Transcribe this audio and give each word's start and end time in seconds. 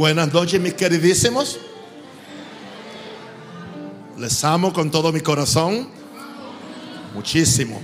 Buenas 0.00 0.32
noches, 0.32 0.58
mis 0.58 0.72
queridísimos. 0.72 1.60
Les 4.16 4.42
amo 4.44 4.72
con 4.72 4.90
todo 4.90 5.12
mi 5.12 5.20
corazón. 5.20 5.90
Muchísimo. 7.12 7.82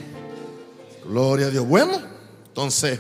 Gloria 1.05 1.49
a 1.49 1.51
Dios. 1.51 1.67
Bueno, 1.69 2.01
entonces, 2.47 2.99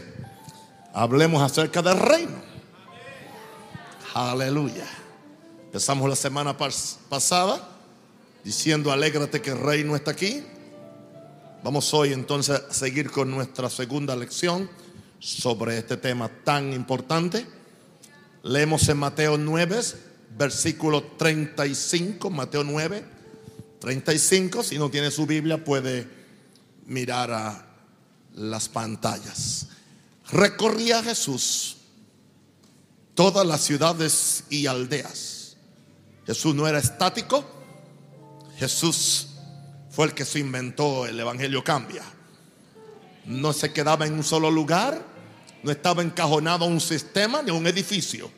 hablemos 0.92 1.40
acerca 1.42 1.80
del 1.80 1.98
reino. 1.98 2.36
Aleluya. 4.12 4.86
Empezamos 5.64 6.10
la 6.10 6.16
semana 6.16 6.54
pasada 7.08 7.66
diciendo, 8.44 8.92
alégrate 8.92 9.40
que 9.40 9.52
el 9.52 9.60
reino 9.60 9.96
está 9.96 10.10
aquí. 10.10 10.44
Vamos 11.64 11.94
hoy 11.94 12.12
entonces 12.12 12.60
a 12.68 12.70
seguir 12.70 13.10
con 13.10 13.30
nuestra 13.30 13.70
segunda 13.70 14.14
lección 14.14 14.68
sobre 15.18 15.78
este 15.78 15.96
tema 15.96 16.30
tan 16.44 16.74
importante. 16.74 17.55
Leemos 18.46 18.88
en 18.88 18.98
Mateo 18.98 19.36
9, 19.36 19.80
versículo 20.38 21.02
35, 21.02 22.30
Mateo 22.30 22.62
9, 22.62 23.04
35. 23.80 24.62
Si 24.62 24.78
no 24.78 24.88
tiene 24.88 25.10
su 25.10 25.26
Biblia 25.26 25.64
puede 25.64 26.06
mirar 26.86 27.32
a 27.32 27.66
las 28.34 28.68
pantallas. 28.68 29.66
Recorría 30.30 31.02
Jesús 31.02 31.78
todas 33.16 33.44
las 33.44 33.62
ciudades 33.62 34.44
y 34.48 34.68
aldeas. 34.68 35.56
Jesús 36.24 36.54
no 36.54 36.68
era 36.68 36.78
estático. 36.78 37.44
Jesús 38.58 39.30
fue 39.90 40.06
el 40.06 40.14
que 40.14 40.24
se 40.24 40.38
inventó 40.38 41.04
el 41.04 41.18
Evangelio 41.18 41.64
Cambia. 41.64 42.04
No 43.24 43.52
se 43.52 43.72
quedaba 43.72 44.06
en 44.06 44.12
un 44.12 44.22
solo 44.22 44.52
lugar 44.52 45.15
no 45.62 45.70
estaba 45.70 46.02
encajonado 46.02 46.64
a 46.64 46.68
un 46.68 46.80
sistema 46.80 47.42
ni 47.42 47.50
a 47.50 47.54
un 47.54 47.66
edificio. 47.66 48.30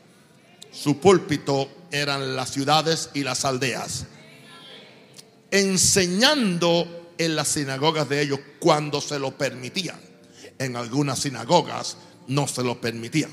Su 0.71 0.99
púlpito 0.99 1.69
eran 1.91 2.35
las 2.35 2.51
ciudades 2.51 3.09
y 3.13 3.23
las 3.23 3.45
aldeas. 3.45 4.05
Enseñando 5.51 7.13
en 7.17 7.35
las 7.35 7.49
sinagogas 7.49 8.07
de 8.07 8.21
ellos 8.21 8.39
cuando 8.59 9.01
se 9.01 9.19
lo 9.19 9.37
permitían. 9.37 9.99
En 10.57 10.75
algunas 10.75 11.19
sinagogas 11.19 11.97
no 12.27 12.47
se 12.47 12.63
lo 12.63 12.79
permitían. 12.79 13.31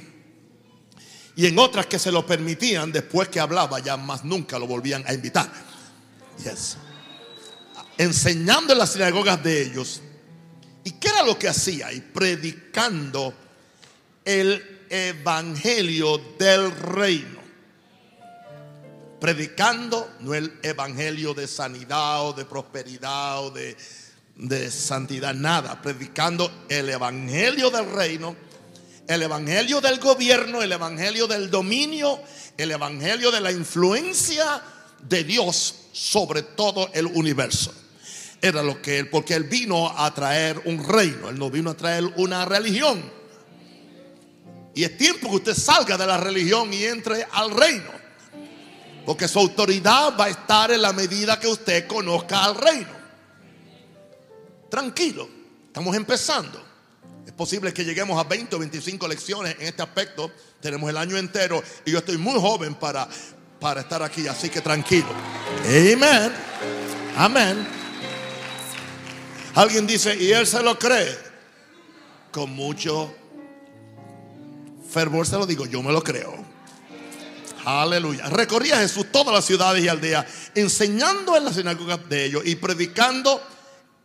Y 1.36 1.46
en 1.46 1.58
otras 1.58 1.86
que 1.86 1.98
se 1.98 2.10
lo 2.10 2.26
permitían, 2.26 2.90
después 2.90 3.28
que 3.28 3.38
hablaba, 3.38 3.78
ya 3.80 3.96
más 3.96 4.24
nunca 4.24 4.58
lo 4.58 4.66
volvían 4.66 5.04
a 5.06 5.12
invitar. 5.12 5.50
Yes. 6.42 6.78
Enseñando 7.98 8.72
en 8.72 8.78
las 8.78 8.92
sinagogas 8.92 9.42
de 9.42 9.62
ellos. 9.62 10.00
¿Y 10.82 10.92
qué 10.92 11.08
era 11.08 11.22
lo 11.24 11.38
que 11.38 11.48
hacía? 11.48 11.92
Y 11.92 12.00
predicando 12.00 13.34
el 14.26 14.86
evangelio 14.90 16.20
del 16.38 16.70
reino. 16.72 17.40
Predicando 19.18 20.10
no 20.20 20.34
el 20.34 20.58
evangelio 20.62 21.32
de 21.32 21.46
sanidad 21.46 22.26
o 22.26 22.32
de 22.34 22.44
prosperidad 22.44 23.44
o 23.44 23.50
de, 23.50 23.74
de 24.34 24.70
santidad, 24.70 25.32
nada. 25.32 25.80
Predicando 25.80 26.66
el 26.68 26.90
evangelio 26.90 27.70
del 27.70 27.90
reino, 27.90 28.36
el 29.08 29.22
evangelio 29.22 29.80
del 29.80 29.98
gobierno, 29.98 30.60
el 30.60 30.72
evangelio 30.72 31.26
del 31.26 31.50
dominio, 31.50 32.20
el 32.58 32.72
evangelio 32.72 33.30
de 33.30 33.40
la 33.40 33.52
influencia 33.52 34.60
de 35.08 35.24
Dios 35.24 35.74
sobre 35.92 36.42
todo 36.42 36.90
el 36.92 37.06
universo. 37.06 37.72
Era 38.42 38.62
lo 38.62 38.82
que 38.82 38.98
él, 38.98 39.08
porque 39.08 39.34
él 39.34 39.44
vino 39.44 39.88
a 39.96 40.12
traer 40.12 40.60
un 40.66 40.86
reino, 40.86 41.30
él 41.30 41.38
no 41.38 41.48
vino 41.48 41.70
a 41.70 41.76
traer 41.76 42.04
una 42.16 42.44
religión. 42.44 43.15
Y 44.76 44.84
es 44.84 44.94
tiempo 44.98 45.30
que 45.30 45.36
usted 45.36 45.54
salga 45.54 45.96
de 45.96 46.06
la 46.06 46.18
religión 46.18 46.70
y 46.70 46.84
entre 46.84 47.26
al 47.32 47.50
reino. 47.50 47.90
Porque 49.06 49.26
su 49.26 49.38
autoridad 49.38 50.14
va 50.20 50.26
a 50.26 50.28
estar 50.28 50.70
en 50.70 50.82
la 50.82 50.92
medida 50.92 51.40
que 51.40 51.48
usted 51.48 51.86
conozca 51.86 52.44
al 52.44 52.54
reino. 52.56 52.90
Tranquilo, 54.68 55.30
estamos 55.68 55.96
empezando. 55.96 56.62
Es 57.26 57.32
posible 57.32 57.72
que 57.72 57.86
lleguemos 57.86 58.22
a 58.22 58.28
20 58.28 58.54
o 58.54 58.58
25 58.58 59.08
lecciones 59.08 59.56
en 59.58 59.66
este 59.66 59.82
aspecto. 59.82 60.30
Tenemos 60.60 60.90
el 60.90 60.98
año 60.98 61.16
entero 61.16 61.62
y 61.86 61.92
yo 61.92 61.98
estoy 62.00 62.18
muy 62.18 62.38
joven 62.38 62.74
para, 62.74 63.08
para 63.58 63.80
estar 63.80 64.02
aquí, 64.02 64.28
así 64.28 64.50
que 64.50 64.60
tranquilo. 64.60 65.08
Amén. 65.64 66.32
Amén. 67.16 67.66
Alguien 69.54 69.86
dice, 69.86 70.14
y 70.14 70.32
él 70.32 70.46
se 70.46 70.62
lo 70.62 70.78
cree. 70.78 71.16
Con 72.30 72.50
mucho 72.50 73.14
fervor 74.96 75.26
se 75.26 75.36
lo 75.36 75.44
digo, 75.44 75.66
yo 75.66 75.82
me 75.82 75.92
lo 75.92 76.02
creo. 76.02 76.32
Aleluya. 77.66 78.30
Recorría 78.30 78.78
Jesús 78.78 79.12
todas 79.12 79.34
las 79.34 79.44
ciudades 79.44 79.84
y 79.84 79.88
aldeas, 79.88 80.24
enseñando 80.54 81.36
en 81.36 81.44
las 81.44 81.56
sinagogas 81.56 82.08
de 82.08 82.24
ellos 82.24 82.42
y 82.46 82.56
predicando 82.56 83.38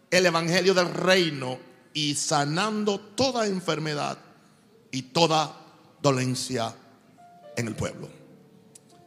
el 0.10 0.26
evangelio 0.26 0.74
del 0.74 0.94
reino 0.94 1.58
y 1.94 2.16
sanando 2.16 3.00
toda 3.00 3.48
enfermedad 3.48 4.18
y 4.92 5.04
toda 5.04 5.56
dolencia 6.02 6.76
en 7.56 7.68
el 7.68 7.76
pueblo. 7.76 8.10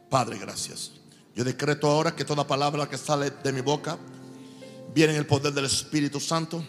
Padre, 0.09 0.39
gracias. 0.39 0.93
Yo 1.35 1.45
decreto 1.45 1.91
ahora 1.91 2.17
que 2.17 2.25
toda 2.25 2.47
palabra 2.47 2.89
que 2.89 2.97
sale 2.97 3.31
de 3.31 3.53
mi 3.53 3.61
boca 3.61 3.99
viene 4.95 5.13
en 5.13 5.19
el 5.19 5.27
poder 5.27 5.53
del 5.53 5.67
Espíritu 5.67 6.19
Santo. 6.19 6.65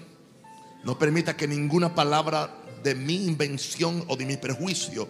No 0.83 0.99
permita 0.99 1.37
que 1.37 1.47
ninguna 1.47 1.95
palabra 1.95 2.64
de 2.85 2.93
mi 2.93 3.15
invención 3.25 4.05
o 4.07 4.15
de 4.15 4.27
mi 4.27 4.37
prejuicio 4.37 5.07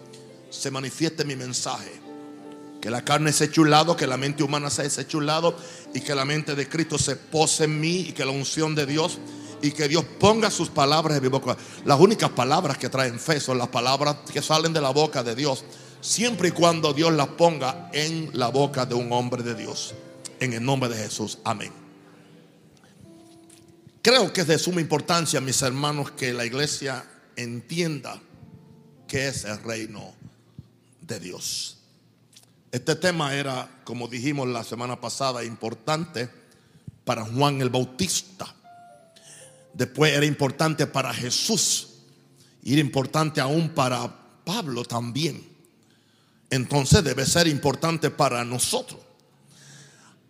se 0.48 0.70
manifieste 0.70 1.26
mi 1.26 1.36
mensaje. 1.36 1.92
Que 2.80 2.88
la 2.88 3.04
carne 3.04 3.32
se 3.32 3.44
eche 3.44 3.60
un 3.60 3.68
lado, 3.68 3.96
que 3.96 4.06
la 4.06 4.16
mente 4.16 4.42
humana 4.42 4.70
se 4.70 4.86
eche 4.86 5.16
un 5.16 5.26
lado 5.26 5.54
y 5.92 6.00
que 6.00 6.14
la 6.14 6.24
mente 6.24 6.54
de 6.54 6.68
Cristo 6.68 6.96
se 6.96 7.16
pose 7.16 7.64
en 7.64 7.78
mí 7.78 8.06
y 8.08 8.12
que 8.12 8.24
la 8.24 8.30
unción 8.30 8.74
de 8.74 8.86
Dios 8.86 9.18
y 9.60 9.72
que 9.72 9.88
Dios 9.88 10.04
ponga 10.18 10.50
sus 10.50 10.70
palabras 10.70 11.18
en 11.18 11.22
mi 11.22 11.28
boca. 11.28 11.54
Las 11.84 12.00
únicas 12.00 12.30
palabras 12.30 12.78
que 12.78 12.88
traen 12.88 13.20
fe 13.20 13.40
son 13.40 13.58
las 13.58 13.68
palabras 13.68 14.16
que 14.32 14.40
salen 14.40 14.72
de 14.72 14.80
la 14.80 14.90
boca 14.90 15.22
de 15.22 15.34
Dios, 15.34 15.64
siempre 16.00 16.48
y 16.48 16.52
cuando 16.52 16.94
Dios 16.94 17.12
las 17.12 17.28
ponga 17.28 17.90
en 17.92 18.30
la 18.32 18.48
boca 18.48 18.86
de 18.86 18.94
un 18.94 19.12
hombre 19.12 19.42
de 19.42 19.54
Dios. 19.54 19.94
En 20.40 20.54
el 20.54 20.64
nombre 20.64 20.88
de 20.88 20.96
Jesús. 20.96 21.38
Amén. 21.44 21.72
Creo 24.00 24.32
que 24.32 24.42
es 24.42 24.46
de 24.46 24.58
suma 24.58 24.80
importancia, 24.80 25.40
mis 25.40 25.60
hermanos, 25.60 26.12
que 26.12 26.32
la 26.32 26.46
iglesia 26.46 27.04
entienda 27.36 28.20
qué 29.06 29.28
es 29.28 29.44
el 29.44 29.62
reino 29.62 30.14
de 31.00 31.20
Dios. 31.20 31.78
Este 32.72 32.96
tema 32.96 33.34
era, 33.34 33.80
como 33.84 34.08
dijimos 34.08 34.48
la 34.48 34.64
semana 34.64 35.00
pasada, 35.00 35.44
importante 35.44 36.28
para 37.04 37.24
Juan 37.24 37.60
el 37.60 37.70
Bautista. 37.70 38.54
Después 39.72 40.12
era 40.12 40.26
importante 40.26 40.86
para 40.86 41.14
Jesús. 41.14 41.88
Y 42.62 42.72
era 42.72 42.80
importante 42.80 43.40
aún 43.40 43.68
para 43.68 44.12
Pablo 44.44 44.84
también. 44.84 45.46
Entonces 46.50 47.04
debe 47.04 47.24
ser 47.24 47.46
importante 47.46 48.10
para 48.10 48.44
nosotros. 48.44 49.00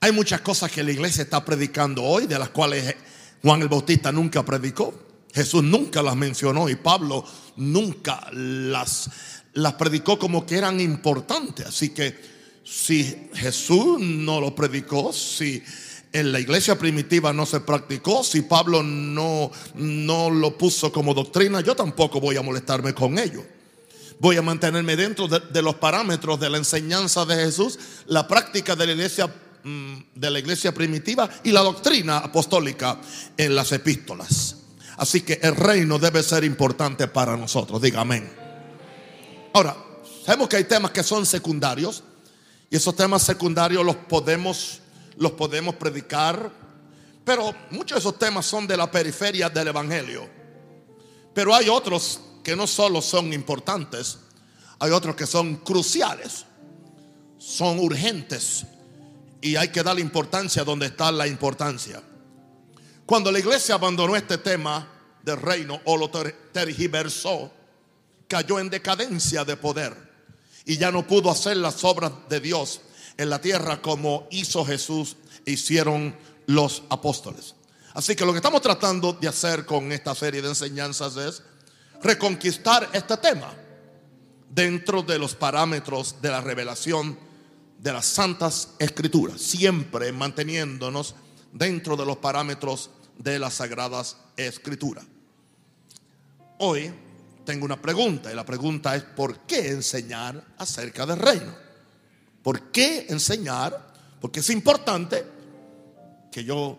Hay 0.01 0.13
muchas 0.13 0.43
cosas 0.43 0.71
que 0.71 0.83
la 0.83 0.93
iglesia 0.93 1.23
está 1.23 1.45
predicando 1.45 2.03
hoy, 2.03 2.27
de 2.27 2.39
las 2.39 2.51
cuales 2.51 2.95
Juan 3.43 3.63
el 3.63 3.69
Bautista 3.69 4.13
nunca 4.13 4.45
predicó. 4.45 5.06
Jesús 5.37 5.63
nunca 5.63 6.03
las 6.03 6.17
mencionó 6.17 6.67
y 6.71 6.77
Pablo 6.77 7.23
nunca 7.57 8.27
las, 8.33 9.11
las 9.53 9.75
predicó 9.75 10.19
como 10.19 10.47
que 10.47 10.57
eran 10.57 10.81
importantes. 10.81 11.67
Así 11.67 11.91
que 11.91 12.19
si 12.65 13.29
Jesús 13.35 14.01
no 14.01 14.41
lo 14.41 14.55
predicó, 14.55 15.13
si 15.13 15.63
en 16.11 16.33
la 16.33 16.41
iglesia 16.41 16.79
primitiva 16.79 17.35
no 17.35 17.45
se 17.45 17.61
practicó, 17.61 18.25
si 18.25 18.41
Pablo 18.41 18.83
no, 18.83 19.51
no 19.75 20.31
lo 20.31 20.57
puso 20.57 20.91
como 20.91 21.13
doctrina, 21.13 21.61
yo 21.61 21.77
tampoco 21.77 22.19
voy 22.19 22.39
a 22.39 22.43
molestarme 22.43 22.95
con 22.95 23.19
ello. 23.19 23.45
Voy 24.19 24.39
a 24.39 24.43
mantenerme 24.43 24.97
dentro 24.97 25.29
de, 25.29 25.41
de 25.41 25.61
los 25.61 25.75
parámetros 25.75 26.41
de 26.41 26.49
la 26.49 26.57
enseñanza 26.57 27.27
de 27.27 27.35
Jesús, 27.35 27.79
la 28.07 28.27
práctica 28.27 28.75
de 28.75 28.87
la 28.87 28.93
iglesia 28.93 29.27
mm, 29.65 29.97
de 30.15 30.31
la 30.31 30.39
iglesia 30.39 30.73
primitiva 30.73 31.29
y 31.45 31.53
la 31.53 31.61
doctrina 31.61 32.17
apostólica 32.17 32.99
en 33.37 33.55
las 33.55 33.71
epístolas. 33.73 34.56
Así 34.97 35.21
que 35.21 35.39
el 35.43 35.55
reino 35.55 35.99
debe 35.99 36.23
ser 36.23 36.45
importante 36.45 37.09
para 37.09 37.37
nosotros. 37.37 37.81
Diga 37.81 38.01
amén. 38.01 38.33
Ahora, 39.53 39.77
sabemos 40.25 40.49
que 40.49 40.57
hay 40.57 40.65
temas 40.65 40.91
que 40.91 41.03
son 41.03 41.27
secundarios 41.27 42.03
y 42.71 42.77
esos 42.77 42.97
temas 42.97 43.23
secundarios 43.23 43.85
los 43.85 43.97
podemos 43.97 44.81
los 45.17 45.33
podemos 45.33 45.75
predicar, 45.77 46.51
pero 47.25 47.55
muchos 47.71 47.97
de 47.97 48.01
esos 48.01 48.19
temas 48.19 48.47
son 48.47 48.67
de 48.67 48.77
la 48.77 48.91
periferia 48.91 49.49
del 49.49 49.69
evangelio. 49.69 50.29
Pero 51.35 51.55
hay 51.55 51.69
otros 51.69 52.21
que 52.45 52.55
no 52.55 52.67
solo 52.67 53.03
son 53.03 53.33
importantes, 53.33 54.19
hay 54.79 54.91
otros 54.91 55.17
que 55.17 55.27
son 55.27 55.57
cruciales, 55.57 56.45
son 57.39 57.79
urgentes 57.79 58.67
y 59.41 59.57
hay 59.57 59.69
que 59.69 59.83
darle 59.83 60.01
importancia 60.01 60.65
donde 60.65 60.87
está 60.87 61.11
la 61.11 61.27
importancia. 61.27 62.03
Cuando 63.07 63.31
la 63.31 63.39
iglesia 63.39 63.77
abandonó 63.77 64.17
este 64.17 64.39
tema 64.39 64.89
del 65.23 65.41
reino 65.41 65.81
o 65.85 65.97
lo 65.97 66.11
tergiversó, 66.11 67.53
cayó 68.27 68.59
en 68.59 68.69
decadencia 68.69 69.45
de 69.45 69.57
poder 69.57 69.97
y 70.65 70.77
ya 70.77 70.91
no 70.91 71.07
pudo 71.07 71.31
hacer 71.31 71.57
las 71.57 71.85
obras 71.85 72.11
de 72.29 72.41
Dios 72.41 72.81
en 73.17 73.31
la 73.31 73.41
tierra 73.41 73.81
como 73.81 74.27
hizo 74.33 74.65
Jesús 74.65 75.17
e 75.45 75.53
hicieron 75.53 76.17
los 76.47 76.83
apóstoles. 76.91 77.55
Así 77.95 78.17
que 78.17 78.27
lo 78.27 78.33
que 78.33 78.39
estamos 78.39 78.61
tratando 78.61 79.13
de 79.13 79.29
hacer 79.29 79.65
con 79.65 79.93
esta 79.93 80.13
serie 80.17 80.43
de 80.43 80.49
enseñanzas 80.49 81.17
es 81.17 81.43
reconquistar 82.03 82.91
este 82.93 83.17
tema 83.19 83.55
dentro 84.51 85.03
de 85.03 85.19
los 85.21 85.37
parámetros 85.37 86.21
de 86.21 86.31
la 86.31 86.41
revelación 86.41 87.17
de 87.79 87.93
las 87.93 88.07
santas 88.07 88.71
escrituras, 88.81 89.41
siempre 89.41 90.11
manteniéndonos 90.11 91.15
dentro 91.53 91.97
de 91.97 92.05
los 92.05 92.17
parámetros 92.19 92.91
de 93.19 93.39
las 93.39 93.55
sagradas 93.55 94.17
escrituras. 94.37 95.05
Hoy 96.59 96.93
tengo 97.45 97.65
una 97.65 97.81
pregunta 97.81 98.33
y 98.33 98.35
la 98.35 98.45
pregunta 98.45 98.97
es 98.97 99.03
¿por 99.03 99.41
qué 99.41 99.69
enseñar 99.69 100.43
acerca 100.59 101.07
del 101.07 101.19
reino? 101.19 101.55
¿Por 102.43 102.71
qué 102.71 103.07
enseñar? 103.09 103.95
Porque 104.21 104.41
es 104.41 104.51
importante 104.51 105.25
que 106.31 106.45
yo, 106.45 106.79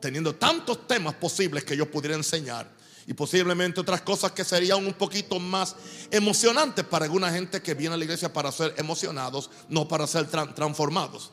teniendo 0.00 0.34
tantos 0.34 0.86
temas 0.86 1.14
posibles 1.14 1.64
que 1.64 1.76
yo 1.76 1.90
pudiera 1.90 2.16
enseñar, 2.16 2.74
y 3.06 3.12
posiblemente 3.12 3.80
otras 3.80 4.00
cosas 4.00 4.32
que 4.32 4.44
serían 4.44 4.84
un 4.84 4.94
poquito 4.94 5.38
más 5.38 5.76
emocionantes 6.10 6.84
para 6.84 7.04
alguna 7.04 7.30
gente 7.30 7.60
que 7.60 7.74
viene 7.74 7.94
a 7.94 7.98
la 7.98 8.04
iglesia 8.04 8.32
para 8.32 8.50
ser 8.50 8.74
emocionados, 8.78 9.50
no 9.68 9.86
para 9.86 10.06
ser 10.06 10.26
transformados. 10.26 11.30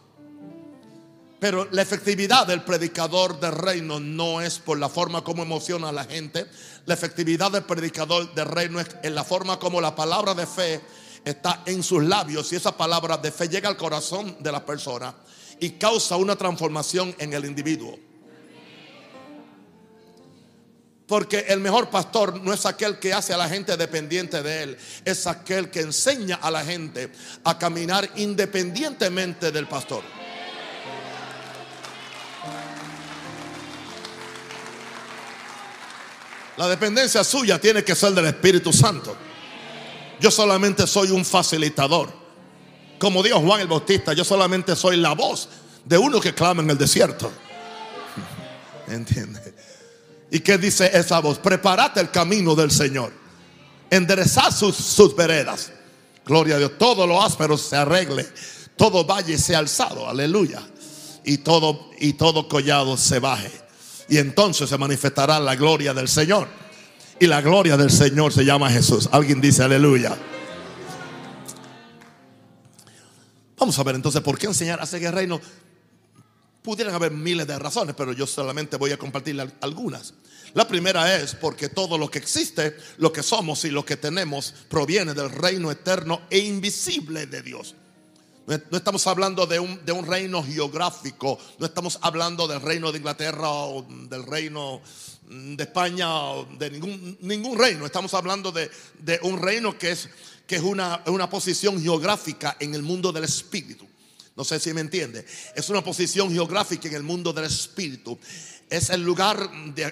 Pero 1.42 1.68
la 1.72 1.82
efectividad 1.82 2.46
del 2.46 2.62
predicador 2.62 3.40
del 3.40 3.54
reino 3.54 4.00
no 4.00 4.42
es 4.42 4.60
por 4.60 4.78
la 4.78 4.90
forma 4.90 5.24
como 5.24 5.42
emociona 5.42 5.90
a 5.90 5.92
la 5.92 6.04
gente. 6.04 6.46
La 6.86 6.94
efectividad 6.94 7.50
del 7.50 7.64
predicador 7.64 8.32
del 8.36 8.46
reino 8.46 8.80
es 8.80 8.86
en 9.02 9.16
la 9.16 9.24
forma 9.24 9.58
como 9.58 9.82
la 9.82 9.96
palabra 9.96 10.36
de 10.36 10.46
fe 10.46 10.80
está 11.26 11.64
en 11.66 11.82
sus 11.82 12.04
labios 12.04 12.54
y 12.54 12.58
esa 12.58 12.78
palabra 12.78 13.18
de 13.18 13.32
fe 13.32 13.50
llega 13.50 13.68
al 13.68 13.76
corazón 13.76 14.38
de 14.40 14.52
la 14.52 14.64
persona 14.64 15.16
y 15.60 15.72
causa 15.72 16.16
una 16.16 16.36
transformación 16.36 17.16
en 17.18 17.34
el 17.34 17.44
individuo. 17.46 17.98
Porque 21.08 21.46
el 21.48 21.60
mejor 21.60 21.90
pastor 21.90 22.40
no 22.40 22.54
es 22.54 22.68
aquel 22.68 23.00
que 23.00 23.16
hace 23.16 23.34
a 23.34 23.38
la 23.38 23.50
gente 23.50 23.76
dependiente 23.78 24.44
de 24.44 24.62
él, 24.62 24.78
es 25.04 25.26
aquel 25.26 25.72
que 25.72 25.80
enseña 25.80 26.36
a 26.36 26.52
la 26.52 26.64
gente 26.64 27.12
a 27.44 27.58
caminar 27.58 28.08
independientemente 28.18 29.52
del 29.52 29.68
pastor. 29.68 30.21
La 36.62 36.68
dependencia 36.68 37.24
suya 37.24 37.60
tiene 37.60 37.84
que 37.84 37.96
ser 37.96 38.14
del 38.14 38.28
Espíritu 38.28 38.72
Santo. 38.72 39.18
Yo 40.20 40.30
solamente 40.30 40.86
soy 40.86 41.10
un 41.10 41.26
facilitador. 41.26 42.14
Como 43.00 43.24
dijo 43.24 43.40
Juan 43.40 43.62
el 43.62 43.68
Bautista, 43.68 44.14
yo 44.14 44.24
solamente 44.24 44.76
soy 44.76 44.98
la 44.98 45.16
voz 45.16 45.50
de 45.84 45.98
uno 45.98 46.22
que 46.22 46.36
clama 46.36 46.62
en 46.62 46.70
el 46.70 46.78
desierto. 46.78 47.32
¿Entiende? 48.88 49.56
¿Y 50.30 50.40
qué 50.42 50.60
dice 50.60 50.92
esa 50.94 51.20
voz? 51.20 51.40
Preparate 51.40 52.00
el 52.00 52.12
camino 52.12 52.54
del 52.54 52.70
Señor. 52.70 53.12
Enderezad 53.90 54.52
sus, 54.52 54.76
sus 54.76 55.16
veredas. 55.16 55.72
Gloria 56.24 56.58
a 56.58 56.60
Dios. 56.60 56.74
Todo 56.78 57.08
lo 57.08 57.24
áspero 57.24 57.58
se 57.58 57.76
arregle. 57.76 58.30
Todo 58.76 59.04
valle 59.04 59.40
se 59.40 59.56
alzado. 59.56 60.08
Aleluya. 60.08 60.62
Y 61.24 61.40
todo, 61.40 61.90
y 62.00 62.14
todo 62.14 62.48
collado 62.48 62.98
se 62.98 63.18
baje. 63.18 63.52
Y 64.10 64.18
entonces 64.18 64.70
se 64.70 64.78
manifestará 64.78 65.40
la 65.40 65.56
gloria 65.56 65.94
del 65.94 66.08
Señor. 66.08 66.48
Y 67.20 67.28
la 67.28 67.42
gloria 67.42 67.78
del 67.78 67.92
Señor 67.92 68.34
se 68.34 68.44
llama 68.44 68.70
Jesús. 68.70 69.08
Alguien 69.12 69.40
dice 69.40 69.64
aleluya. 69.64 70.18
Vamos 73.58 73.78
a 73.78 73.84
ver 73.84 73.94
entonces 73.94 74.22
por 74.22 74.40
qué 74.40 74.48
enseñar 74.48 74.82
a 74.82 74.88
seguir 74.88 75.12
reino. 75.12 75.40
Pudieran 76.64 76.96
haber 76.96 77.12
miles 77.12 77.46
de 77.46 77.60
razones, 77.60 77.96
pero 77.96 78.12
yo 78.12 78.26
solamente 78.26 78.76
voy 78.78 78.92
a 78.92 78.98
compartir 78.98 79.40
algunas. 79.62 80.16
La 80.54 80.68
primera 80.68 81.16
es 81.16 81.36
porque 81.36 81.70
todo 81.70 81.98
lo 81.98 82.10
que 82.10 82.18
existe, 82.20 82.76
lo 82.98 83.14
que 83.14 83.24
somos 83.24 83.64
y 83.66 83.70
lo 83.70 83.86
que 83.86 83.98
tenemos 83.98 84.54
proviene 84.68 85.14
del 85.14 85.30
reino 85.30 85.72
eterno 85.72 86.22
e 86.30 86.40
invisible 86.40 87.28
de 87.28 87.42
Dios. 87.44 87.76
No 88.48 88.78
estamos 88.78 89.06
hablando 89.06 89.46
de 89.46 89.60
un, 89.60 89.86
de 89.86 89.92
un, 89.92 90.06
reino 90.06 90.44
geográfico, 90.44 91.38
no 91.60 91.66
estamos 91.66 92.00
hablando 92.02 92.48
del 92.48 92.60
reino 92.60 92.92
de 92.92 92.98
Inglaterra 92.98 93.50
o 93.50 93.86
del 94.10 94.26
reino 94.26 94.82
de 95.30 95.64
España 95.64 96.12
o 96.12 96.46
de 96.58 96.72
ningún, 96.72 97.18
ningún 97.22 97.58
reino. 97.58 97.86
Estamos 97.86 98.14
hablando 98.14 98.52
de, 98.52 98.70
de 99.00 99.20
un 99.24 99.42
reino 99.42 99.78
que 99.78 99.92
es, 99.92 100.10
que 100.48 100.56
es 100.56 100.62
una, 100.64 101.04
una 101.06 101.30
posición 101.30 101.82
geográfica 101.82 102.58
en 102.60 102.74
el 102.74 102.82
mundo 102.82 103.12
del 103.12 103.26
espíritu. 103.26 103.88
No 104.36 104.44
sé 104.44 104.60
si 104.60 104.74
me 104.74 104.82
entiende. 104.82 105.26
Es 105.56 105.70
una 105.70 105.84
posición 105.84 106.32
geográfica 106.32 106.88
en 106.88 106.96
el 106.96 107.04
mundo 107.04 107.32
del 107.32 107.46
espíritu. 107.46 108.18
Es 108.70 108.90
el 108.90 109.04
lugar 109.04 109.50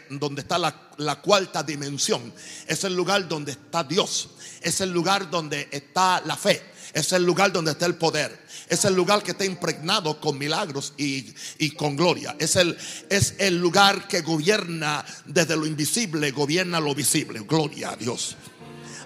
donde 0.09 0.41
está 0.41 0.57
la, 0.57 0.89
la, 0.97 1.21
cuarta 1.21 1.61
dimensión. 1.61 2.33
Es 2.65 2.83
el 2.83 2.95
lugar 2.95 3.27
donde 3.27 3.51
está 3.51 3.83
Dios. 3.83 4.29
Es 4.61 4.81
el 4.81 4.91
lugar 4.91 5.29
donde 5.29 5.67
está 5.71 6.21
la 6.25 6.35
fe. 6.35 6.61
Es 6.93 7.11
el 7.13 7.23
lugar 7.23 7.51
donde 7.51 7.71
está 7.71 7.85
el 7.85 7.95
poder. 7.95 8.37
Es 8.67 8.85
el 8.85 8.93
lugar 8.93 9.23
que 9.23 9.31
está 9.31 9.45
impregnado 9.45 10.19
con 10.19 10.37
milagros 10.37 10.93
y, 10.97 11.71
con 11.71 11.95
gloria. 11.95 12.35
Es 12.39 12.55
el, 12.55 12.77
es 13.09 13.35
el 13.37 13.57
lugar 13.57 14.07
que 14.07 14.21
gobierna 14.21 15.03
desde 15.25 15.55
lo 15.55 15.65
invisible, 15.65 16.31
gobierna 16.31 16.79
lo 16.79 16.93
visible. 16.93 17.39
Gloria 17.41 17.91
a 17.91 17.95
Dios. 17.95 18.35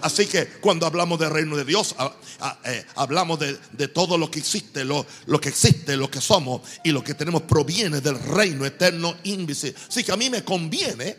Así 0.01 0.25
que 0.25 0.47
cuando 0.59 0.85
hablamos 0.85 1.17
del 1.17 1.29
reino 1.29 1.55
de 1.55 1.63
Dios, 1.63 1.95
eh, 2.65 2.85
hablamos 2.95 3.39
de, 3.39 3.87
todo 3.87 4.17
lo 4.17 4.29
que 4.29 4.39
existe, 4.39 4.83
lo, 4.83 5.05
lo, 5.27 5.39
que 5.39 5.47
existe, 5.47 5.95
lo 5.95 6.11
que 6.11 6.19
somos 6.19 6.61
y 6.83 6.91
lo 6.91 7.01
que 7.01 7.13
tenemos 7.13 7.43
proviene 7.43 8.01
del 8.01 8.19
reino 8.19 8.65
eterno 8.65 9.15
invisible. 9.23 9.79
Así 9.87 10.03
que 10.03 10.11
a 10.11 10.17
mí 10.17 10.29
me 10.29 10.43
conviene 10.43 11.15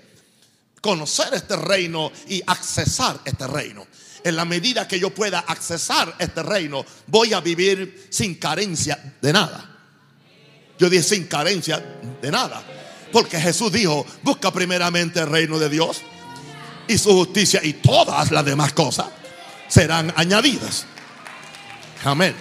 conocer 0.83 1.33
este 1.33 1.57
reino 1.57 2.13
y 2.29 2.43
accesar 2.47 3.19
este 3.25 3.47
reino 3.47 3.87
en 4.25 4.37
la 4.37 4.47
medida 4.47 4.89
que 4.89 4.99
yo 4.99 5.11
pueda 5.11 5.41
accesar 5.41 6.15
este 6.19 6.43
reino, 6.43 6.85
voy 7.07 7.35
a 7.35 7.41
vivir 7.41 8.09
sin 8.11 8.37
carencia 8.37 9.15
de 9.21 9.33
nada. 9.33 9.71
Yo 10.79 10.89
dije 10.89 11.03
sin 11.03 11.27
carencia 11.27 11.85
de 12.21 12.31
nada. 12.31 12.63
Porque 13.13 13.39
Jesús 13.39 13.71
dijo, 13.71 14.05
busca 14.23 14.51
primeramente 14.51 15.21
el 15.21 15.29
reino 15.29 15.59
de 15.59 15.69
Dios 15.69 16.01
y 16.89 16.99
su 16.99 17.13
justicia 17.13 17.61
y 17.63 17.75
todas 17.75 18.31
las 18.31 18.45
demás 18.45 18.73
cosas 18.73 19.07
serán 19.69 20.13
añadidas. 20.17 20.87
Amén. 22.05 22.35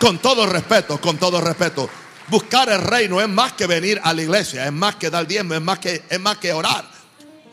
Con 0.00 0.18
todo 0.18 0.46
respeto, 0.46 1.00
con 1.00 1.18
todo 1.18 1.40
respeto. 1.40 1.88
Buscar 2.28 2.68
el 2.70 2.80
reino 2.80 3.20
es 3.20 3.28
más 3.28 3.52
que 3.52 3.66
venir 3.66 4.00
a 4.02 4.12
la 4.12 4.22
iglesia, 4.22 4.66
es 4.66 4.72
más 4.72 4.96
que 4.96 5.10
dar 5.10 5.26
diezmo, 5.26 5.54
es 5.54 5.60
más 5.60 5.78
que, 5.78 6.04
es 6.08 6.20
más 6.20 6.38
que 6.38 6.52
orar. 6.52 6.95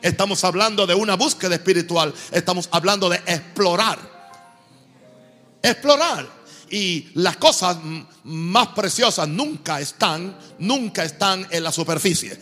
Estamos 0.04 0.44
hablando 0.44 0.86
de 0.86 0.94
una 0.94 1.16
búsqueda 1.16 1.56
espiritual. 1.56 2.14
Estamos 2.30 2.68
hablando 2.72 3.10
de 3.10 3.16
explorar. 3.26 3.98
Explorar. 5.62 6.28
Y 6.70 7.08
las 7.14 7.38
cosas 7.38 7.78
más 8.26 8.68
preciosas 8.70 9.30
nunca 9.30 9.80
están, 9.80 10.38
nunca 10.60 11.06
están 11.06 11.48
en 11.50 11.64
la 11.64 11.72
superficie. 11.72 12.38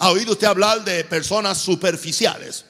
¿Ha 0.00 0.10
oído 0.10 0.32
usted 0.32 0.46
hablar 0.46 0.84
de 0.84 1.02
personas 1.04 1.56
superficiales? 1.56 2.66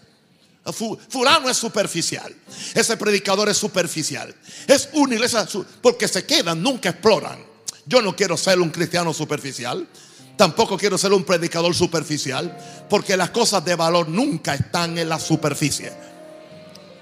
Fulano 1.09 1.51
es 1.51 1.57
superficial. 1.57 2.33
Ese 2.75 2.97
predicador 2.97 3.49
es 3.49 3.57
superficial. 3.57 4.33
Es 4.69 4.89
una 4.93 5.17
iglesia 5.17 5.49
porque 5.81 6.07
se 6.07 6.25
quedan, 6.25 6.63
nunca 6.63 6.91
exploran. 6.91 7.45
Yo 7.87 8.01
no 8.01 8.15
quiero 8.15 8.37
ser 8.37 8.61
un 8.61 8.71
cristiano 8.71 9.13
superficial. 9.13 9.89
Tampoco 10.37 10.77
quiero 10.79 10.99
ser 10.99 11.13
un 11.13 11.25
predicador 11.25 11.75
superficial, 11.75 12.57
porque 12.89 13.17
las 13.17 13.31
cosas 13.31 13.65
de 13.65 13.75
valor 13.75 14.09
nunca 14.09 14.55
están 14.55 14.99
en 14.99 15.09
la 15.09 15.19
superficie. 15.19 15.93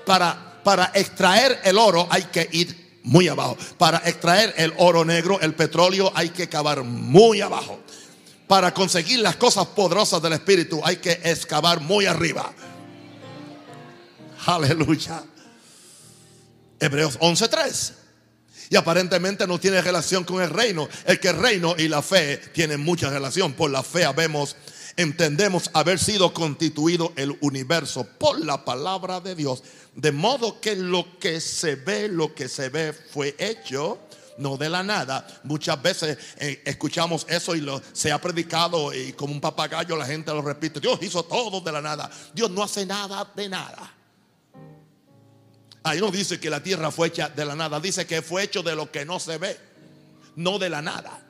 Para, 0.04 0.60
para 0.62 0.90
extraer 0.94 1.60
el 1.64 1.78
oro 1.78 2.06
hay 2.10 2.24
que 2.24 2.48
ir 2.52 2.98
muy 3.02 3.28
abajo. 3.28 3.56
Para 3.78 3.98
extraer 3.98 4.54
el 4.56 4.74
oro 4.78 5.04
negro, 5.04 5.40
el 5.40 5.54
petróleo, 5.54 6.12
hay 6.14 6.30
que 6.30 6.48
cavar 6.48 6.82
muy 6.82 7.40
abajo. 7.40 7.78
Para 8.46 8.74
conseguir 8.74 9.20
las 9.20 9.36
cosas 9.36 9.66
poderosas 9.66 10.20
del 10.20 10.32
Espíritu 10.32 10.80
hay 10.84 10.96
que 10.96 11.12
excavar 11.24 11.80
muy 11.80 12.06
arriba. 12.06 12.52
Aleluya. 14.46 15.22
Hebreos 16.80 17.18
11:3. 17.20 17.99
Y 18.70 18.76
aparentemente 18.76 19.48
no 19.48 19.58
tiene 19.58 19.82
relación 19.82 20.22
con 20.22 20.40
el 20.40 20.48
reino. 20.48 20.88
El 21.04 21.18
que 21.18 21.28
el 21.28 21.38
reino 21.38 21.74
y 21.76 21.88
la 21.88 22.02
fe 22.02 22.38
tienen 22.54 22.80
mucha 22.80 23.10
relación. 23.10 23.52
Por 23.52 23.68
la 23.72 23.82
fe 23.82 24.04
habemos, 24.04 24.54
entendemos 24.96 25.70
haber 25.74 25.98
sido 25.98 26.32
constituido 26.32 27.12
el 27.16 27.36
universo 27.40 28.06
por 28.18 28.38
la 28.38 28.64
palabra 28.64 29.20
de 29.20 29.34
Dios. 29.34 29.64
De 29.96 30.12
modo 30.12 30.60
que 30.60 30.76
lo 30.76 31.18
que 31.18 31.40
se 31.40 31.74
ve, 31.74 32.06
lo 32.06 32.32
que 32.32 32.48
se 32.48 32.68
ve 32.68 32.92
fue 32.92 33.34
hecho 33.38 33.98
no 34.38 34.56
de 34.56 34.70
la 34.70 34.84
nada. 34.84 35.26
Muchas 35.42 35.82
veces 35.82 36.16
eh, 36.38 36.62
escuchamos 36.64 37.26
eso 37.28 37.56
y 37.56 37.60
lo, 37.60 37.82
se 37.92 38.12
ha 38.12 38.20
predicado 38.20 38.94
y 38.94 39.12
como 39.14 39.32
un 39.32 39.40
papagayo 39.40 39.96
la 39.96 40.06
gente 40.06 40.32
lo 40.32 40.42
repite. 40.42 40.78
Dios 40.78 40.96
hizo 41.02 41.24
todo 41.24 41.60
de 41.60 41.72
la 41.72 41.82
nada. 41.82 42.08
Dios 42.32 42.48
no 42.50 42.62
hace 42.62 42.86
nada 42.86 43.28
de 43.34 43.48
nada. 43.48 43.94
Ahí 45.82 46.00
no 46.00 46.10
dice 46.10 46.38
que 46.38 46.50
la 46.50 46.62
tierra 46.62 46.90
fue 46.90 47.08
hecha 47.08 47.28
de 47.28 47.44
la 47.44 47.54
nada, 47.54 47.80
dice 47.80 48.06
que 48.06 48.22
fue 48.22 48.42
hecho 48.42 48.62
de 48.62 48.74
lo 48.74 48.90
que 48.90 49.04
no 49.04 49.18
se 49.18 49.38
ve, 49.38 49.56
no 50.36 50.58
de 50.58 50.68
la 50.68 50.82
nada. 50.82 51.22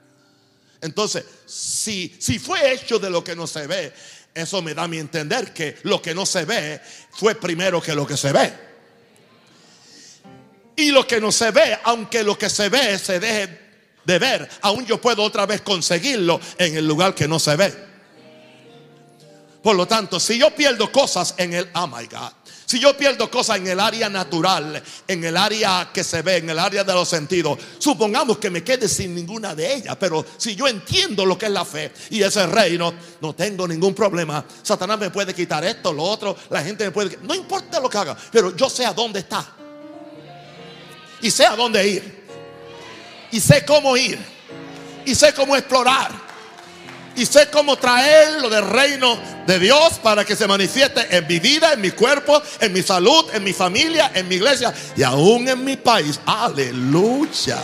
Entonces, 0.80 1.24
si, 1.46 2.16
si 2.18 2.38
fue 2.38 2.72
hecho 2.72 2.98
de 2.98 3.10
lo 3.10 3.22
que 3.22 3.36
no 3.36 3.46
se 3.46 3.66
ve, 3.66 3.92
eso 4.34 4.62
me 4.62 4.74
da 4.74 4.84
a 4.84 4.88
mi 4.88 4.98
entender 4.98 5.52
que 5.52 5.76
lo 5.82 6.00
que 6.00 6.14
no 6.14 6.24
se 6.26 6.44
ve 6.44 6.80
fue 7.10 7.34
primero 7.34 7.80
que 7.80 7.94
lo 7.94 8.06
que 8.06 8.16
se 8.16 8.32
ve. 8.32 8.52
Y 10.76 10.90
lo 10.90 11.06
que 11.06 11.20
no 11.20 11.30
se 11.30 11.50
ve, 11.50 11.78
aunque 11.84 12.22
lo 12.22 12.38
que 12.38 12.48
se 12.48 12.68
ve 12.68 12.98
se 12.98 13.20
deje 13.20 13.58
de 14.04 14.18
ver, 14.18 14.48
aún 14.62 14.86
yo 14.86 15.00
puedo 15.00 15.22
otra 15.22 15.46
vez 15.46 15.60
conseguirlo 15.60 16.40
en 16.58 16.76
el 16.76 16.86
lugar 16.86 17.14
que 17.14 17.28
no 17.28 17.38
se 17.38 17.54
ve. 17.54 17.90
Por 19.62 19.76
lo 19.76 19.86
tanto, 19.86 20.18
si 20.18 20.38
yo 20.38 20.54
pierdo 20.54 20.90
cosas 20.90 21.34
en 21.36 21.52
el, 21.52 21.68
oh 21.74 21.86
my 21.86 22.06
God, 22.06 22.32
si 22.70 22.78
yo 22.78 22.96
pierdo 22.96 23.28
cosas 23.28 23.56
en 23.56 23.66
el 23.66 23.80
área 23.80 24.08
natural, 24.08 24.80
en 25.08 25.24
el 25.24 25.36
área 25.36 25.90
que 25.92 26.04
se 26.04 26.22
ve, 26.22 26.36
en 26.36 26.50
el 26.50 26.58
área 26.60 26.84
de 26.84 26.92
los 26.94 27.08
sentidos, 27.08 27.58
supongamos 27.80 28.38
que 28.38 28.48
me 28.48 28.62
quede 28.62 28.86
sin 28.86 29.12
ninguna 29.12 29.56
de 29.56 29.74
ellas, 29.74 29.96
pero 29.98 30.24
si 30.36 30.54
yo 30.54 30.68
entiendo 30.68 31.26
lo 31.26 31.36
que 31.36 31.46
es 31.46 31.50
la 31.50 31.64
fe 31.64 31.92
y 32.10 32.22
ese 32.22 32.46
reino, 32.46 32.94
no 33.20 33.34
tengo 33.34 33.66
ningún 33.66 33.92
problema. 33.92 34.44
Satanás 34.62 35.00
me 35.00 35.10
puede 35.10 35.34
quitar 35.34 35.64
esto, 35.64 35.92
lo 35.92 36.04
otro, 36.04 36.36
la 36.48 36.62
gente 36.62 36.84
me 36.84 36.92
puede, 36.92 37.18
no 37.22 37.34
importa 37.34 37.80
lo 37.80 37.90
que 37.90 37.98
haga, 37.98 38.16
pero 38.30 38.54
yo 38.54 38.70
sé 38.70 38.86
a 38.86 38.92
dónde 38.92 39.18
está. 39.18 39.44
Y 41.22 41.28
sé 41.32 41.46
a 41.46 41.56
dónde 41.56 41.88
ir. 41.88 42.24
Y 43.32 43.40
sé 43.40 43.64
cómo 43.64 43.96
ir. 43.96 44.16
Y 45.04 45.16
sé 45.16 45.34
cómo 45.34 45.56
explorar 45.56 46.29
y 47.20 47.26
sé 47.26 47.50
cómo 47.50 47.76
traerlo 47.76 48.48
del 48.48 48.66
reino 48.66 49.18
de 49.46 49.58
Dios 49.58 49.98
para 50.02 50.24
que 50.24 50.34
se 50.34 50.46
manifieste 50.46 51.14
en 51.14 51.26
mi 51.26 51.38
vida, 51.38 51.74
en 51.74 51.82
mi 51.82 51.90
cuerpo, 51.90 52.42
en 52.58 52.72
mi 52.72 52.82
salud, 52.82 53.26
en 53.34 53.44
mi 53.44 53.52
familia, 53.52 54.10
en 54.14 54.26
mi 54.26 54.36
iglesia 54.36 54.72
y 54.96 55.02
aún 55.02 55.46
en 55.46 55.62
mi 55.62 55.76
país. 55.76 56.18
Aleluya. 56.24 57.60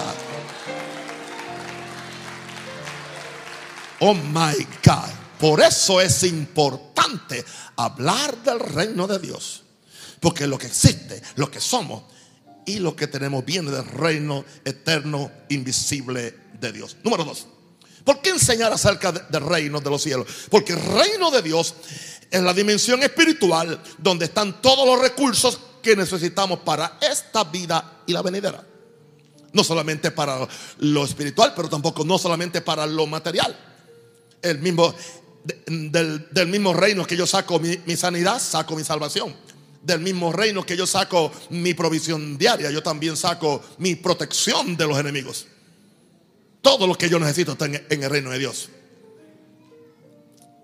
Oh 4.00 4.12
my 4.12 4.66
God. 4.84 5.10
Por 5.40 5.62
eso 5.62 6.02
es 6.02 6.22
importante 6.24 7.42
hablar 7.76 8.36
del 8.42 8.60
reino 8.60 9.06
de 9.06 9.18
Dios. 9.18 9.62
Porque 10.20 10.46
lo 10.46 10.58
que 10.58 10.66
existe, 10.66 11.22
lo 11.36 11.50
que 11.50 11.62
somos 11.62 12.02
y 12.66 12.78
lo 12.78 12.94
que 12.94 13.06
tenemos 13.06 13.42
viene 13.42 13.70
del 13.70 13.86
reino 13.86 14.44
eterno, 14.66 15.30
invisible 15.48 16.34
de 16.60 16.72
Dios. 16.72 16.98
Número 17.02 17.24
dos. 17.24 17.46
¿Por 18.06 18.20
qué 18.20 18.30
enseñar 18.30 18.72
acerca 18.72 19.10
del 19.10 19.42
reino 19.42 19.80
de 19.80 19.90
los 19.90 20.00
cielos? 20.00 20.28
Porque 20.48 20.74
el 20.74 20.80
reino 20.80 21.28
de 21.32 21.42
Dios 21.42 21.74
es 22.30 22.40
la 22.40 22.54
dimensión 22.54 23.02
espiritual 23.02 23.82
donde 23.98 24.26
están 24.26 24.62
todos 24.62 24.86
los 24.86 25.00
recursos 25.00 25.58
que 25.82 25.96
necesitamos 25.96 26.60
para 26.60 26.98
esta 27.00 27.42
vida 27.42 28.02
y 28.06 28.12
la 28.12 28.22
venidera. 28.22 28.64
No 29.52 29.64
solamente 29.64 30.12
para 30.12 30.46
lo 30.78 31.04
espiritual, 31.04 31.52
pero 31.56 31.68
tampoco 31.68 32.04
no 32.04 32.16
solamente 32.16 32.60
para 32.60 32.86
lo 32.86 33.08
material. 33.08 33.58
El 34.40 34.60
mismo, 34.60 34.94
del, 35.66 36.46
mismo 36.46 36.74
reino 36.74 37.04
que 37.04 37.16
yo 37.16 37.26
saco 37.26 37.58
mi, 37.58 37.76
mi 37.86 37.96
sanidad, 37.96 38.38
saco 38.40 38.76
mi 38.76 38.84
salvación 38.84 39.34
del 39.82 39.98
mismo 39.98 40.32
reino 40.32 40.64
que 40.64 40.76
yo 40.76 40.86
saco 40.86 41.32
mi 41.50 41.74
provisión 41.74 42.38
diaria, 42.38 42.70
yo 42.70 42.84
también 42.84 43.16
saco 43.16 43.62
mi 43.78 43.96
protección 43.96 44.76
de 44.76 44.86
los 44.86 44.96
enemigos. 44.96 45.46
Todo 46.66 46.88
lo 46.88 46.98
que 46.98 47.08
yo 47.08 47.20
necesito 47.20 47.52
está 47.52 47.66
en, 47.66 48.02
el 48.02 48.10
reino 48.10 48.28
de 48.32 48.40
Dios. 48.40 48.70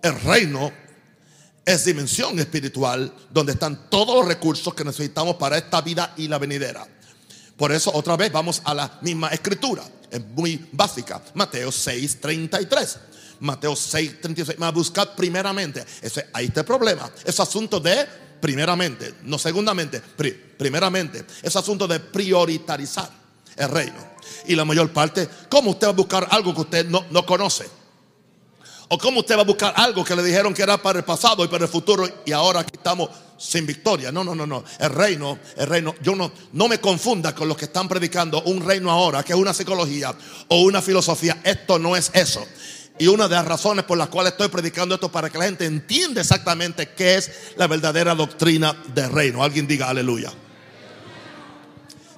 El 0.03 0.21
reino 0.23 0.73
es 1.65 1.85
dimensión 1.85 2.41
espiritual 2.41 3.15
donde 3.31 3.53
están 3.53 3.89
todos 3.89 4.17
los 4.17 4.27
recursos 4.27 4.75
que 4.75 4.83
necesitamos 4.83 5.37
para 5.37 5.57
esta 5.57 5.81
vida 5.81 6.13
y 6.17 6.27
la 6.27 6.39
venidera. 6.39 6.85
Por 7.57 7.71
eso 7.71 7.93
otra 7.95 8.17
vez 8.17 8.33
vamos 8.33 8.63
a 8.65 8.75
la 8.75 8.99
misma 9.03 9.29
escritura. 9.29 9.85
Es 10.11 10.27
muy 10.27 10.69
básica. 10.73 11.23
Mateo 11.35 11.71
6, 11.71 12.21
33. 12.21 12.99
Mateo 13.39 13.77
6, 13.77 14.21
36. 14.23 14.59
Buscad 14.75 15.11
primeramente. 15.15 15.85
Ese, 16.01 16.31
ahí 16.33 16.47
está 16.47 16.63
el 16.63 16.67
problema. 16.67 17.09
Es 17.25 17.39
asunto 17.39 17.79
de 17.79 18.09
primeramente, 18.41 19.15
no 19.23 19.39
segundamente, 19.39 20.03
primeramente. 20.59 21.25
Es 21.45 21.55
asunto 21.55 21.87
de 21.87 22.01
prioritarizar 22.01 23.22
el 23.57 23.69
reino. 23.69 24.13
Y 24.47 24.55
la 24.55 24.65
mayor 24.65 24.93
parte, 24.93 25.29
¿cómo 25.49 25.71
usted 25.71 25.87
va 25.87 25.91
a 25.91 25.95
buscar 25.95 26.29
algo 26.31 26.55
que 26.55 26.61
usted 26.63 26.87
no, 26.87 27.05
no 27.11 27.25
conoce? 27.27 27.67
¿O 28.95 28.99
cómo 28.99 29.21
usted 29.21 29.37
va 29.37 29.41
a 29.41 29.45
buscar 29.45 29.73
algo 29.75 30.05
que 30.05 30.15
le 30.15 30.23
dijeron 30.23 30.53
que 30.53 30.63
era 30.63 30.77
para 30.77 30.99
el 30.99 31.05
pasado 31.07 31.43
y 31.43 31.49
para 31.49 31.65
el 31.65 31.71
futuro 31.71 32.07
y 32.27 32.33
ahora 32.33 32.61
aquí 32.61 32.73
estamos 32.75 33.09
sin 33.39 33.65
victoria? 33.65 34.13
No, 34.13 34.23
no, 34.23 34.35
no, 34.35 34.47
no. 34.47 34.63
El 34.79 34.91
reino, 34.91 35.39
el 35.57 35.67
reino, 35.67 35.95
yo 36.03 36.15
no, 36.15 36.31
no 36.53 36.69
me 36.69 36.79
confunda 36.79 37.35
con 37.35 37.49
los 37.49 37.57
que 37.57 37.65
están 37.65 37.89
predicando 37.89 38.43
un 38.43 38.63
reino 38.63 38.91
ahora, 38.91 39.23
que 39.23 39.33
es 39.33 39.39
una 39.39 39.55
psicología 39.55 40.15
o 40.49 40.61
una 40.61 40.83
filosofía. 40.83 41.41
Esto 41.43 41.79
no 41.79 41.97
es 41.97 42.11
eso. 42.13 42.47
Y 42.99 43.07
una 43.07 43.29
de 43.29 43.35
las 43.35 43.47
razones 43.47 43.87
por 43.87 43.97
las 43.97 44.09
cuales 44.09 44.33
estoy 44.33 44.49
predicando 44.49 44.95
esto 44.95 45.11
para 45.11 45.31
que 45.31 45.39
la 45.39 45.47
gente 45.47 45.65
entienda 45.65 46.21
exactamente 46.21 46.91
qué 46.91 47.15
es 47.15 47.31
la 47.57 47.69
verdadera 47.69 48.15
doctrina 48.15 48.77
del 48.95 49.11
reino. 49.11 49.43
Alguien 49.43 49.67
diga 49.67 49.89
aleluya. 49.89 50.31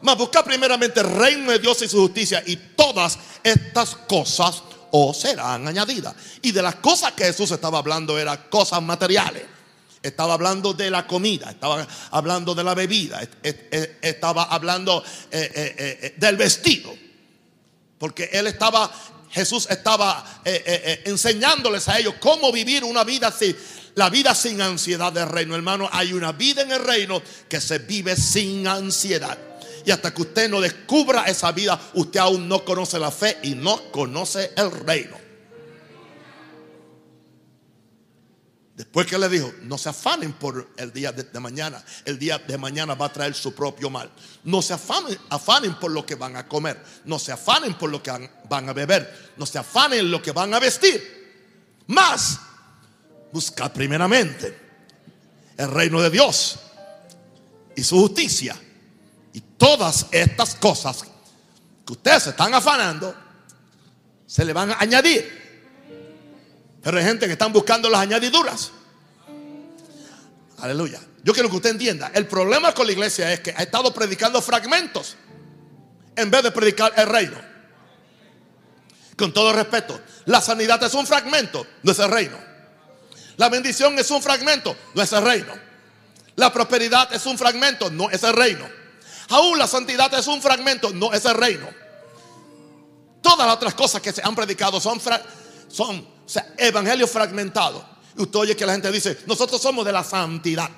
Mas 0.04 0.18
buscar 0.18 0.44
primeramente 0.44 1.00
el 1.00 1.08
reino 1.08 1.50
de 1.50 1.58
Dios 1.58 1.80
y 1.80 1.88
su 1.88 1.98
justicia 1.98 2.42
y 2.44 2.56
todas 2.56 3.18
estas 3.42 3.96
cosas 4.06 4.62
os 4.90 5.18
serán 5.18 5.66
añadidas. 5.66 6.14
Y 6.42 6.52
de 6.52 6.60
las 6.60 6.74
cosas 6.74 7.12
que 7.12 7.24
Jesús 7.24 7.50
estaba 7.52 7.78
hablando 7.78 8.18
eran 8.18 8.38
cosas 8.50 8.82
materiales. 8.82 9.44
Estaba 10.02 10.34
hablando 10.34 10.74
de 10.74 10.90
la 10.90 11.06
comida, 11.06 11.50
estaba 11.50 11.88
hablando 12.10 12.54
de 12.54 12.62
la 12.62 12.74
bebida, 12.74 13.26
estaba 14.02 14.42
hablando 14.42 15.02
eh, 15.30 15.50
eh, 15.54 15.74
eh, 15.78 16.14
del 16.18 16.36
vestido. 16.36 16.94
Porque 17.96 18.28
él 18.30 18.46
estaba, 18.46 18.92
Jesús 19.30 19.66
estaba 19.70 20.42
enseñándoles 20.44 21.88
a 21.88 21.98
ellos 21.98 22.16
cómo 22.20 22.52
vivir 22.52 22.84
una 22.84 23.04
vida 23.04 23.28
así. 23.28 23.56
La 23.94 24.10
vida 24.10 24.34
sin 24.34 24.60
ansiedad 24.60 25.14
del 25.14 25.30
reino, 25.30 25.54
hermano. 25.54 25.88
Hay 25.90 26.12
una 26.12 26.32
vida 26.32 26.60
en 26.60 26.72
el 26.72 26.84
reino 26.84 27.22
que 27.48 27.58
se 27.62 27.78
vive 27.78 28.16
sin 28.16 28.68
ansiedad. 28.68 29.38
Y 29.84 29.90
hasta 29.90 30.14
que 30.14 30.22
usted 30.22 30.48
no 30.48 30.60
descubra 30.60 31.24
esa 31.24 31.52
vida, 31.52 31.78
usted 31.94 32.20
aún 32.20 32.48
no 32.48 32.64
conoce 32.64 32.98
la 32.98 33.10
fe 33.10 33.38
y 33.42 33.54
no 33.54 33.90
conoce 33.90 34.52
el 34.56 34.70
reino. 34.70 35.24
Después 38.74 39.06
que 39.06 39.16
le 39.18 39.28
dijo, 39.28 39.52
no 39.62 39.78
se 39.78 39.90
afanen 39.90 40.32
por 40.32 40.70
el 40.76 40.92
día 40.92 41.12
de, 41.12 41.38
mañana. 41.38 41.84
El 42.04 42.18
día 42.18 42.38
de 42.38 42.58
mañana 42.58 42.94
va 42.94 43.06
a 43.06 43.12
traer 43.12 43.34
su 43.34 43.54
propio 43.54 43.88
mal. 43.88 44.10
No 44.42 44.62
se 44.62 44.72
afanen, 44.72 45.16
afanen 45.28 45.78
por 45.78 45.92
lo 45.92 46.04
que 46.04 46.16
van 46.16 46.36
a 46.36 46.48
comer. 46.48 46.82
No 47.04 47.20
se 47.20 47.30
afanen 47.30 47.74
por 47.74 47.90
lo 47.90 48.02
que 48.02 48.30
van 48.48 48.68
a 48.68 48.72
beber. 48.72 49.32
No 49.36 49.46
se 49.46 49.58
afanen 49.58 50.10
lo 50.10 50.20
que 50.20 50.32
van 50.32 50.54
a 50.54 50.58
vestir. 50.58 51.24
Más, 51.86 52.40
busca 53.32 53.72
primeramente 53.72 54.58
el 55.56 55.70
reino 55.70 56.00
de 56.00 56.10
Dios 56.10 56.58
y 57.76 57.84
su 57.84 57.96
justicia 58.00 58.56
y 59.34 59.40
todas 59.40 60.06
estas 60.12 60.54
cosas 60.54 61.04
que 61.84 61.92
ustedes 61.92 62.22
se 62.22 62.30
están 62.30 62.54
afanando, 62.54 63.14
se 64.26 64.44
le 64.44 64.52
van 64.52 64.70
a 64.70 64.78
añadir. 64.78 65.42
Pero 66.80 66.98
hay 66.98 67.04
gente 67.04 67.26
que 67.26 67.32
están 67.32 67.52
buscando 67.52 67.90
las 67.90 68.00
añadiduras. 68.00 68.70
Aleluya. 70.58 71.00
Yo 71.24 71.32
quiero 71.32 71.50
que 71.50 71.56
usted 71.56 71.70
entienda, 71.70 72.12
el 72.14 72.26
problema 72.26 72.72
con 72.72 72.86
la 72.86 72.92
iglesia 72.92 73.32
es 73.32 73.40
que 73.40 73.50
ha 73.50 73.62
estado 73.62 73.92
predicando 73.92 74.40
fragmentos 74.40 75.16
en 76.14 76.30
vez 76.30 76.42
de 76.44 76.52
predicar 76.52 76.92
el 76.96 77.08
reino. 77.08 77.36
Con 79.16 79.32
todo 79.32 79.52
respeto, 79.52 80.00
la 80.26 80.40
sanidad 80.40 80.82
es 80.84 80.94
un 80.94 81.06
fragmento, 81.06 81.66
no 81.82 81.90
es 81.90 81.98
el 81.98 82.10
reino. 82.10 82.38
La 83.36 83.48
bendición 83.48 83.98
es 83.98 84.10
un 84.12 84.22
fragmento, 84.22 84.76
no 84.94 85.02
es 85.02 85.12
el 85.12 85.24
reino. 85.24 85.54
La 86.36 86.52
prosperidad 86.52 87.12
es 87.12 87.26
un 87.26 87.36
fragmento, 87.36 87.90
no 87.90 88.10
es 88.10 88.22
el 88.22 88.34
reino. 88.34 88.83
Aún 89.34 89.58
la 89.58 89.66
santidad 89.66 90.14
es 90.14 90.28
un 90.28 90.40
fragmento, 90.40 90.92
no 90.92 91.12
es 91.12 91.24
el 91.24 91.34
reino. 91.34 91.66
Todas 93.20 93.44
las 93.44 93.56
otras 93.56 93.74
cosas 93.74 94.00
que 94.00 94.12
se 94.12 94.22
han 94.22 94.32
predicado 94.32 94.78
son, 94.80 95.00
son 95.66 96.06
evangelios 96.56 97.10
fragmentados. 97.10 97.82
Y 98.16 98.22
usted 98.22 98.38
oye 98.38 98.56
que 98.56 98.64
la 98.64 98.74
gente 98.74 98.92
dice, 98.92 99.18
nosotros 99.26 99.60
somos 99.60 99.84
de 99.84 99.90
la 99.90 100.04
santidad. 100.04 100.70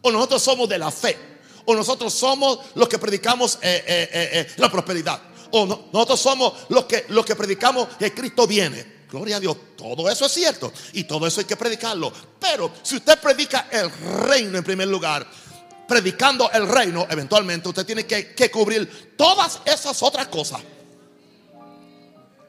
O 0.00 0.10
nosotros 0.10 0.42
somos 0.42 0.66
de 0.66 0.78
la 0.78 0.90
fe. 0.90 1.18
O 1.66 1.74
nosotros 1.74 2.14
somos 2.14 2.58
los 2.74 2.88
que 2.88 2.98
predicamos 2.98 3.58
eh, 3.60 3.84
eh, 3.86 4.08
eh, 4.32 4.52
la 4.56 4.70
prosperidad. 4.70 5.20
O 5.50 5.66
nosotros 5.66 6.18
somos 6.18 6.54
los 6.70 6.86
que, 6.86 7.04
los 7.10 7.26
que 7.26 7.36
predicamos 7.36 7.88
que 7.98 8.14
Cristo 8.14 8.46
viene. 8.46 8.94
Gloria 9.10 9.36
a 9.36 9.40
Dios, 9.40 9.58
todo 9.76 10.08
eso 10.08 10.24
es 10.24 10.32
cierto 10.32 10.72
y 10.94 11.04
todo 11.04 11.26
eso 11.26 11.40
hay 11.40 11.46
que 11.46 11.56
predicarlo. 11.56 12.10
Pero 12.40 12.72
si 12.82 12.96
usted 12.96 13.20
predica 13.20 13.68
el 13.70 13.90
reino 14.26 14.56
en 14.56 14.64
primer 14.64 14.88
lugar, 14.88 15.26
predicando 15.86 16.50
el 16.52 16.68
reino, 16.68 17.06
eventualmente 17.10 17.68
usted 17.68 17.84
tiene 17.84 18.06
que, 18.06 18.50
cubrir 18.50 19.14
todas 19.16 19.60
esas 19.64 20.02
otras 20.02 20.28
cosas. 20.28 20.60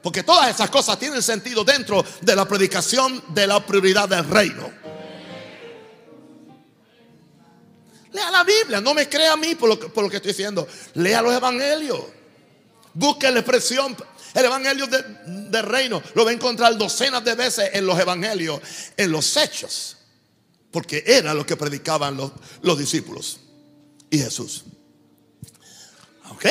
Porque 0.02 0.22
todas 0.22 0.48
esas 0.48 0.70
cosas 0.70 0.98
tienen 0.98 1.22
sentido 1.22 1.64
dentro 1.64 2.04
de 2.20 2.36
la 2.36 2.46
predicación 2.46 3.22
de 3.28 3.46
la 3.46 3.64
prioridad 3.64 4.08
del 4.08 4.28
reino. 4.28 4.70
Lea 8.12 8.30
la 8.30 8.44
Biblia, 8.44 8.80
no 8.80 8.94
me 8.94 9.08
crea 9.08 9.32
a 9.32 9.36
mí 9.36 9.54
por 9.56 9.68
lo, 9.68 9.78
que, 10.08 10.16
estoy 10.16 10.30
diciendo. 10.30 10.66
Lea 10.94 11.20
los 11.20 11.34
evangelios. 11.34 12.00
Busque 12.94 13.30
la 13.30 13.40
expresión. 13.40 13.96
El 14.32 14.44
evangelio 14.44 14.86
del 14.86 15.62
reino 15.64 16.02
lo 16.14 16.24
va 16.24 16.30
a 16.30 16.34
encontrar 16.34 16.76
docenas 16.76 17.24
de 17.24 17.34
veces 17.34 17.70
en 17.72 17.84
los 17.84 17.98
evangelios, 17.98 18.60
en 18.96 19.10
los 19.10 19.36
hechos. 19.36 19.95
Porque 20.76 21.02
era 21.06 21.32
lo 21.32 21.46
que 21.46 21.56
predicaban 21.56 22.18
los, 22.18 22.32
los 22.60 22.78
discípulos 22.78 23.40
y 24.10 24.18
Jesús. 24.18 24.64
Ok. 26.28 26.44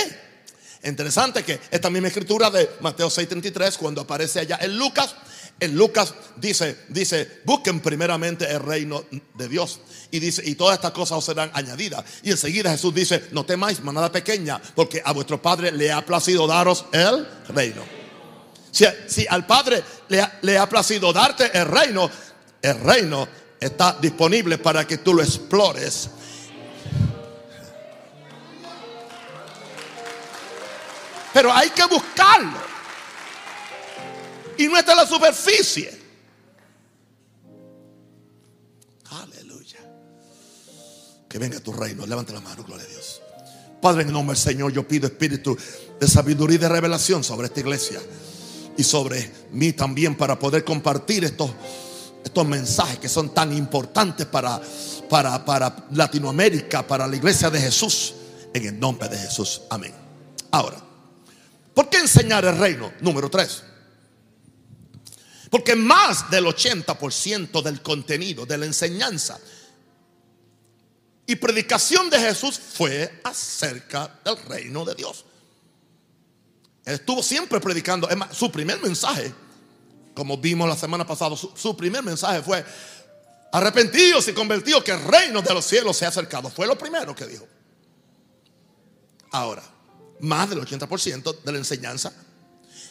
Interesante 0.84 1.44
que 1.44 1.60
esta 1.70 1.92
misma 1.92 2.08
escritura 2.08 2.50
de 2.50 2.68
Mateo 2.80 3.08
6:33, 3.08 3.78
cuando 3.78 4.02
aparece 4.02 4.40
allá 4.40 4.58
en 4.64 4.80
Lucas, 4.80 5.16
en 5.60 5.76
Lucas 5.76 6.16
dice, 6.38 6.76
dice, 6.88 7.42
busquen 7.46 7.82
primeramente 7.82 8.50
el 8.50 8.62
reino 8.62 9.06
de 9.36 9.48
Dios. 9.48 9.82
Y 10.10 10.18
dice, 10.18 10.42
y 10.44 10.56
todas 10.56 10.78
estas 10.78 10.90
cosas 10.90 11.20
os 11.20 11.26
serán 11.26 11.52
añadidas. 11.54 12.04
Y 12.24 12.32
enseguida 12.32 12.72
Jesús 12.72 12.96
dice, 12.96 13.26
no 13.30 13.46
temáis, 13.46 13.80
manada 13.84 14.12
pequeña, 14.12 14.60
porque 14.74 15.04
a 15.06 15.12
vuestro 15.12 15.40
Padre 15.40 15.72
le 15.72 15.92
ha 15.92 16.04
placido 16.04 16.48
daros 16.48 16.86
el 16.92 17.28
reino. 17.50 17.84
Si, 18.72 19.28
al 19.30 19.46
Padre 19.46 19.84
le 20.08 20.28
le 20.42 20.58
ha 20.58 20.68
placido 20.68 21.14
darte 21.14 21.56
el 21.56 21.68
reino, 21.68 22.10
el 22.64 22.80
reino 22.80 23.45
está 23.60 23.98
disponible 24.00 24.58
para 24.58 24.86
que 24.86 24.98
tú 24.98 25.14
lo 25.14 25.22
explores. 25.22 26.10
Pero 31.34 31.52
hay 31.52 31.70
que 31.70 31.86
buscarlo. 31.86 32.58
Y 34.58 34.68
no 34.68 34.78
está 34.78 34.94
en 34.94 34.98
la 35.00 35.06
superficie. 35.06 36.02
Aleluya. 39.12 39.80
Que 41.28 41.38
venga 41.38 41.60
tu 41.60 41.74
reino. 41.74 42.06
Levanta 42.06 42.32
la 42.32 42.40
mano, 42.40 42.64
gloria 42.64 42.86
a 42.86 42.90
Dios. 42.90 43.22
Padre, 43.82 44.04
en 44.04 44.14
nombre 44.14 44.36
del 44.36 44.44
Señor, 44.44 44.72
yo 44.72 44.88
pido 44.88 45.08
espíritu 45.08 45.58
de 46.00 46.08
sabiduría 46.08 46.56
y 46.56 46.60
de 46.60 46.70
revelación 46.70 47.24
sobre 47.24 47.48
esta 47.48 47.60
iglesia 47.60 48.02
y 48.78 48.84
sobre 48.84 49.32
mí 49.52 49.74
también 49.74 50.16
para 50.16 50.40
poder 50.40 50.64
compartir 50.64 51.24
estos, 51.24 51.52
estos 52.26 52.46
mensajes 52.48 52.98
que 52.98 53.08
son 53.08 53.34
tan 53.34 53.56
importantes 53.56 54.26
para, 54.26 54.60
para, 55.08 55.46
para 55.46 55.88
Latinoamérica, 55.92 56.86
para 56.86 57.08
la 57.08 57.16
iglesia 57.16 57.52
de 57.52 57.62
Jesús, 57.62 58.16
en 58.52 58.66
el 58.66 58.80
nombre 58.80 59.08
de 59.08 59.18
Jesús. 59.18 59.62
Amén. 59.70 59.94
Ahora, 60.50 60.78
¿por 61.74 61.88
qué 61.88 62.00
enseñar 62.00 62.44
el 62.44 62.58
reino? 62.58 62.92
Número 63.00 63.30
tres. 63.30 63.64
Porque 65.52 65.76
más 65.76 66.30
del 66.32 66.46
80% 66.46 67.62
del 67.62 67.82
contenido, 67.84 68.46
de 68.46 68.58
la 68.58 68.66
enseñanza 68.66 69.40
y 71.28 71.36
predicación 71.36 72.10
de 72.10 72.20
Jesús 72.20 72.60
fue 72.60 73.22
acerca 73.24 74.20
del 74.26 74.38
reino 74.48 74.84
de 74.84 74.96
Dios. 74.96 75.26
Él 76.86 76.96
estuvo 76.96 77.22
siempre 77.22 77.60
predicando. 77.60 78.10
su 78.32 78.52
primer 78.52 78.82
mensaje, 78.82 79.32
como 80.16 80.38
vimos 80.38 80.68
la 80.68 80.76
semana 80.76 81.06
pasada, 81.06 81.36
su, 81.36 81.78
primer 81.78 82.02
mensaje 82.02 82.42
fue 82.42 82.66
arrepentidos 83.52 84.28
y 84.28 84.34
convertidos 84.34 84.84
que 84.84 84.92
el 84.92 85.04
reino 85.04 85.42
de 85.42 85.54
los 85.54 85.66
cielos 85.66 85.98
se 85.98 86.06
ha 86.06 86.10
acercado. 86.10 86.50
Fue 86.50 86.66
lo 86.66 86.78
primero 86.78 87.14
que 87.14 87.26
dijo. 87.26 87.48
Ahora, 89.32 89.64
más 90.22 90.50
del 90.50 90.62
80% 90.62 91.44
de 91.44 91.52
la 91.52 91.58
enseñanza 91.58 92.14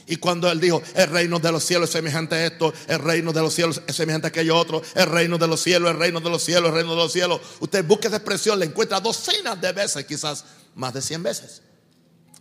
y 0.07 0.17
cuando 0.17 0.51
él 0.51 0.61
dijo, 0.61 0.83
el 0.95 1.09
reino 1.09 1.39
de 1.39 1.51
los 1.51 1.65
cielos 1.65 1.89
es 1.89 1.93
semejante 1.93 2.35
a 2.35 2.47
esto, 2.47 2.75
el 2.89 2.99
reino 2.99 3.33
de 3.33 3.41
los 3.41 3.55
cielos 3.55 3.81
es 3.87 3.97
semejante 3.97 4.27
a 4.27 4.29
aquello 4.29 4.57
otro, 4.57 4.83
el 4.95 5.07
reino 5.07 5.39
de 5.39 5.47
los 5.47 5.61
cielos, 5.61 5.91
el 5.91 5.99
reino 5.99 6.21
de 6.21 6.29
los 6.29 6.43
cielos, 6.43 6.69
el 6.69 6.75
reino 6.75 6.91
de 6.91 6.97
los 6.97 7.13
cielos. 7.13 7.41
Usted 7.61 7.85
busque 7.85 8.09
esa 8.09 8.17
expresión, 8.17 8.59
la 8.59 8.67
encuentra 8.67 9.01
docenas 9.01 9.59
de 9.61 9.73
veces, 9.73 10.05
quizás 10.05 10.45
más 10.75 10.93
de 10.93 11.01
cien 11.01 11.23
veces. 11.23 11.63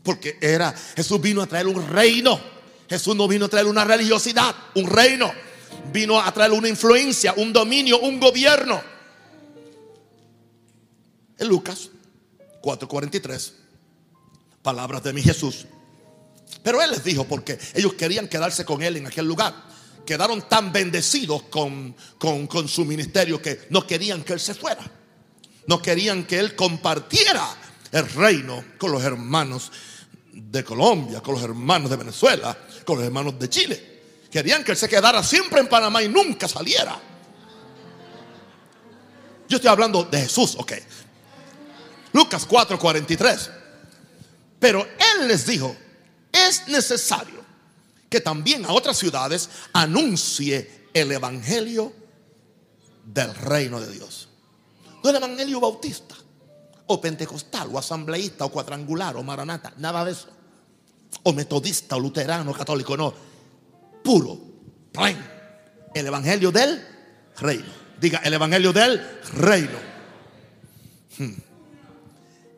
Porque 0.04 0.38
era, 0.42 0.76
Jesús 0.96 1.22
vino 1.22 1.42
a 1.42 1.48
traer 1.48 1.68
un 1.68 1.88
reino. 1.88 2.53
Jesús 2.94 3.16
no 3.16 3.28
vino 3.28 3.46
a 3.46 3.50
traer 3.50 3.66
una 3.66 3.84
religiosidad, 3.84 4.56
un 4.76 4.88
reino. 4.88 5.34
Vino 5.92 6.20
a 6.20 6.32
traer 6.32 6.52
una 6.52 6.70
influencia, 6.70 7.34
un 7.38 7.52
dominio, 7.52 8.00
un 8.00 8.20
gobierno. 8.20 8.80
En 11.40 11.48
Lucas 11.48 11.90
4:43, 12.62 13.54
palabras 14.62 15.02
de 15.02 15.12
mi 15.12 15.24
Jesús. 15.24 15.66
Pero 16.62 16.84
él 16.84 16.92
les 16.92 17.04
dijo 17.04 17.24
porque 17.24 17.58
ellos 17.74 17.96
querían 17.96 18.28
quedarse 18.28 18.64
con 18.64 18.84
él 18.84 18.98
en 18.98 19.08
aquel 19.08 19.26
lugar. 19.26 19.56
Quedaron 20.06 20.48
tan 20.48 20.72
bendecidos 20.72 21.44
con, 21.44 21.96
con, 22.20 22.68
su 22.68 22.86
ministerio 22.86 23.42
que 23.42 23.66
no 23.72 23.88
querían 23.88 24.24
que 24.24 24.34
él 24.34 24.40
se 24.40 24.54
fuera. 24.54 24.84
No 25.66 25.82
querían 25.82 26.26
que 26.26 26.38
él 26.38 26.56
compartiera 26.56 27.58
el 27.92 28.08
reino 28.10 28.64
con 28.78 28.92
los 28.92 29.02
hermanos 29.04 29.72
de 30.34 30.64
Colombia, 30.64 31.22
con 31.22 31.36
los 31.36 31.44
hermanos 31.44 31.90
de 31.90 31.96
Venezuela, 31.96 32.58
con 32.86 32.98
los 32.98 33.06
hermanos 33.06 33.38
de 33.38 33.50
Chile. 33.50 33.94
Querían 34.32 34.64
que 34.64 34.72
él 34.72 34.78
se 34.78 34.90
quedara 34.90 35.22
siempre 35.22 35.60
en 35.60 35.68
Panamá 35.68 36.02
y 36.02 36.10
nunca 36.10 36.48
saliera. 36.48 37.00
Yo 39.48 39.58
estoy 39.58 39.70
hablando 39.70 40.04
de 40.04 40.22
Jesús, 40.22 40.56
ok. 40.58 40.74
Lucas 42.14 42.48
4:43. 42.48 43.52
Pero 44.60 44.82
él 44.82 45.28
les 45.28 45.46
dijo, 45.46 45.76
es 46.32 46.68
necesario 46.68 47.44
que 48.10 48.22
también 48.22 48.66
a 48.66 48.72
otras 48.72 48.98
ciudades 48.98 49.50
anuncie 49.74 50.88
el 50.94 51.12
evangelio 51.12 51.94
del 53.06 53.36
reino 53.36 53.80
de 53.82 53.92
Dios. 53.92 54.30
No 55.04 55.10
el 55.10 55.16
evangelio 55.18 55.60
bautista, 55.60 56.16
o 56.88 57.00
pentecostal, 57.00 57.70
o 57.72 57.78
asambleísta, 57.78 58.46
o 58.46 58.52
cuadrangular, 58.52 59.16
o 59.16 59.24
maranata, 59.24 59.74
nada 59.78 60.04
de 60.06 60.12
eso. 60.12 60.28
O 61.24 61.34
metodista, 61.34 61.96
o 61.96 62.00
luterano, 62.00 62.54
católico, 62.54 62.98
no. 62.98 63.14
Puro, 64.04 64.38
plain. 64.92 65.18
El 65.94 66.08
evangelio 66.08 66.52
del 66.52 66.86
reino. 67.38 67.84
Diga, 68.00 68.20
el 68.24 68.34
evangelio 68.34 68.74
del 68.74 69.00
reino. 69.38 69.78
Hmm 71.18 71.54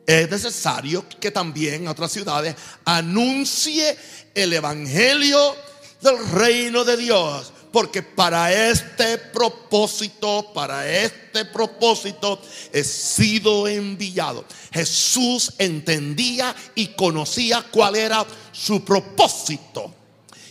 es 0.06 0.30
necesario 0.30 1.04
que 1.20 1.30
también 1.30 1.74
en 1.74 1.88
otras 1.88 2.12
ciudades 2.12 2.54
anuncie 2.84 3.96
el 4.34 4.52
evangelio 4.52 5.56
del 6.00 6.30
reino 6.30 6.84
de 6.84 6.96
Dios. 6.96 7.52
Porque 7.76 8.02
para 8.02 8.70
este 8.70 9.18
propósito, 9.18 10.50
para 10.54 10.90
este 10.90 11.44
propósito 11.44 12.40
he 12.72 12.82
sido 12.82 13.68
enviado. 13.68 14.46
Jesús 14.72 15.52
entendía 15.58 16.56
y 16.74 16.86
conocía 16.86 17.66
cuál 17.70 17.96
era 17.96 18.24
su 18.50 18.82
propósito. 18.82 19.92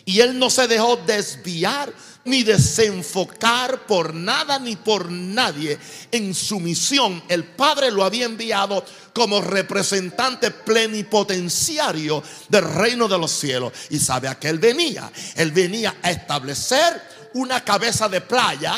Y 0.05 0.19
él 0.19 0.37
no 0.37 0.51
se 0.51 0.67
dejó 0.67 0.97
desviar 0.97 1.91
ni 2.25 2.43
desenfocar 2.43 3.87
por 3.87 4.13
nada 4.13 4.59
ni 4.59 4.75
por 4.75 5.11
nadie 5.11 5.79
en 6.11 6.35
su 6.35 6.59
misión. 6.59 7.23
El 7.27 7.43
Padre 7.43 7.89
lo 7.89 8.03
había 8.03 8.25
enviado 8.25 8.85
como 9.13 9.41
representante 9.41 10.51
plenipotenciario 10.51 12.21
del 12.49 12.65
reino 12.65 13.07
de 13.07 13.17
los 13.17 13.31
cielos. 13.31 13.73
Y 13.89 13.97
sabe 13.97 14.27
a 14.27 14.37
qué 14.37 14.49
él 14.49 14.59
venía. 14.59 15.11
Él 15.35 15.51
venía 15.51 15.95
a 16.03 16.11
establecer 16.11 17.14
una 17.35 17.63
cabeza 17.63 18.07
de 18.07 18.21
playa 18.21 18.73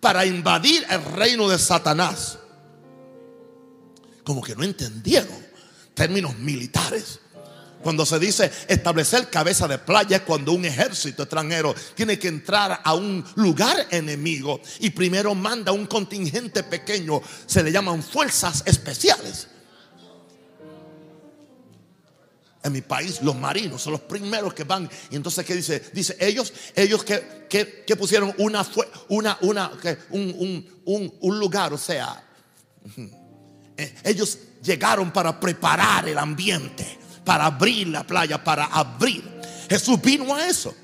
para 0.00 0.24
invadir 0.24 0.84
el 0.88 1.04
reino 1.04 1.48
de 1.48 1.58
Satanás. 1.58 2.38
Como 4.24 4.42
que 4.42 4.56
no 4.56 4.64
entendieron 4.64 5.36
términos 5.94 6.36
militares. 6.38 7.20
Cuando 7.82 8.06
se 8.06 8.18
dice 8.18 8.50
establecer 8.68 9.28
cabeza 9.28 9.68
de 9.68 9.78
playa 9.78 10.18
es 10.18 10.22
cuando 10.22 10.52
un 10.52 10.64
ejército 10.64 11.24
extranjero 11.24 11.74
tiene 11.94 12.18
que 12.18 12.28
entrar 12.28 12.80
a 12.82 12.94
un 12.94 13.24
lugar 13.34 13.88
enemigo 13.90 14.60
y 14.78 14.90
primero 14.90 15.34
manda 15.34 15.72
un 15.72 15.86
contingente 15.86 16.62
pequeño, 16.62 17.20
se 17.44 17.62
le 17.62 17.72
llaman 17.72 18.02
fuerzas 18.02 18.62
especiales. 18.64 19.48
En 22.64 22.72
mi 22.72 22.80
país 22.80 23.20
los 23.22 23.36
marinos 23.36 23.82
son 23.82 23.92
los 23.92 24.02
primeros 24.02 24.54
que 24.54 24.64
van. 24.64 24.88
Y 25.10 25.16
entonces, 25.16 25.44
¿qué 25.44 25.54
dice? 25.54 25.82
Dice, 25.92 26.16
ellos, 26.20 26.52
ellos 26.76 27.02
que, 27.04 27.46
que, 27.48 27.96
pusieron 27.96 28.34
una, 28.38 28.66
una, 29.08 29.38
una, 29.40 29.72
un, 30.10 30.72
un, 30.84 31.14
un 31.20 31.38
lugar, 31.38 31.72
o 31.72 31.78
sea, 31.78 32.24
eh, 33.76 33.94
ellos 34.04 34.38
llegaron 34.62 35.12
para 35.12 35.38
preparar 35.38 36.08
el 36.08 36.18
ambiente 36.18 37.02
para 37.24 37.46
abrir 37.46 37.88
la 37.88 38.06
playa, 38.06 38.42
para 38.42 38.66
abrir. 38.66 39.22
Jesús 39.68 40.00
vino 40.00 40.34
a 40.34 40.46
eso. 40.46 40.74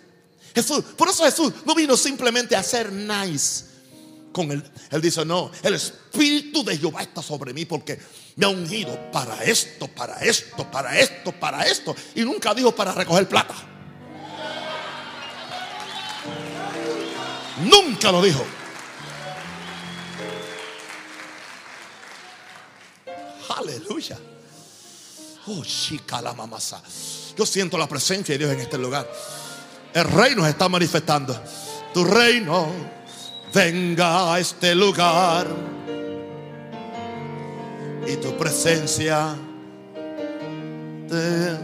Jesús, 0.55 0.83
por 0.97 1.09
eso 1.09 1.25
Jesús 1.25 1.53
no 1.65 1.75
vino 1.75 1.97
simplemente 1.97 2.57
a 2.57 2.63
ser 2.63 2.93
nice 2.93 3.65
con 4.33 4.51
él. 4.51 4.63
Él 4.91 5.01
dice, 5.01 5.25
no, 5.25 5.51
el 5.63 5.75
Espíritu 5.75 6.65
de 6.65 6.77
Jehová 6.77 7.03
está 7.03 7.23
sobre 7.23 7.53
mí 7.53 7.65
porque 7.65 7.99
me 8.39 8.47
ha 8.47 8.51
ungido 8.51 8.97
para 9.11 9.43
esto, 9.43 9.89
para 9.89 10.21
esto, 10.21 10.71
para 10.71 10.97
esto, 10.97 11.33
para 11.33 11.67
esto. 11.67 11.95
Y 12.15 12.21
nunca 12.21 12.55
dijo 12.55 12.71
para 12.73 12.93
recoger 12.93 13.29
plata. 13.29 13.55
Nunca 17.65 18.13
lo 18.13 18.23
dijo. 18.23 18.47
Aleluya. 23.57 24.17
Oh, 25.49 25.65
chica 25.65 26.23
la 26.23 26.33
mamasa. 26.33 26.81
Yo 27.37 27.45
siento 27.45 27.77
la 27.77 27.89
presencia 27.89 28.35
de 28.35 28.39
Dios 28.39 28.53
en 28.53 28.61
este 28.61 28.79
lugar. 28.79 29.11
El 29.93 30.05
reino 30.05 30.45
se 30.45 30.51
está 30.51 30.69
manifestando. 30.69 31.43
Tu 31.93 32.05
reino 32.05 32.69
venga 33.53 34.33
a 34.33 34.39
este 34.39 34.77
lugar. 34.77 35.78
Y 38.09 38.17
tu 38.17 38.35
presencia. 38.39 39.37
Te... 41.09 41.59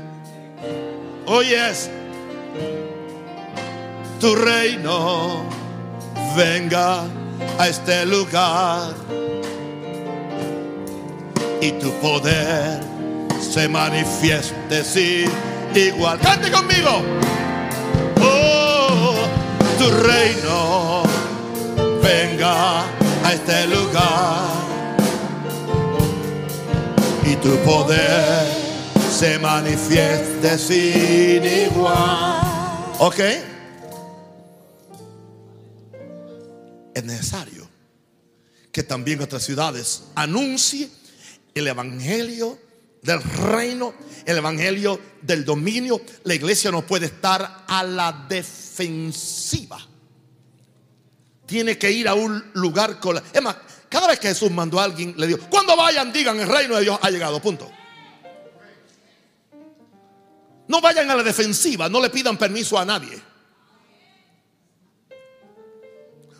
Oyes. 1.24 1.88
Tu 4.20 4.34
reino 4.34 5.42
venga 6.36 7.04
a 7.58 7.68
este 7.68 8.04
lugar. 8.04 8.92
Y 11.62 11.72
tu 11.72 11.90
poder 12.02 12.80
se 13.40 13.66
manifieste 13.66 14.84
sin 14.84 15.30
igual. 15.74 16.18
Cante 16.18 16.50
conmigo. 16.50 17.02
Oh, 18.20 19.14
tu 19.78 19.90
reino 19.90 21.04
venga 22.02 22.82
a 23.24 23.32
este 23.32 23.66
lugar 23.68 24.53
y 27.26 27.36
tu 27.36 27.56
poder 27.64 28.46
se 29.10 29.38
manifieste 29.38 30.58
sin 30.58 31.44
igual. 31.44 32.40
¿Ok? 32.98 33.20
Es 36.94 37.04
necesario 37.04 37.68
que 38.70 38.82
también 38.82 39.22
otras 39.22 39.42
ciudades 39.42 40.04
anuncie 40.14 40.90
el 41.54 41.66
evangelio 41.68 42.58
del 43.02 43.22
reino, 43.22 43.94
el 44.24 44.36
evangelio 44.36 45.00
del 45.22 45.44
dominio. 45.44 46.00
La 46.24 46.34
iglesia 46.34 46.70
no 46.70 46.86
puede 46.86 47.06
estar 47.06 47.64
a 47.66 47.84
la 47.84 48.26
defensiva. 48.28 49.78
Tiene 51.46 51.78
que 51.78 51.90
ir 51.90 52.08
a 52.08 52.14
un 52.14 52.50
lugar 52.54 53.00
con 53.00 53.16
la... 53.16 53.22
cada 53.94 54.08
vez 54.08 54.18
que 54.18 54.26
Jesús 54.26 54.50
mandó 54.50 54.80
a 54.80 54.84
alguien, 54.84 55.14
le 55.16 55.28
dijo, 55.28 55.38
cuando 55.48 55.76
vayan, 55.76 56.12
digan, 56.12 56.40
el 56.40 56.48
reino 56.48 56.74
de 56.74 56.82
Dios 56.82 56.98
ha 57.00 57.10
llegado, 57.10 57.40
punto. 57.40 57.70
No 60.66 60.80
vayan 60.80 61.08
a 61.12 61.14
la 61.14 61.22
defensiva, 61.22 61.88
no 61.88 62.00
le 62.00 62.10
pidan 62.10 62.36
permiso 62.36 62.76
a 62.76 62.84
nadie. 62.84 63.22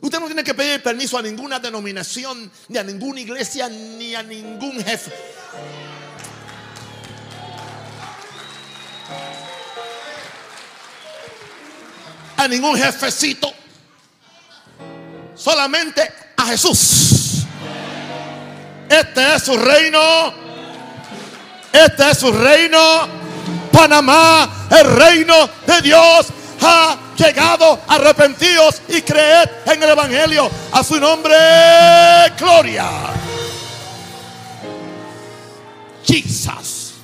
Usted 0.01 0.19
no 0.19 0.27
tiene 0.27 0.43
que 0.43 0.53
pedir 0.53 0.83
permiso 0.83 1.17
a 1.17 1.23
ninguna 1.23 1.61
denominación, 1.61 2.51
ni 2.67 2.77
a 2.77 2.83
ninguna 2.83 3.21
iglesia, 3.21 3.69
ni 3.69 4.17
a 4.17 4.25
ningún 4.25 4.83
jefe. 4.83 5.12
A 12.37 12.49
ningún 12.49 12.77
jefecito. 12.77 13.55
Solamente 15.37 16.03
a 16.37 16.47
Jesús. 16.47 17.13
Este 18.88 19.35
es 19.35 19.42
su 19.42 19.57
reino. 19.57 20.35
Este 21.73 22.11
es 22.11 22.18
su 22.18 22.33
reino. 22.33 22.79
Panamá, 23.73 24.68
el 24.70 24.97
reino 24.97 25.49
de 25.66 25.81
Dios 25.83 26.27
ha 26.62 26.97
llegado. 27.16 27.81
Arrepentidos 27.88 28.83
y 28.88 29.03
creed 29.03 29.49
en 29.66 29.83
el 29.83 29.90
Evangelio. 29.90 30.51
A 30.73 30.85
su 30.85 31.01
nombre, 31.01 31.35
gloria. 32.38 32.88
Jesus. 36.05 36.94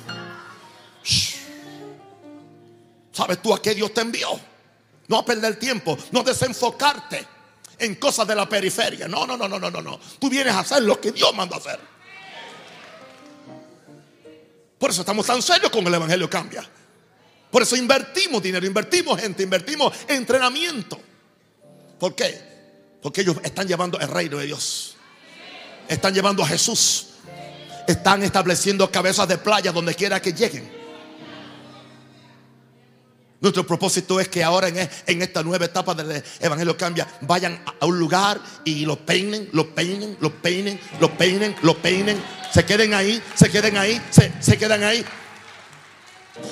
¿Sabes 3.11 3.41
tú 3.41 3.53
a 3.53 3.61
qué 3.61 3.75
Dios 3.75 3.93
te 3.93 4.01
envió? 4.01 4.39
No 5.07 5.17
a 5.17 5.25
perder 5.25 5.57
tiempo, 5.57 5.97
no 6.11 6.23
desenfocarte 6.23 7.40
en 7.81 7.95
cosas 7.95 8.27
de 8.27 8.35
la 8.35 8.47
periferia. 8.47 9.07
No, 9.07 9.25
no, 9.25 9.35
no, 9.35 9.47
no, 9.47 9.59
no, 9.59 9.81
no. 9.81 9.99
Tú 10.19 10.29
vienes 10.29 10.53
a 10.53 10.59
hacer 10.59 10.83
lo 10.83 11.01
que 11.01 11.11
Dios 11.11 11.33
manda 11.33 11.57
hacer. 11.57 11.79
Por 14.77 14.91
eso 14.91 15.01
estamos 15.01 15.25
tan 15.25 15.41
serios 15.41 15.71
con 15.71 15.85
el 15.85 15.93
Evangelio 15.93 16.29
Cambia. 16.29 16.63
Por 17.49 17.63
eso 17.63 17.75
invertimos 17.75 18.41
dinero, 18.41 18.65
invertimos 18.65 19.19
gente, 19.19 19.43
invertimos 19.43 19.93
entrenamiento. 20.07 20.99
¿Por 21.99 22.15
qué? 22.15 22.39
Porque 23.01 23.21
ellos 23.21 23.37
están 23.43 23.67
llevando 23.67 23.99
el 23.99 24.07
reino 24.07 24.37
de 24.37 24.45
Dios. 24.45 24.95
Están 25.87 26.13
llevando 26.13 26.43
a 26.43 26.47
Jesús. 26.47 27.07
Están 27.87 28.23
estableciendo 28.23 28.89
cabezas 28.91 29.27
de 29.27 29.37
playa 29.37 29.71
donde 29.71 29.95
quiera 29.95 30.21
que 30.21 30.33
lleguen. 30.33 30.80
Nuestro 33.41 33.65
propósito 33.65 34.19
es 34.19 34.27
que 34.27 34.43
ahora 34.43 34.67
en, 34.67 35.21
esta 35.21 35.41
nueva 35.41 35.65
etapa 35.65 35.95
del 35.95 36.23
Evangelio 36.39 36.77
Cambia, 36.77 37.07
vayan 37.21 37.59
a 37.79 37.85
un 37.87 37.97
lugar 37.97 38.39
y 38.63 38.85
lo 38.85 39.03
peinen, 39.03 39.49
lo 39.51 39.73
peinen, 39.73 40.15
lo 40.21 40.31
peinen, 40.31 40.79
lo 40.99 41.17
peinen, 41.17 41.55
lo 41.63 41.75
peinen, 41.75 42.21
se 42.53 42.63
queden 42.63 42.93
ahí, 42.93 43.19
se 43.33 43.49
queden 43.49 43.77
ahí, 43.77 43.99
se, 44.11 44.31
se 44.39 44.59
quedan 44.59 44.83
ahí. 44.83 45.03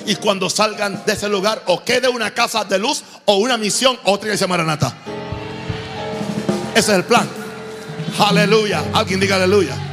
Y 0.06 0.16
cuando 0.16 0.50
salgan 0.50 1.04
de 1.06 1.12
ese 1.12 1.28
lugar, 1.28 1.62
o 1.66 1.84
quede 1.84 2.08
una 2.08 2.34
casa 2.34 2.64
de 2.64 2.80
luz, 2.80 3.04
o 3.24 3.36
una 3.36 3.56
misión, 3.56 3.96
otra 4.02 4.26
iglesia 4.26 4.48
maranata. 4.48 4.92
Ese 6.74 6.90
es 6.90 6.98
el 6.98 7.04
plan. 7.04 7.28
Aleluya. 8.18 8.82
Alguien 8.92 9.20
diga 9.20 9.36
aleluya. 9.36 9.89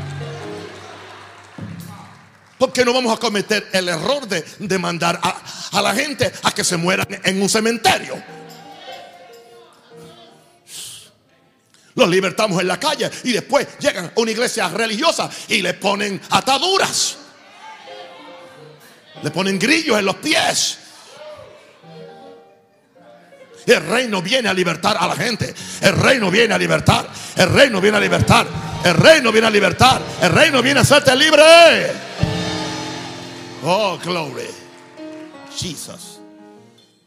Porque 2.57 2.83
no 2.83 2.93
vamos 2.93 3.15
a 3.15 3.19
cometer 3.19 3.67
el 3.71 3.87
error 3.89 4.27
de, 4.27 4.79
mandar 4.79 5.19
a, 5.21 5.41
a 5.71 5.81
la 5.81 5.93
gente 5.93 6.31
a 6.43 6.51
que 6.51 6.63
se 6.63 6.77
mueran 6.77 7.07
en 7.23 7.41
un 7.41 7.49
cementerio. 7.49 8.21
Los 11.97 12.09
libertamos 12.09 12.61
en 12.61 12.67
la 12.67 12.79
calle 12.79 13.09
y 13.23 13.31
después 13.31 13.67
llegan 13.79 14.05
a 14.05 14.11
una 14.15 14.31
iglesia 14.31 14.69
religiosa 14.69 15.29
y 15.47 15.61
le 15.61 15.73
ponen 15.73 16.21
ataduras. 16.29 17.17
Le 19.23 19.31
ponen 19.31 19.57
grillos 19.57 19.97
en 19.97 20.05
los 20.05 20.15
pies. 20.17 20.77
El 23.65 23.85
reino 23.85 24.21
viene 24.21 24.47
a 24.47 24.53
libertar 24.53 24.95
a 24.97 25.07
la 25.07 25.15
gente. 25.15 25.53
El 25.81 25.93
reino 25.93 26.31
viene 26.31 26.53
a 26.53 26.57
libertar. 26.57 27.09
El 27.35 27.49
reino 27.49 27.81
viene 27.81 27.97
a 27.97 27.99
libertar. 27.99 28.47
El 28.83 28.93
reino 28.93 29.31
viene 29.31 29.47
a 29.47 29.49
libertar. 29.49 30.01
El 30.21 30.31
reino 30.31 30.61
viene 30.61 30.79
a 30.79 30.83
hacerte 30.83 31.15
libre. 31.15 32.06
Oh, 33.69 33.99
glory. 34.01 34.47
Jesus. 35.51 36.21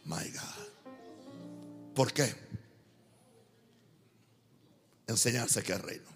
My 0.04 0.22
God. 0.24 0.66
¿Por 1.94 2.12
qué? 2.12 2.34
Enseñarse 5.06 5.62
que 5.62 5.72
es 5.72 5.80
reino. 5.80 6.10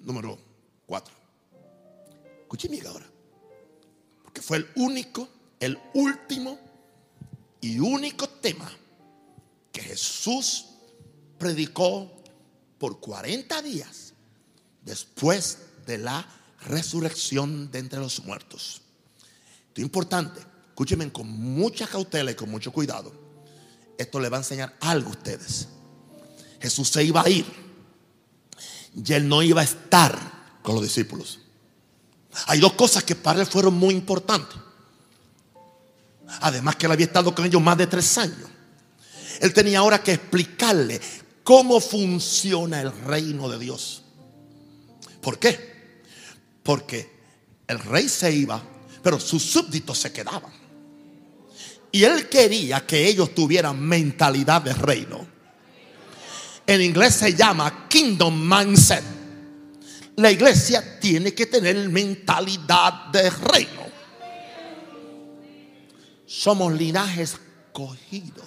Número 0.00 0.38
cuatro. 0.86 1.12
Escuche 2.40 2.70
ahora. 2.86 3.04
Porque 4.22 4.40
fue 4.40 4.56
el 4.56 4.70
único, 4.76 5.28
el 5.60 5.78
último 5.92 6.58
y 7.60 7.78
único 7.78 8.30
tema 8.30 8.72
que 9.72 9.82
Jesús 9.82 10.68
predicó 11.36 12.10
por 12.78 12.98
40 12.98 13.60
días 13.60 14.14
después 14.80 15.58
de 15.84 15.98
la 15.98 16.26
resurrección 16.62 17.70
de 17.70 17.80
entre 17.80 18.00
los 18.00 18.24
muertos. 18.24 18.84
Esto 19.76 19.82
es 19.82 19.88
importante. 19.88 20.40
Escúchenme 20.70 21.12
con 21.12 21.28
mucha 21.28 21.86
cautela 21.86 22.30
y 22.30 22.34
con 22.34 22.48
mucho 22.48 22.72
cuidado. 22.72 23.12
Esto 23.98 24.18
le 24.18 24.30
va 24.30 24.38
a 24.38 24.40
enseñar 24.40 24.74
algo 24.80 25.08
a 25.08 25.10
ustedes. 25.10 25.68
Jesús 26.58 26.88
se 26.88 27.04
iba 27.04 27.20
a 27.20 27.28
ir. 27.28 27.44
Y 28.94 29.12
él 29.12 29.28
no 29.28 29.42
iba 29.42 29.60
a 29.60 29.64
estar 29.64 30.18
con 30.62 30.76
los 30.76 30.82
discípulos. 30.82 31.40
Hay 32.46 32.58
dos 32.58 32.72
cosas 32.72 33.04
que 33.04 33.14
para 33.14 33.42
él 33.42 33.46
fueron 33.46 33.74
muy 33.74 33.94
importantes. 33.94 34.56
Además 36.40 36.76
que 36.76 36.86
él 36.86 36.92
había 36.92 37.04
estado 37.04 37.34
con 37.34 37.44
ellos 37.44 37.60
más 37.60 37.76
de 37.76 37.86
tres 37.86 38.16
años. 38.16 38.48
Él 39.42 39.52
tenía 39.52 39.80
ahora 39.80 40.02
que 40.02 40.12
explicarle 40.12 41.02
cómo 41.44 41.80
funciona 41.80 42.80
el 42.80 42.98
reino 43.02 43.46
de 43.50 43.58
Dios. 43.58 44.04
¿Por 45.20 45.38
qué? 45.38 46.00
Porque 46.62 47.14
el 47.66 47.78
rey 47.78 48.08
se 48.08 48.32
iba, 48.32 48.62
pero 49.06 49.20
sus 49.20 49.40
súbditos 49.40 49.98
se 49.98 50.12
quedaban. 50.12 50.50
Y 51.92 52.02
él 52.02 52.28
quería 52.28 52.84
que 52.84 53.06
ellos 53.06 53.32
tuvieran 53.36 53.80
mentalidad 53.80 54.60
de 54.62 54.72
reino. 54.74 55.24
En 56.66 56.82
inglés 56.82 57.14
se 57.14 57.32
llama 57.32 57.86
kingdom 57.88 58.34
mindset. 58.36 59.04
La 60.16 60.28
iglesia 60.32 60.98
tiene 60.98 61.32
que 61.34 61.46
tener 61.46 61.88
mentalidad 61.88 63.06
de 63.12 63.30
reino. 63.30 63.86
Somos 66.26 66.72
linaje 66.72 67.22
escogido. 67.22 68.42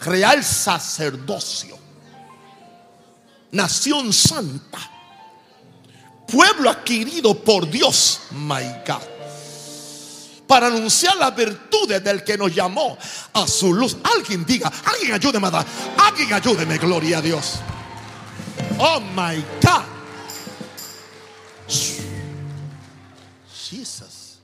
Real 0.00 0.42
sacerdocio. 0.42 1.78
Nación 3.52 4.12
santa 4.12 4.99
pueblo 6.30 6.70
adquirido 6.70 7.34
por 7.34 7.68
Dios, 7.68 8.20
my 8.30 8.64
God, 8.86 9.02
para 10.46 10.68
anunciar 10.68 11.16
las 11.16 11.34
virtudes 11.34 12.02
del 12.02 12.24
que 12.24 12.36
nos 12.38 12.54
llamó 12.54 12.96
a 13.32 13.46
su 13.46 13.72
luz. 13.72 13.96
Alguien 14.02 14.44
diga, 14.44 14.72
alguien 14.84 15.12
ayúdeme 15.12 15.48
a 15.48 15.50
dar, 15.50 15.66
alguien 15.98 16.32
ayúdeme, 16.32 16.78
gloria 16.78 17.18
a 17.18 17.22
Dios. 17.22 17.56
Oh 18.78 19.00
my 19.00 19.44
God. 19.62 19.84
Jesus. 23.70 24.38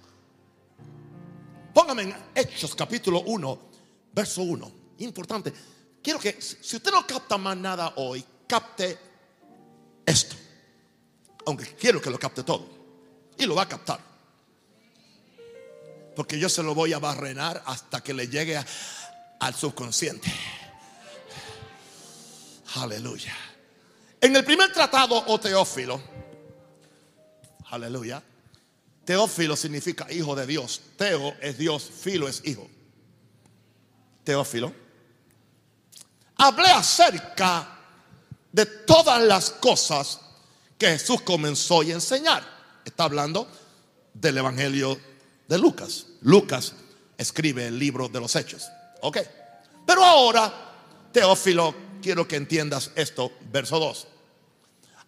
Póngame 1.75 2.03
en 2.03 2.16
Hechos 2.35 2.75
capítulo 2.75 3.20
1, 3.22 3.59
verso 4.12 4.42
1. 4.42 4.72
Importante. 4.99 5.53
Quiero 6.03 6.20
que, 6.20 6.40
si 6.40 6.77
usted 6.77 6.92
no 6.92 7.05
capta 7.05 7.37
más 7.37 7.57
nada 7.57 7.94
hoy, 7.96 8.25
capte 8.46 8.96
esto. 10.07 10.36
Aunque 11.46 11.74
quiero 11.76 12.00
que 12.00 12.11
lo 12.11 12.18
capte 12.18 12.42
todo. 12.42 12.68
Y 13.38 13.46
lo 13.46 13.54
va 13.54 13.62
a 13.62 13.68
captar. 13.68 14.00
Porque 16.14 16.38
yo 16.38 16.48
se 16.48 16.62
lo 16.62 16.74
voy 16.74 16.92
a 16.92 16.98
barrenar 16.98 17.62
hasta 17.66 18.02
que 18.02 18.14
le 18.14 18.28
llegue 18.28 18.62
al 19.40 19.54
subconsciente. 19.54 20.32
Aleluya. 22.76 23.35
En 24.20 24.35
el 24.35 24.44
primer 24.44 24.72
tratado 24.72 25.22
o 25.26 25.38
teófilo, 25.38 26.02
aleluya, 27.70 28.22
teófilo 29.04 29.56
significa 29.56 30.11
hijo 30.11 30.35
de 30.35 30.46
Dios. 30.46 30.80
Teo 30.96 31.35
es 31.40 31.59
Dios, 31.59 31.85
filo 31.85 32.26
es 32.28 32.42
hijo. 32.44 32.68
Teófilo. 34.24 34.72
Hablé 36.38 36.68
acerca 36.68 37.78
de 38.52 38.66
todas 38.66 39.22
las 39.22 39.50
cosas 39.50 40.20
que 40.79 40.89
Jesús 40.89 41.21
comenzó 41.23 41.81
a 41.81 41.87
enseñar. 41.87 42.43
Está 42.85 43.05
hablando 43.05 43.49
del 44.15 44.39
Evangelio 44.39 44.99
de 45.49 45.59
Lucas. 45.59 46.07
Lucas 46.23 46.75
escribe 47.17 47.67
el 47.67 47.79
libro 47.79 48.09
de 48.09 48.21
los 48.21 48.35
Hechos. 48.37 48.69
Ok. 49.03 49.19
Pero 49.87 50.05
ahora, 50.05 50.53
Teófilo, 51.12 51.75
quiero 52.03 52.27
que 52.27 52.37
entiendas 52.37 52.91
esto, 52.95 53.33
verso 53.51 53.79
2. 53.79 54.07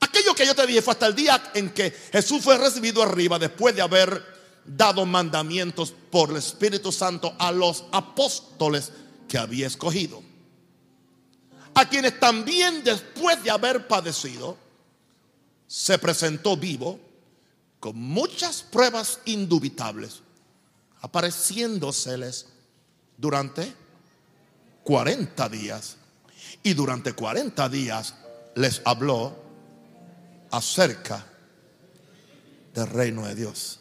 Aquello 0.00 0.34
que 0.34 0.46
yo 0.46 0.54
te 0.54 0.66
dije 0.66 0.82
fue 0.82 0.92
hasta 0.92 1.06
el 1.06 1.14
día 1.14 1.50
en 1.54 1.70
que 1.70 1.90
Jesús 2.12 2.42
fue 2.42 2.56
recibido 2.56 3.02
arriba 3.02 3.38
después 3.38 3.74
de 3.74 3.82
haber 3.82 4.38
dado 4.64 5.04
mandamientos 5.06 5.92
por 6.10 6.30
el 6.30 6.36
Espíritu 6.36 6.92
Santo 6.92 7.34
a 7.38 7.50
los 7.50 7.84
apóstoles 7.90 8.92
que 9.28 9.38
había 9.38 9.66
escogido. 9.66 10.22
A 11.74 11.88
quienes 11.88 12.18
también 12.18 12.82
después 12.84 13.42
de 13.42 13.50
haber 13.50 13.86
padecido, 13.86 14.56
se 15.68 15.98
presentó 15.98 16.56
vivo 16.56 16.98
con 17.78 17.96
muchas 17.96 18.62
pruebas 18.62 19.20
indubitables, 19.26 20.22
apareciéndoseles 21.00 22.46
durante 23.16 23.72
40 24.82 25.48
días. 25.50 25.96
Y 26.62 26.72
durante 26.74 27.12
40 27.12 27.68
días 27.68 28.14
les 28.56 28.80
habló 28.84 29.36
acerca 30.50 31.24
del 32.74 32.86
reino 32.88 33.26
de 33.26 33.34
Dios. 33.34 33.80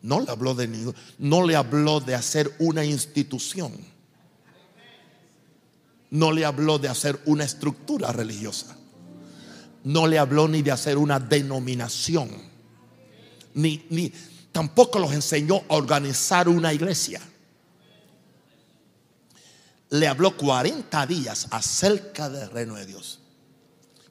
No 0.00 0.20
le 0.20 0.30
habló 0.30 0.54
de 0.54 0.66
ningún, 0.66 0.94
no 1.18 1.46
le 1.46 1.54
habló 1.54 2.00
de 2.00 2.14
hacer 2.14 2.54
una 2.58 2.84
institución. 2.84 3.72
No 6.10 6.32
le 6.32 6.44
habló 6.44 6.78
de 6.78 6.88
hacer 6.88 7.20
una 7.26 7.44
estructura 7.44 8.12
religiosa. 8.12 8.76
No 9.84 10.06
le 10.06 10.18
habló 10.18 10.48
ni 10.48 10.62
de 10.62 10.72
hacer 10.72 10.98
una 10.98 11.20
denominación. 11.20 12.30
Ni, 13.54 13.86
ni 13.90 14.12
tampoco 14.50 14.98
los 14.98 15.12
enseñó 15.12 15.62
a 15.68 15.74
organizar 15.74 16.48
una 16.48 16.72
iglesia. 16.72 17.20
Le 19.90 20.08
habló 20.08 20.36
40 20.36 21.06
días 21.06 21.46
acerca 21.50 22.28
del 22.28 22.50
reino 22.50 22.74
de 22.74 22.86
Dios. 22.86 23.20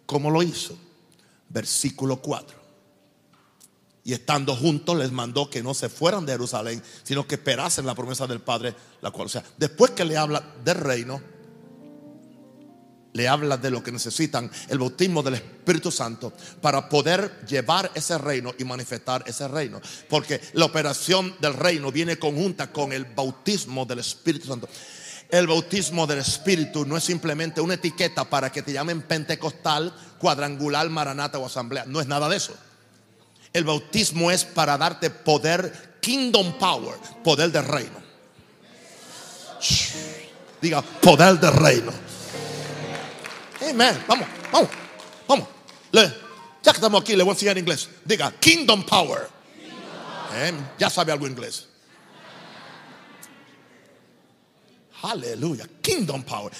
¿Cómo 0.05 0.29
lo 0.29 0.43
hizo? 0.43 0.77
Versículo 1.49 2.21
4. 2.21 2.63
Y 4.05 4.13
estando 4.13 4.55
juntos 4.55 4.97
les 4.97 5.11
mandó 5.11 5.49
que 5.49 5.63
no 5.63 5.73
se 5.73 5.87
fueran 5.89 6.25
de 6.25 6.33
Jerusalén, 6.33 6.83
sino 7.03 7.25
que 7.25 7.35
esperasen 7.35 7.85
la 7.85 7.95
promesa 7.95 8.27
del 8.27 8.41
Padre, 8.41 8.75
la 9.01 9.11
cual, 9.11 9.27
o 9.27 9.29
sea, 9.29 9.43
después 9.57 9.91
que 9.91 10.03
le 10.03 10.17
habla 10.17 10.43
del 10.63 10.75
reino, 10.75 11.21
le 13.13 13.27
habla 13.27 13.57
de 13.57 13.69
lo 13.69 13.83
que 13.83 13.91
necesitan, 13.91 14.49
el 14.67 14.79
bautismo 14.79 15.21
del 15.21 15.35
Espíritu 15.35 15.91
Santo, 15.91 16.33
para 16.61 16.89
poder 16.89 17.45
llevar 17.47 17.91
ese 17.93 18.17
reino 18.17 18.53
y 18.57 18.63
manifestar 18.63 19.23
ese 19.27 19.47
reino. 19.47 19.79
Porque 20.09 20.41
la 20.53 20.65
operación 20.65 21.35
del 21.39 21.53
reino 21.53 21.91
viene 21.91 22.17
conjunta 22.17 22.71
con 22.71 22.91
el 22.91 23.05
bautismo 23.05 23.85
del 23.85 23.99
Espíritu 23.99 24.47
Santo. 24.47 24.67
El 25.29 25.47
bautismo 25.47 26.05
del 26.05 26.19
Espíritu 26.19 26.85
no 26.85 26.97
es 26.97 27.03
simplemente 27.03 27.61
una 27.61 27.75
etiqueta 27.75 28.29
para 28.29 28.51
que 28.51 28.61
te 28.61 28.73
llamen 28.73 29.01
pentecostal, 29.03 29.93
cuadrangular, 30.19 30.89
maranata 30.89 31.37
o 31.37 31.45
asamblea. 31.45 31.85
No 31.85 32.01
es 32.01 32.07
nada 32.07 32.27
de 32.29 32.37
eso. 32.37 32.53
El 33.51 33.63
bautismo 33.63 34.31
es 34.31 34.43
para 34.43 34.77
darte 34.77 35.11
poder, 35.11 35.97
kingdom 36.01 36.57
power, 36.57 36.95
poder 37.23 37.51
del 37.51 37.65
reino. 37.65 38.03
Diga, 40.61 40.81
poder 40.81 41.39
del 41.39 41.53
reino. 41.53 41.91
Amen. 43.69 44.03
Vamos, 44.07 44.27
vamos, 44.51 44.69
vamos. 45.27 45.47
Le, 45.91 46.01
ya 46.63 46.71
que 46.71 46.77
estamos 46.77 47.01
aquí, 47.01 47.15
le 47.15 47.23
voy 47.23 47.31
a 47.31 47.33
enseñar 47.33 47.57
en 47.57 47.63
inglés. 47.63 47.89
Diga, 48.03 48.31
kingdom 48.39 48.85
power. 48.85 49.29
Ya 50.79 50.89
sabe 50.89 51.11
algo 51.11 51.27
inglés. 51.27 51.67
Aleluya, 55.03 55.67
kingdom 55.81 56.23
power. 56.23 56.53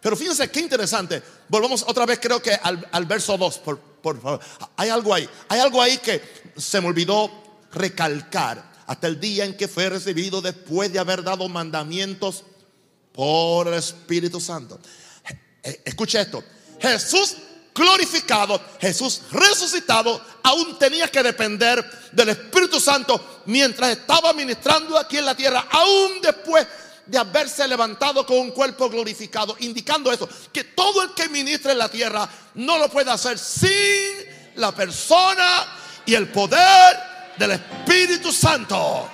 Pero 0.00 0.16
fíjense 0.16 0.50
qué 0.50 0.60
interesante. 0.60 1.22
Volvamos 1.48 1.84
otra 1.86 2.06
vez, 2.06 2.18
creo 2.20 2.40
que 2.40 2.52
al, 2.52 2.88
al 2.90 3.06
verso 3.06 3.36
2, 3.36 3.58
por, 3.58 3.78
por 3.78 4.20
favor. 4.20 4.40
Hay 4.76 4.88
algo 4.88 5.14
ahí. 5.14 5.28
Hay 5.48 5.60
algo 5.60 5.82
ahí 5.82 5.98
que 5.98 6.22
se 6.56 6.80
me 6.80 6.88
olvidó 6.88 7.30
recalcar. 7.72 8.72
Hasta 8.86 9.06
el 9.06 9.20
día 9.20 9.44
en 9.44 9.56
que 9.56 9.68
fue 9.68 9.88
recibido 9.88 10.40
después 10.40 10.92
de 10.92 10.98
haber 10.98 11.22
dado 11.22 11.48
mandamientos 11.48 12.44
por 13.12 13.68
el 13.68 13.74
Espíritu 13.74 14.40
Santo. 14.40 14.78
Escucha 15.62 16.20
esto. 16.20 16.42
Jesús 16.80 17.36
glorificado, 17.74 18.60
Jesús 18.80 19.22
resucitado, 19.30 20.20
aún 20.42 20.78
tenía 20.78 21.08
que 21.08 21.22
depender 21.22 21.84
del 22.12 22.30
Espíritu 22.30 22.80
Santo 22.80 23.42
mientras 23.46 23.90
estaba 23.90 24.32
ministrando 24.32 24.98
aquí 24.98 25.18
en 25.18 25.26
la 25.26 25.34
tierra, 25.34 25.66
aún 25.70 26.20
después 26.20 26.66
de 27.06 27.18
haberse 27.18 27.66
levantado 27.66 28.24
con 28.26 28.38
un 28.38 28.50
cuerpo 28.50 28.88
glorificado, 28.88 29.56
indicando 29.60 30.12
eso, 30.12 30.28
que 30.52 30.64
todo 30.64 31.02
el 31.02 31.14
que 31.14 31.28
ministra 31.28 31.72
en 31.72 31.78
la 31.78 31.88
tierra 31.88 32.28
no 32.54 32.78
lo 32.78 32.88
puede 32.88 33.10
hacer 33.10 33.38
sin 33.38 33.70
la 34.56 34.72
persona 34.72 35.66
y 36.04 36.14
el 36.14 36.28
poder 36.28 36.96
del 37.38 37.52
Espíritu 37.52 38.32
Santo. 38.32 39.08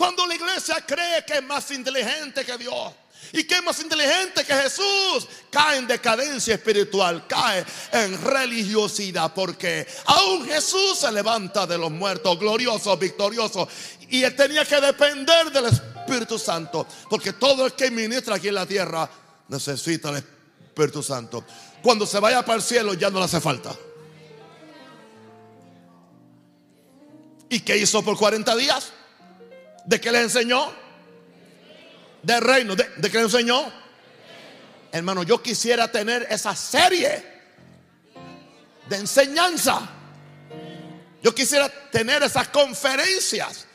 Cuando 0.00 0.26
la 0.26 0.34
iglesia 0.34 0.82
cree 0.86 1.26
que 1.26 1.34
es 1.34 1.42
más 1.42 1.70
inteligente 1.72 2.42
que 2.42 2.56
Dios 2.56 2.90
y 3.34 3.44
que 3.44 3.56
es 3.56 3.62
más 3.62 3.78
inteligente 3.80 4.46
que 4.46 4.54
Jesús, 4.54 5.28
cae 5.50 5.76
en 5.76 5.86
decadencia 5.86 6.54
espiritual, 6.54 7.26
cae 7.26 7.62
en 7.92 8.18
religiosidad, 8.24 9.34
porque 9.34 9.86
aún 10.06 10.46
Jesús 10.46 11.00
se 11.00 11.12
levanta 11.12 11.66
de 11.66 11.76
los 11.76 11.90
muertos, 11.90 12.38
glorioso, 12.38 12.96
victorioso, 12.96 13.68
y 14.08 14.22
él 14.22 14.34
tenía 14.34 14.64
que 14.64 14.80
depender 14.80 15.52
del 15.52 15.66
Espíritu 15.66 16.38
Santo, 16.38 16.86
porque 17.10 17.34
todo 17.34 17.66
el 17.66 17.74
que 17.74 17.90
ministra 17.90 18.36
aquí 18.36 18.48
en 18.48 18.54
la 18.54 18.64
tierra 18.64 19.06
necesita 19.48 20.08
el 20.08 20.16
Espíritu 20.16 21.02
Santo. 21.02 21.44
Cuando 21.82 22.06
se 22.06 22.18
vaya 22.20 22.42
para 22.42 22.56
el 22.56 22.62
cielo 22.62 22.94
ya 22.94 23.10
no 23.10 23.18
le 23.18 23.26
hace 23.26 23.38
falta. 23.38 23.76
¿Y 27.50 27.60
qué 27.60 27.76
hizo 27.76 28.02
por 28.02 28.16
40 28.16 28.56
días? 28.56 28.94
¿De 29.90 30.00
qué 30.00 30.12
le 30.12 30.22
enseñó? 30.22 30.72
De 32.22 32.38
reino. 32.38 32.76
¿De, 32.76 33.10
qué 33.10 33.18
le 33.18 33.24
enseñó? 33.24 33.72
Hermano, 34.92 35.24
yo 35.24 35.42
quisiera 35.42 35.90
tener 35.90 36.28
esa 36.30 36.54
serie 36.54 37.24
de 38.88 38.96
enseñanza. 38.96 39.90
Yo 41.20 41.34
quisiera 41.34 41.68
tener 41.90 42.22
esas 42.22 42.46
conferencias. 42.50 43.66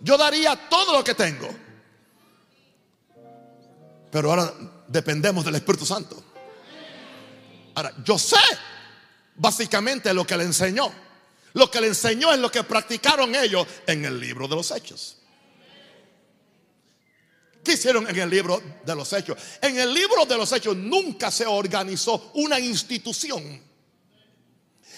Yo 0.00 0.18
daría 0.18 0.68
todo 0.68 0.94
lo 0.94 1.04
que 1.04 1.14
tengo. 1.14 1.48
Pero 4.10 4.30
ahora 4.30 4.52
dependemos 4.88 5.44
del 5.44 5.54
Espíritu 5.54 5.86
Santo. 5.86 6.24
Ahora, 7.76 7.94
yo 8.02 8.18
sé 8.18 8.36
básicamente 9.36 10.12
lo 10.12 10.26
que 10.26 10.36
le 10.36 10.42
enseñó. 10.42 10.92
Lo 11.52 11.70
que 11.70 11.80
le 11.80 11.86
enseñó 11.86 12.32
es 12.32 12.40
lo 12.40 12.50
que 12.50 12.64
practicaron 12.64 13.32
ellos 13.36 13.64
en 13.86 14.04
el 14.04 14.18
libro 14.18 14.48
de 14.48 14.56
los 14.56 14.72
hechos. 14.72 15.18
¿Qué 17.62 17.72
hicieron 17.72 18.08
en 18.08 18.18
el 18.18 18.30
libro 18.30 18.62
de 18.84 18.94
los 18.94 19.12
hechos? 19.12 19.36
En 19.60 19.78
el 19.78 19.92
libro 19.92 20.24
de 20.24 20.36
los 20.36 20.50
hechos 20.52 20.76
nunca 20.76 21.30
se 21.30 21.46
organizó 21.46 22.30
una 22.34 22.58
institución. 22.58 23.62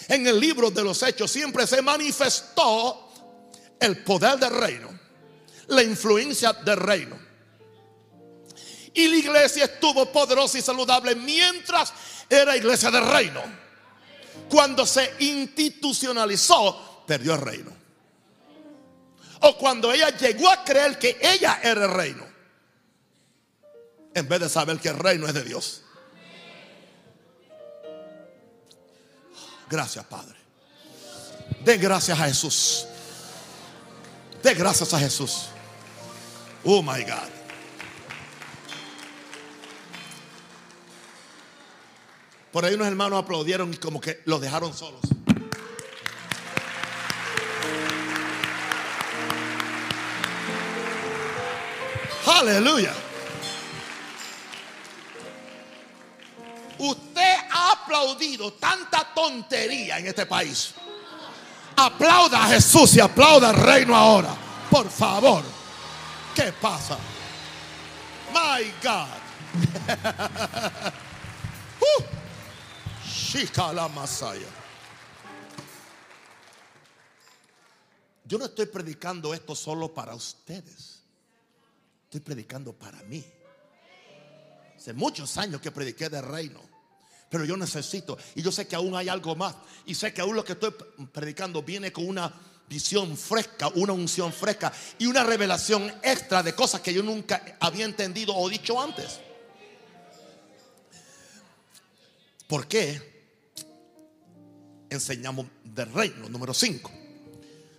En 0.07 0.27
el 0.27 0.39
libro 0.39 0.71
de 0.71 0.83
los 0.83 1.01
hechos 1.03 1.29
siempre 1.29 1.67
se 1.67 1.81
manifestó 1.81 3.09
el 3.79 4.01
poder 4.03 4.39
del 4.39 4.51
reino, 4.51 4.99
la 5.67 5.83
influencia 5.83 6.53
del 6.53 6.77
reino. 6.77 7.19
Y 8.93 9.07
la 9.07 9.15
iglesia 9.17 9.65
estuvo 9.65 10.05
poderosa 10.11 10.57
y 10.57 10.61
saludable 10.61 11.15
mientras 11.15 11.91
era 12.29 12.55
iglesia 12.55 12.91
del 12.91 13.05
reino. 13.05 13.41
Cuando 14.49 14.85
se 14.85 15.15
institucionalizó, 15.19 17.03
perdió 17.05 17.33
el 17.33 17.41
reino. 17.41 17.71
O 19.41 19.57
cuando 19.57 19.91
ella 19.91 20.15
llegó 20.15 20.49
a 20.49 20.63
creer 20.63 20.97
que 20.97 21.17
ella 21.21 21.59
era 21.61 21.83
el 21.83 21.91
reino 21.91 22.32
en 24.15 24.27
vez 24.27 24.39
de 24.39 24.49
saber 24.49 24.79
que 24.79 24.89
el 24.89 24.97
reino 24.97 25.27
es 25.27 25.33
de 25.33 25.43
Dios. 25.43 25.81
Gracias, 29.69 30.05
Padre. 30.05 30.35
Den 31.63 31.81
gracias 31.81 32.19
a 32.19 32.25
Jesús. 32.25 32.85
Den 34.43 34.57
gracias 34.57 34.93
a 34.93 34.99
Jesús. 34.99 35.45
Oh 36.63 36.81
my 36.81 37.03
God. 37.03 37.29
Por 42.51 42.65
ahí 42.65 42.75
unos 42.75 42.87
hermanos 42.87 43.23
aplaudieron 43.23 43.73
y 43.73 43.77
como 43.77 43.99
que 43.99 44.21
los 44.25 44.39
dejaron 44.39 44.73
solos. 44.75 45.01
Aleluya. 52.27 52.93
Usted 56.83 57.35
ha 57.49 57.71
aplaudido 57.71 58.51
tanta 58.53 59.13
tontería 59.13 59.99
en 59.99 60.07
este 60.07 60.25
país. 60.25 60.73
Aplauda 61.77 62.43
a 62.43 62.49
Jesús 62.49 62.97
y 62.97 62.99
aplauda 62.99 63.51
al 63.51 63.55
reino 63.55 63.95
ahora. 63.95 64.35
Por 64.69 64.89
favor. 64.89 65.45
¿Qué 66.35 66.51
pasa? 66.51 66.97
My 68.33 68.69
God. 68.83 69.07
uh. 71.79 72.03
la 73.73 73.87
Masaya. 73.87 74.49
Yo 78.25 78.37
no 78.37 78.45
estoy 78.45 78.65
predicando 78.65 79.33
esto 79.33 79.55
solo 79.55 79.93
para 79.93 80.15
ustedes. 80.15 80.99
Estoy 82.03 82.19
predicando 82.19 82.73
para 82.73 83.01
mí. 83.03 83.23
Hace 84.75 84.91
muchos 84.91 85.37
años 85.37 85.61
que 85.61 85.71
prediqué 85.71 86.09
del 86.09 86.25
reino. 86.25 86.72
Pero 87.33 87.45
yo 87.45 87.57
necesito, 87.57 88.15
y 88.35 88.43
yo 88.43 88.51
sé 88.51 88.67
que 88.67 88.75
aún 88.75 88.95
hay 88.95 89.09
algo 89.09 89.35
más, 89.35 89.55
y 89.87 89.95
sé 89.95 90.13
que 90.13 90.21
aún 90.21 90.35
lo 90.35 90.45
que 90.45 90.53
estoy 90.53 90.71
predicando 91.11 91.63
viene 91.63 91.91
con 91.91 92.07
una 92.07 92.31
visión 92.69 93.17
fresca, 93.17 93.69
una 93.69 93.91
unción 93.91 94.31
fresca 94.31 94.71
y 94.99 95.07
una 95.07 95.23
revelación 95.23 95.91
extra 96.03 96.43
de 96.43 96.53
cosas 96.53 96.81
que 96.81 96.93
yo 96.93 97.01
nunca 97.01 97.57
había 97.59 97.85
entendido 97.85 98.35
o 98.35 98.47
dicho 98.47 98.79
antes. 98.79 99.19
¿Por 102.45 102.67
qué 102.67 103.25
enseñamos 104.91 105.47
del 105.63 105.91
reino? 105.91 106.29
Número 106.29 106.53
5. 106.53 106.91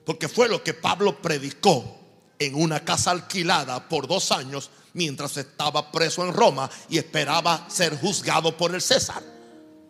Porque 0.05 0.29
fue 0.29 0.49
lo 0.49 0.65
que 0.65 0.75
Pablo 0.75 1.23
predicó 1.23 2.01
en 2.41 2.57
una 2.57 2.85
casa 2.85 3.13
alquilada 3.13 3.89
por 3.89 4.09
dos 4.09 4.33
años 4.33 4.69
mientras 4.95 5.37
estaba 5.37 5.93
preso 5.93 6.27
en 6.27 6.35
Roma 6.35 6.69
y 6.89 6.99
esperaba 6.99 7.71
ser 7.71 7.97
juzgado 7.97 8.57
por 8.57 8.75
el 8.75 8.83
César. 8.83 9.34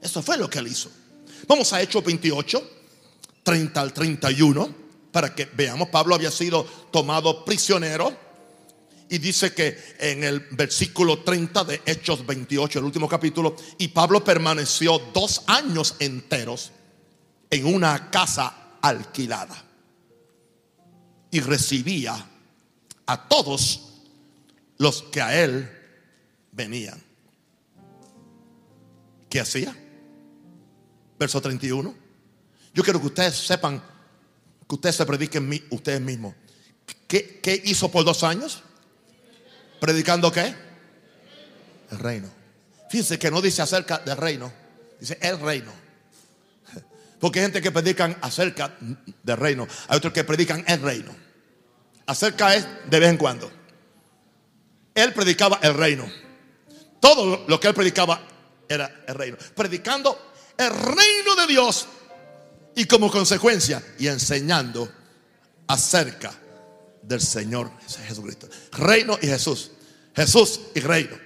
Eso 0.04 0.22
fue 0.22 0.36
lo 0.36 0.50
que 0.50 0.58
él 0.58 0.66
hizo. 0.68 0.90
Vamos 1.48 1.72
a 1.72 1.80
Hechos 1.80 2.04
28, 2.04 2.70
30 3.42 3.80
al 3.80 3.94
31, 3.94 4.74
para 5.10 5.34
que 5.34 5.46
veamos, 5.46 5.88
Pablo 5.88 6.14
había 6.14 6.30
sido 6.30 6.62
tomado 6.92 7.42
prisionero. 7.42 8.14
Y 9.08 9.16
dice 9.16 9.54
que 9.54 9.78
en 9.98 10.22
el 10.22 10.40
versículo 10.50 11.22
30 11.22 11.64
de 11.64 11.82
Hechos 11.86 12.26
28, 12.26 12.78
el 12.78 12.84
último 12.84 13.08
capítulo, 13.08 13.56
y 13.78 13.88
Pablo 13.88 14.22
permaneció 14.22 14.98
dos 15.14 15.42
años 15.46 15.96
enteros 15.98 16.70
en 17.48 17.64
una 17.64 18.10
casa 18.10 18.76
alquilada. 18.82 19.64
Y 21.30 21.40
recibía 21.40 22.28
a 23.06 23.28
todos 23.28 23.80
los 24.76 25.02
que 25.04 25.22
a 25.22 25.42
él 25.42 25.70
venían. 26.52 27.02
¿Qué 29.30 29.40
hacía? 29.40 29.74
Verso 31.24 31.40
31. 31.40 31.94
Yo 32.74 32.82
quiero 32.82 33.00
que 33.00 33.06
ustedes 33.06 33.34
sepan, 33.34 33.82
que 34.68 34.74
ustedes 34.74 34.96
se 34.96 35.06
prediquen 35.06 35.66
ustedes 35.70 36.00
mismos. 36.00 36.34
¿Qué, 37.08 37.40
¿Qué, 37.40 37.62
hizo 37.64 37.90
por 37.90 38.04
dos 38.04 38.22
años? 38.24 38.62
¿Predicando 39.80 40.30
qué? 40.30 40.54
El 41.90 41.98
reino. 41.98 42.28
Fíjense 42.90 43.18
que 43.18 43.30
no 43.30 43.40
dice 43.40 43.62
acerca 43.62 43.98
del 43.98 44.18
reino, 44.18 44.52
dice 45.00 45.18
el 45.22 45.40
reino. 45.40 45.72
Porque 47.20 47.38
hay 47.38 47.46
gente 47.46 47.62
que 47.62 47.70
predican 47.70 48.18
acerca 48.20 48.76
del 49.22 49.36
reino, 49.38 49.66
hay 49.88 49.96
otros 49.96 50.12
que 50.12 50.24
predican 50.24 50.62
el 50.66 50.82
reino. 50.82 51.16
Acerca 52.04 52.54
es 52.54 52.68
de 52.90 53.00
vez 53.00 53.08
en 53.08 53.16
cuando. 53.16 53.50
Él 54.94 55.14
predicaba 55.14 55.58
el 55.62 55.72
reino. 55.72 56.06
Todo 57.00 57.46
lo 57.48 57.58
que 57.58 57.68
él 57.68 57.74
predicaba 57.74 58.20
era 58.68 59.04
el 59.06 59.14
reino. 59.14 59.38
Predicando 59.54 60.33
el 60.58 60.70
reino 60.70 61.34
de 61.36 61.46
Dios 61.48 61.86
y 62.74 62.86
como 62.86 63.10
consecuencia 63.10 63.82
y 63.98 64.08
enseñando 64.08 64.90
acerca 65.66 66.32
del 67.02 67.20
Señor 67.20 67.70
Jesucristo. 68.06 68.48
Reino 68.72 69.18
y 69.20 69.26
Jesús. 69.26 69.70
Jesús 70.14 70.60
y 70.74 70.80
reino. 70.80 71.16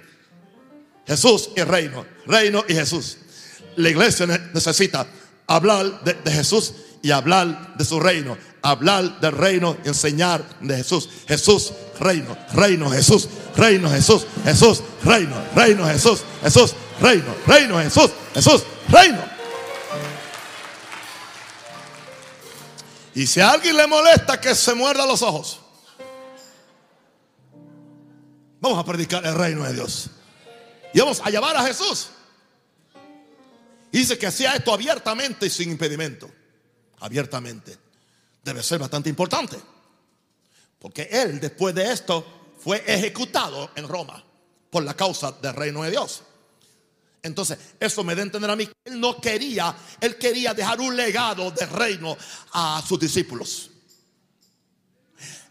Jesús 1.07 1.51
y 1.57 1.63
reino. 1.63 2.05
Reino 2.27 2.65
y 2.69 2.75
Jesús. 2.75 3.19
La 3.77 3.89
iglesia 3.89 4.27
necesita 4.53 5.07
hablar 5.47 6.03
de, 6.05 6.31
Jesús 6.31 6.75
y 7.03 7.11
hablar 7.11 7.77
de 7.77 7.85
su 7.85 8.01
reino. 8.01 8.37
Hablar 8.61 9.21
del 9.21 9.33
reino 9.33 9.77
enseñar 9.85 10.45
de 10.61 10.77
Jesús. 10.77 11.09
Jesús, 11.27 11.73
reino. 12.01 12.37
Reino, 12.53 12.91
Jesús. 12.91 13.29
Reino, 13.57 13.89
Jesús. 13.91 14.27
Jesús, 14.45 14.83
reino. 15.05 15.37
Reino, 15.55 15.87
Jesús. 15.87 16.21
Jesús, 16.43 16.75
reino. 17.01 17.35
Reino, 17.47 17.79
Jesús. 17.79 18.11
Jesús, 18.35 18.65
reino. 18.89 19.23
Y 23.15 23.27
si 23.27 23.41
a 23.41 23.51
alguien 23.51 23.77
le 23.77 23.87
molesta 23.87 24.41
que 24.41 24.55
se 24.55 24.75
muerda 24.75 25.05
los 25.05 25.23
ojos, 25.23 25.61
vamos 28.61 28.79
a 28.79 28.85
predicar 28.85 29.27
el 29.27 29.35
reino 29.35 29.65
de 29.65 29.73
Dios. 29.73 30.11
Y 30.95 31.01
vamos 31.01 31.21
a 31.25 31.31
llevar 31.31 31.57
a 31.57 31.65
Jesús. 31.65 32.11
Dice 33.91 34.19
que 34.19 34.27
hacía 34.27 34.55
esto 34.55 34.73
abiertamente 34.73 35.47
y 35.47 35.51
sin 35.51 35.71
impedimento. 35.71 36.31
Abiertamente. 37.01 37.77
Debe 38.45 38.63
ser 38.63 38.79
bastante 38.79 39.09
importante. 39.09 39.59
Porque 40.79 41.09
él, 41.11 41.41
después 41.41 41.75
de 41.75 41.91
esto, 41.91 42.25
fue 42.61 42.85
ejecutado 42.87 43.71
en 43.75 43.89
Roma 43.89 44.23
por 44.71 44.85
la 44.85 44.95
causa 44.95 45.33
del 45.33 45.55
reino 45.55 45.83
de 45.83 45.91
Dios. 45.91 46.23
Entonces, 47.29 47.59
eso 47.79 48.03
me 48.03 48.15
da 48.15 48.23
a 48.23 48.25
entender 48.25 48.51
a 48.51 48.57
mí 48.57 48.67
que 48.67 48.73
él 48.87 49.01
no 49.01 49.21
quería, 49.21 49.75
él 50.01 50.17
quería 50.17 50.53
dejar 50.55 50.81
un 50.81 50.97
legado 50.97 51.51
de 51.51 51.67
reino 51.67 52.17
a 52.53 52.83
sus 52.87 52.99
discípulos. 52.99 53.71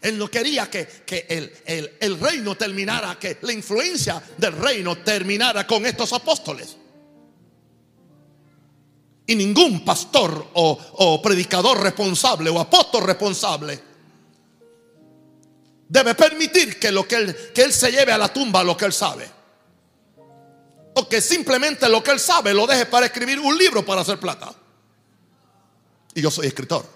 Él 0.00 0.18
no 0.18 0.30
quería 0.30 0.70
que, 0.70 0.86
el, 1.28 1.90
el, 1.98 2.20
reino 2.20 2.56
terminara, 2.56 3.18
que 3.18 3.38
la 3.42 3.52
influencia 3.52 4.22
del 4.36 4.52
reino 4.52 4.98
terminara 4.98 5.66
con 5.66 5.84
estos 5.86 6.12
apóstoles. 6.12 6.76
Y 9.26 9.34
ningún 9.34 9.84
pastor 9.84 10.50
o, 10.54 11.20
predicador 11.22 11.80
responsable 11.80 12.50
o 12.50 12.60
apóstol 12.60 13.04
responsable 13.04 13.80
debe 15.88 16.14
permitir 16.14 16.78
que, 16.78 16.92
lo 16.92 17.06
que, 17.06 17.16
él, 17.16 17.36
que 17.54 17.62
él 17.62 17.72
se 17.72 17.90
lleve 17.90 18.12
a 18.12 18.18
la 18.18 18.32
tumba 18.32 18.62
lo 18.62 18.76
que 18.76 18.84
él 18.84 18.92
sabe 18.92 19.37
que 21.06 21.20
simplemente 21.20 21.86
lo 21.88 22.02
que 22.02 22.12
él 22.12 22.18
sabe 22.18 22.54
lo 22.54 22.66
deje 22.66 22.86
para 22.86 23.04
escribir 23.04 23.38
un 23.38 23.56
libro 23.58 23.84
para 23.84 24.00
hacer 24.00 24.18
plata. 24.18 24.50
Y 26.14 26.22
yo 26.22 26.30
soy 26.30 26.46
escritor. 26.46 26.86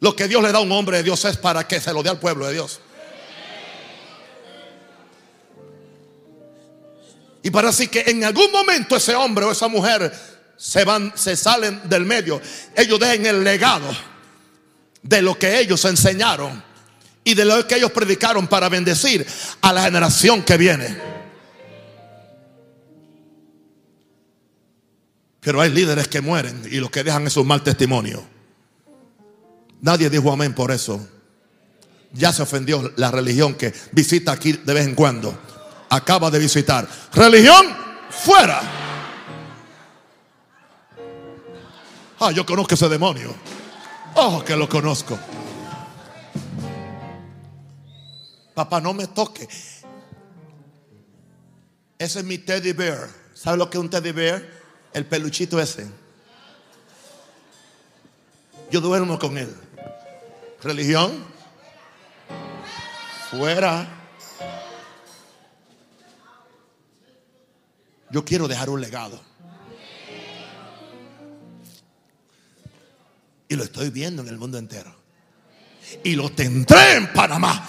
Lo 0.00 0.14
que 0.14 0.28
Dios 0.28 0.42
le 0.42 0.52
da 0.52 0.58
a 0.58 0.60
un 0.60 0.70
hombre 0.72 0.98
de 0.98 1.02
Dios 1.02 1.24
es 1.24 1.38
para 1.38 1.66
que 1.66 1.80
se 1.80 1.92
lo 1.92 2.02
dé 2.02 2.10
al 2.10 2.20
pueblo 2.20 2.46
de 2.46 2.52
Dios. 2.52 2.80
Y 7.42 7.50
para 7.50 7.70
así 7.70 7.88
que 7.88 8.04
en 8.06 8.24
algún 8.24 8.50
momento 8.50 8.96
ese 8.96 9.14
hombre 9.14 9.44
o 9.44 9.52
esa 9.52 9.68
mujer 9.68 10.12
se 10.56 10.84
van, 10.84 11.12
se 11.16 11.36
salen 11.36 11.88
del 11.88 12.04
medio, 12.04 12.40
ellos 12.74 12.98
dejen 12.98 13.24
el 13.24 13.44
legado 13.44 13.88
de 15.02 15.22
lo 15.22 15.38
que 15.38 15.58
ellos 15.60 15.84
enseñaron 15.84 16.62
y 17.22 17.34
de 17.34 17.44
lo 17.44 17.66
que 17.66 17.76
ellos 17.76 17.92
predicaron 17.92 18.48
para 18.48 18.68
bendecir 18.68 19.26
a 19.60 19.72
la 19.72 19.84
generación 19.84 20.42
que 20.42 20.56
viene. 20.56 21.15
Pero 25.46 25.60
hay 25.60 25.70
líderes 25.70 26.08
que 26.08 26.20
mueren 26.20 26.60
y 26.68 26.78
los 26.78 26.90
que 26.90 27.04
dejan 27.04 27.24
es 27.28 27.36
un 27.36 27.46
mal 27.46 27.62
testimonio. 27.62 28.20
Nadie 29.80 30.10
dijo 30.10 30.32
amén 30.32 30.52
por 30.52 30.72
eso. 30.72 31.08
Ya 32.12 32.32
se 32.32 32.42
ofendió 32.42 32.92
la 32.96 33.12
religión 33.12 33.54
que 33.54 33.72
visita 33.92 34.32
aquí 34.32 34.54
de 34.54 34.74
vez 34.74 34.84
en 34.84 34.96
cuando. 34.96 35.38
Acaba 35.88 36.32
de 36.32 36.40
visitar. 36.40 36.88
Religión 37.12 37.64
fuera. 38.10 38.60
Ah, 42.18 42.32
yo 42.32 42.44
conozco 42.44 42.74
ese 42.74 42.88
demonio. 42.88 43.32
Oh, 44.16 44.42
que 44.44 44.56
lo 44.56 44.68
conozco. 44.68 45.16
Papá, 48.52 48.80
no 48.80 48.92
me 48.92 49.06
toque. 49.06 49.48
Ese 51.96 52.18
es 52.18 52.24
mi 52.24 52.38
teddy 52.38 52.72
bear. 52.72 53.08
¿Sabe 53.32 53.58
lo 53.58 53.70
que 53.70 53.78
es 53.78 53.84
un 53.84 53.90
teddy 53.90 54.10
bear? 54.10 54.65
El 54.96 55.04
peluchito 55.04 55.60
ese. 55.60 55.86
Yo 58.70 58.80
duermo 58.80 59.18
con 59.18 59.36
él. 59.36 59.54
Religión. 60.62 61.22
Fuera. 63.30 63.86
Yo 68.08 68.24
quiero 68.24 68.48
dejar 68.48 68.70
un 68.70 68.80
legado. 68.80 69.20
Y 73.48 73.54
lo 73.54 73.64
estoy 73.64 73.90
viendo 73.90 74.22
en 74.22 74.28
el 74.28 74.38
mundo 74.38 74.56
entero. 74.56 74.96
Y 76.04 76.16
lo 76.16 76.30
tendré 76.30 76.94
en 76.94 77.12
Panamá. 77.12 77.68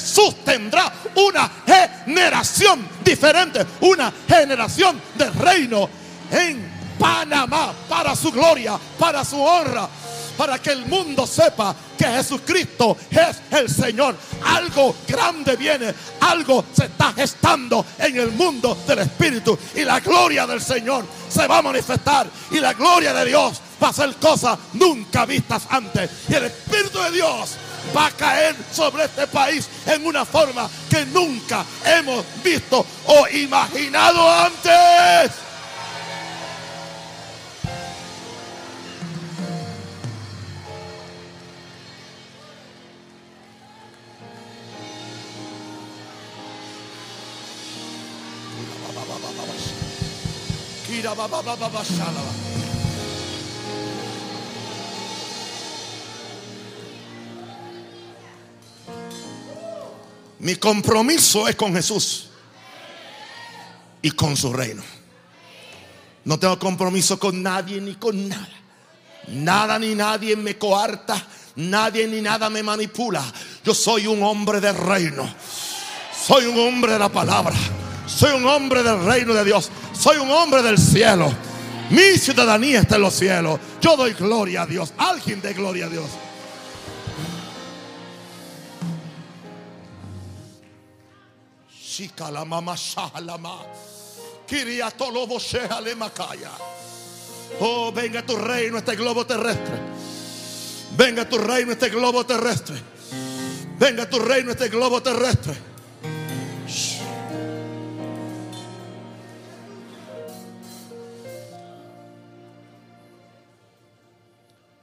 Jesús 0.00 0.36
tendrá 0.44 0.92
una 1.14 1.50
generación 1.66 2.88
diferente, 3.04 3.64
una 3.80 4.12
generación 4.26 5.00
de 5.14 5.30
reino 5.30 5.88
en 6.30 6.70
Panamá 6.98 7.72
para 7.88 8.16
su 8.16 8.32
gloria, 8.32 8.78
para 8.98 9.24
su 9.24 9.40
honra, 9.40 9.88
para 10.36 10.58
que 10.58 10.70
el 10.70 10.86
mundo 10.86 11.26
sepa 11.26 11.74
que 11.98 12.04
Jesucristo 12.04 12.96
es 13.10 13.40
el 13.50 13.68
Señor. 13.68 14.16
Algo 14.44 14.96
grande 15.06 15.56
viene, 15.56 15.94
algo 16.20 16.64
se 16.72 16.86
está 16.86 17.12
gestando 17.12 17.84
en 17.98 18.18
el 18.18 18.32
mundo 18.32 18.76
del 18.86 19.00
Espíritu 19.00 19.58
y 19.74 19.84
la 19.84 20.00
gloria 20.00 20.46
del 20.46 20.62
Señor 20.62 21.04
se 21.28 21.46
va 21.46 21.58
a 21.58 21.62
manifestar 21.62 22.26
y 22.50 22.58
la 22.58 22.72
gloria 22.72 23.12
de 23.12 23.26
Dios 23.26 23.60
va 23.82 23.88
a 23.88 23.90
hacer 23.90 24.14
cosas 24.16 24.58
nunca 24.74 25.26
vistas 25.26 25.62
antes 25.68 26.10
y 26.28 26.34
el 26.34 26.44
Espíritu 26.44 26.98
de 27.00 27.10
Dios 27.12 27.56
va 27.94 28.06
a 28.06 28.10
caer 28.10 28.56
sobre 28.72 29.04
este 29.04 29.26
país 29.26 29.68
en 29.86 30.06
una 30.06 30.24
forma 30.24 30.68
que 30.88 31.04
nunca 31.06 31.64
hemos 31.84 32.24
visto 32.42 32.84
o 33.06 33.28
imaginado 33.28 34.30
antes. 34.30 35.50
Mi 60.40 60.56
compromiso 60.56 61.46
es 61.46 61.54
con 61.54 61.74
Jesús 61.74 62.28
y 64.02 64.10
con 64.10 64.36
su 64.36 64.52
reino. 64.52 64.82
No 66.24 66.38
tengo 66.38 66.58
compromiso 66.58 67.18
con 67.18 67.42
nadie 67.42 67.80
ni 67.80 67.94
con 67.94 68.28
nada. 68.28 68.48
Nada 69.28 69.78
ni 69.78 69.94
nadie 69.94 70.36
me 70.36 70.56
coarta. 70.56 71.26
Nadie 71.56 72.06
ni 72.08 72.22
nada 72.22 72.48
me 72.48 72.62
manipula. 72.62 73.22
Yo 73.64 73.74
soy 73.74 74.06
un 74.06 74.22
hombre 74.22 74.60
del 74.60 74.76
reino. 74.76 75.28
Soy 76.26 76.46
un 76.46 76.58
hombre 76.58 76.92
de 76.92 76.98
la 76.98 77.10
palabra. 77.10 77.54
Soy 78.06 78.32
un 78.32 78.46
hombre 78.46 78.82
del 78.82 79.04
reino 79.04 79.34
de 79.34 79.44
Dios. 79.44 79.70
Soy 79.92 80.16
un 80.16 80.30
hombre 80.30 80.62
del 80.62 80.78
cielo. 80.78 81.30
Mi 81.90 82.16
ciudadanía 82.16 82.80
está 82.80 82.96
en 82.96 83.02
los 83.02 83.14
cielos. 83.14 83.60
Yo 83.82 83.96
doy 83.96 84.14
gloria 84.14 84.62
a 84.62 84.66
Dios. 84.66 84.94
Alguien 84.96 85.42
de 85.42 85.52
gloria 85.52 85.86
a 85.86 85.88
Dios. 85.90 86.06
La 92.30 92.44
mama 92.44 92.76
Oh, 97.60 97.92
venga 97.92 98.24
tu 98.24 98.36
reino 98.36 98.78
este 98.78 98.96
globo 98.96 99.26
terrestre. 99.26 99.78
Venga 100.96 101.28
tu 101.28 101.38
reino 101.38 101.72
este 101.72 101.90
globo 101.90 102.24
terrestre. 102.24 102.80
Venga 103.78 104.08
tu 104.08 104.18
reino 104.18 104.52
este 104.52 104.68
globo 104.68 105.02
terrestre. 105.02 105.54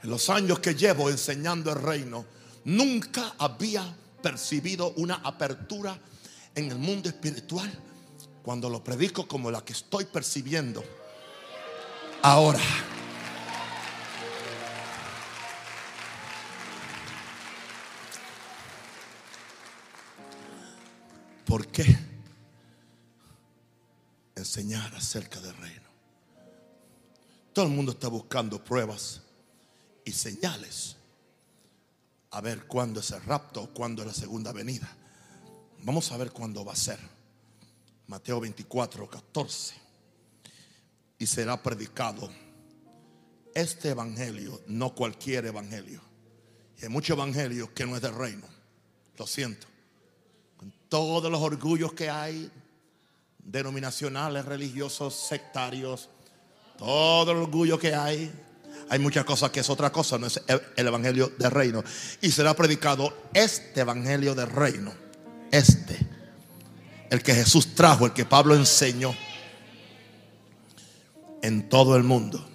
En 0.03 0.09
los 0.09 0.29
años 0.29 0.59
que 0.59 0.75
llevo 0.75 1.09
enseñando 1.09 1.71
el 1.71 1.81
reino, 1.81 2.25
nunca 2.65 3.33
había 3.37 3.83
percibido 4.21 4.93
una 4.97 5.15
apertura 5.15 5.97
en 6.57 6.71
el 6.71 6.79
mundo 6.79 7.07
espiritual 7.07 7.71
cuando 8.41 8.67
lo 8.67 8.83
predico 8.83 9.27
como 9.27 9.51
la 9.51 9.63
que 9.63 9.73
estoy 9.73 10.05
percibiendo 10.05 10.83
ahora. 12.23 12.59
¿Por 21.45 21.67
qué 21.67 21.85
enseñar 24.35 24.95
acerca 24.95 25.39
del 25.39 25.55
reino? 25.57 25.87
Todo 27.53 27.65
el 27.65 27.71
mundo 27.71 27.91
está 27.91 28.07
buscando 28.07 28.63
pruebas 28.63 29.21
y 30.03 30.11
señales 30.11 30.95
a 32.31 32.41
ver 32.41 32.65
cuándo 32.65 32.99
es 33.01 33.11
el 33.11 33.21
rapto 33.21 33.61
o 33.61 33.69
cuándo 33.69 34.01
es 34.01 34.07
la 34.07 34.13
segunda 34.15 34.51
venida. 34.51 34.96
Vamos 35.83 36.11
a 36.11 36.17
ver 36.17 36.31
cuándo 36.31 36.65
va 36.65 36.73
a 36.73 36.75
ser. 36.75 36.99
Mateo 38.07 38.39
24, 38.39 39.09
14. 39.09 39.75
Y 41.19 41.25
será 41.25 41.61
predicado 41.61 42.29
este 43.53 43.89
evangelio, 43.89 44.61
no 44.67 44.93
cualquier 44.93 45.45
evangelio. 45.45 46.01
Y 46.79 46.83
hay 46.83 46.89
mucho 46.89 47.13
evangelio 47.13 47.73
que 47.73 47.85
no 47.85 47.95
es 47.95 48.01
del 48.01 48.15
reino. 48.15 48.45
Lo 49.17 49.25
siento. 49.25 49.67
Con 50.57 50.73
todos 50.89 51.31
los 51.31 51.41
orgullos 51.41 51.93
que 51.93 52.09
hay, 52.09 52.51
denominacionales, 53.39 54.45
religiosos, 54.45 55.15
sectarios, 55.15 56.09
todo 56.77 57.31
el 57.31 57.37
orgullo 57.37 57.79
que 57.79 57.95
hay, 57.95 58.31
hay 58.89 58.99
muchas 58.99 59.25
cosas 59.25 59.49
que 59.49 59.61
es 59.61 59.69
otra 59.69 59.91
cosa, 59.91 60.17
no 60.17 60.27
es 60.27 60.41
el 60.75 60.87
evangelio 60.87 61.31
del 61.37 61.51
reino. 61.51 61.83
Y 62.21 62.31
será 62.31 62.53
predicado 62.55 63.29
este 63.33 63.81
evangelio 63.81 64.35
del 64.35 64.49
reino 64.49 65.06
este, 65.51 65.97
el 67.09 67.23
que 67.23 67.33
Jesús 67.33 67.75
trajo, 67.75 68.05
el 68.05 68.13
que 68.13 68.25
Pablo 68.25 68.55
enseñó 68.55 69.15
en 71.41 71.69
todo 71.69 71.95
el 71.95 72.03
mundo. 72.03 72.45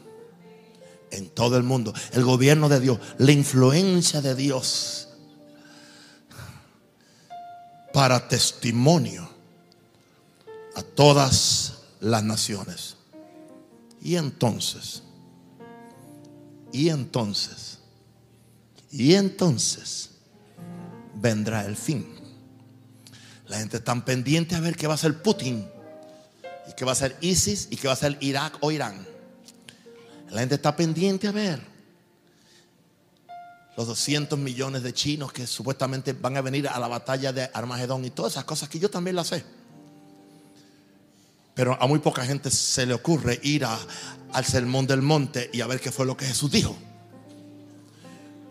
En 1.11 1.29
todo 1.29 1.57
el 1.57 1.63
mundo. 1.63 1.93
El 2.13 2.25
gobierno 2.25 2.69
de 2.69 2.81
Dios, 2.81 2.99
la 3.19 3.33
influencia 3.33 4.21
de 4.21 4.35
Dios 4.35 5.09
para 7.93 8.29
testimonio 8.29 9.29
a 10.75 10.83
todas 10.83 11.75
las 12.01 12.23
naciones. 12.23 12.97
Y 14.03 14.17
entonces, 14.17 15.03
y 16.73 16.89
entonces, 16.89 17.79
y 18.91 19.15
entonces 19.15 20.11
vendrá 21.15 21.65
el 21.67 21.77
fin. 21.77 22.22
La 23.53 23.59
gente 23.59 23.77
está 23.77 23.95
pendiente 24.03 24.55
a 24.55 24.61
ver 24.61 24.77
qué 24.77 24.87
va 24.87 24.95
a 24.95 24.97
ser 24.97 25.21
Putin, 25.21 25.69
y 26.67 26.73
qué 26.73 26.87
va 26.87 26.93
a 26.93 26.95
ser 26.95 27.19
ISIS, 27.21 27.69
y 27.71 27.77
qué 27.77 27.87
va 27.87 27.93
a 27.93 27.97
ser 27.97 28.17
Irak 28.21 28.57
o 28.61 28.73
Irán. 28.73 29.07
La 30.31 30.41
gente 30.41 30.55
está 30.55 30.75
pendiente 30.75 31.29
a 31.29 31.33
ver 31.33 31.61
los 33.77 33.87
200 33.87 34.39
millones 34.39 34.83
de 34.83 34.95
chinos 34.95 35.35
que 35.35 35.47
supuestamente 35.47 36.15
van 36.15 36.39
a 36.39 36.41
venir 36.41 36.67
a 36.67 36.81
la 36.81 36.89
batalla 36.89 37.31
de 37.31 37.51
Armagedón 37.53 38.07
y 38.07 38.11
todas 38.11 38.33
esas 38.33 38.45
cosas 38.45 38.71
que 38.71 38.79
yo 38.79 38.89
también 38.89 39.17
las 39.17 39.27
sé. 39.27 39.45
Pero 41.53 41.77
a 41.79 41.87
muy 41.87 41.99
poca 41.99 42.25
gente 42.25 42.51
se 42.51 42.87
le 42.87 42.95
ocurre 42.95 43.39
ir 43.43 43.67
al 43.67 44.45
sermón 44.47 44.87
del 44.87 45.03
monte 45.03 45.51
y 45.53 45.61
a 45.61 45.67
ver 45.67 45.79
qué 45.79 45.93
fue 45.93 46.07
lo 46.07 46.17
que 46.17 46.25
Jesús 46.25 46.51
dijo. 46.51 46.75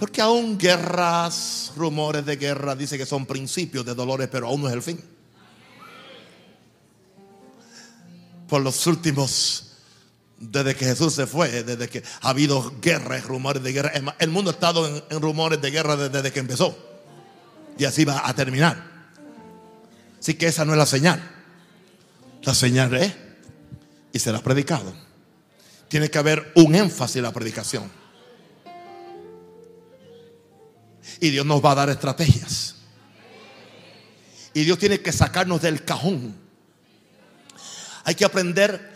Porque 0.02 0.20
aún 0.20 0.58
guerras, 0.58 1.74
rumores 1.76 2.26
de 2.26 2.36
guerra, 2.36 2.76
dice 2.76 2.98
que 2.98 3.06
son 3.06 3.28
principios 3.28 3.86
de 3.86 3.94
dolores, 3.94 4.30
pero 4.32 4.48
aún 4.48 4.64
no 4.64 4.68
es 4.68 4.74
el 4.74 4.82
fin. 4.82 5.00
Por 8.50 8.64
los 8.64 8.88
últimos, 8.88 9.74
desde 10.40 10.76
que 10.76 10.86
Jesús 10.86 11.14
se 11.14 11.28
fue, 11.28 11.62
desde 11.62 11.88
que 11.88 12.02
ha 12.22 12.30
habido 12.30 12.74
guerras, 12.82 13.24
rumores 13.26 13.62
de 13.62 13.74
guerra. 13.74 13.92
El 14.18 14.32
mundo 14.32 14.50
ha 14.50 14.54
estado 14.56 15.04
en, 15.08 15.22
rumores 15.22 15.62
de 15.62 15.70
guerra 15.70 15.96
desde 15.96 16.32
que 16.32 16.40
empezó. 16.40 16.76
Y 17.78 17.86
así 17.86 18.04
va 18.04 18.28
a 18.28 18.34
terminar. 18.34 18.84
Así 20.20 20.34
que 20.34 20.48
esa 20.48 20.66
no 20.66 20.72
es 20.72 20.80
la 20.80 20.88
señal. 20.88 21.22
La 22.42 22.56
señal 22.56 22.92
es, 22.96 23.14
y 24.14 24.18
será 24.18 24.40
predicado. 24.40 24.96
Tiene 25.90 26.10
que 26.10 26.18
haber 26.18 26.54
un 26.56 26.74
énfasis 26.74 27.18
en 27.18 27.24
la 27.24 27.32
predicación. 27.32 28.01
Y 31.20 31.30
Dios 31.30 31.46
nos 31.46 31.64
va 31.64 31.72
a 31.72 31.76
dar 31.76 31.90
estrategias. 31.90 32.76
Y 34.54 34.64
Dios 34.64 34.78
tiene 34.78 35.02
que 35.02 35.12
sacarnos 35.12 35.62
del 35.62 35.84
cajón. 35.84 36.36
Hay 38.04 38.16
que 38.16 38.26
aprender 38.26 38.92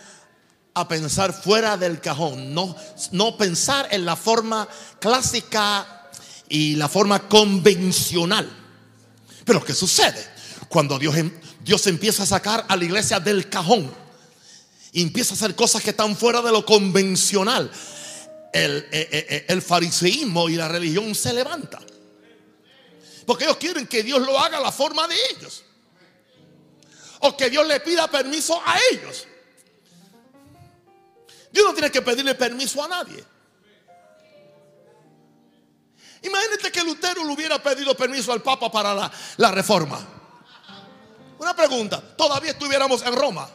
a 0.73 0.87
pensar 0.87 1.33
fuera 1.33 1.77
del 1.77 2.01
cajón, 2.01 2.53
no, 2.53 2.75
no 3.11 3.37
pensar 3.37 3.87
en 3.91 4.05
la 4.05 4.17
forma 4.17 4.67
clásica 4.99 6.09
y 6.49 6.75
la 6.75 6.89
forma 6.89 7.29
convencional. 7.29 8.49
Pero 9.45 9.63
¿qué 9.63 9.73
sucede? 9.73 10.21
Cuando 10.67 10.99
Dios, 10.99 11.15
em, 11.15 11.31
Dios 11.63 11.87
empieza 11.87 12.23
a 12.23 12.25
sacar 12.25 12.65
a 12.67 12.75
la 12.75 12.83
iglesia 12.83 13.21
del 13.21 13.47
cajón 13.49 13.89
y 14.91 15.01
empieza 15.01 15.33
a 15.33 15.37
hacer 15.37 15.55
cosas 15.55 15.81
que 15.81 15.91
están 15.91 16.15
fuera 16.17 16.41
de 16.41 16.51
lo 16.51 16.65
convencional, 16.65 17.71
el, 18.51 18.77
eh, 18.91 19.09
eh, 19.11 19.25
eh, 19.29 19.45
el 19.47 19.61
fariseísmo 19.61 20.49
y 20.49 20.55
la 20.55 20.67
religión 20.67 21.15
se 21.15 21.33
levanta. 21.33 21.79
Porque 23.25 23.45
ellos 23.45 23.57
quieren 23.57 23.87
que 23.87 24.03
Dios 24.03 24.21
lo 24.21 24.37
haga 24.37 24.57
a 24.57 24.61
la 24.61 24.71
forma 24.71 25.07
de 25.07 25.15
ellos. 25.31 25.63
O 27.19 27.35
que 27.35 27.49
Dios 27.49 27.65
le 27.65 27.79
pida 27.79 28.07
permiso 28.07 28.61
a 28.63 28.77
ellos. 28.91 29.27
Dios 31.51 31.65
no 31.65 31.73
tiene 31.73 31.91
que 31.91 32.01
pedirle 32.01 32.35
permiso 32.35 32.83
a 32.83 32.87
nadie. 32.87 33.23
Imagínate 36.21 36.71
que 36.71 36.83
Lutero 36.83 37.23
le 37.23 37.33
hubiera 37.33 37.61
pedido 37.61 37.95
permiso 37.95 38.33
al 38.33 38.41
Papa 38.41 38.71
para 38.71 38.93
la, 38.93 39.11
la 39.37 39.51
reforma. 39.51 40.05
Una 41.37 41.55
pregunta, 41.55 42.01
¿todavía 42.15 42.51
estuviéramos 42.51 43.01
en 43.03 43.15
Roma? 43.15 43.49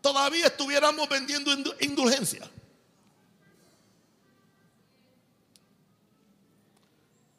¿Todavía 0.00 0.46
estuviéramos 0.46 1.08
vendiendo 1.08 1.52
indulgencia? 1.80 2.48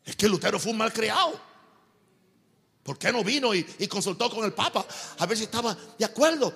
Es 0.05 0.15
que 0.15 0.29
Lutero 0.29 0.59
fue 0.59 0.71
un 0.71 0.77
mal 0.77 0.93
creado. 0.93 1.39
¿Por 2.83 2.99
qué 2.99 3.11
no 3.11 3.23
vino 3.23 3.53
y, 3.55 3.63
consultó 3.87 4.29
con 4.29 4.45
el 4.45 4.53
Papa 4.53 4.85
a 5.17 5.25
ver 5.25 5.35
si 5.35 5.45
estaba 5.45 5.75
de 5.97 6.05
acuerdo? 6.05 6.53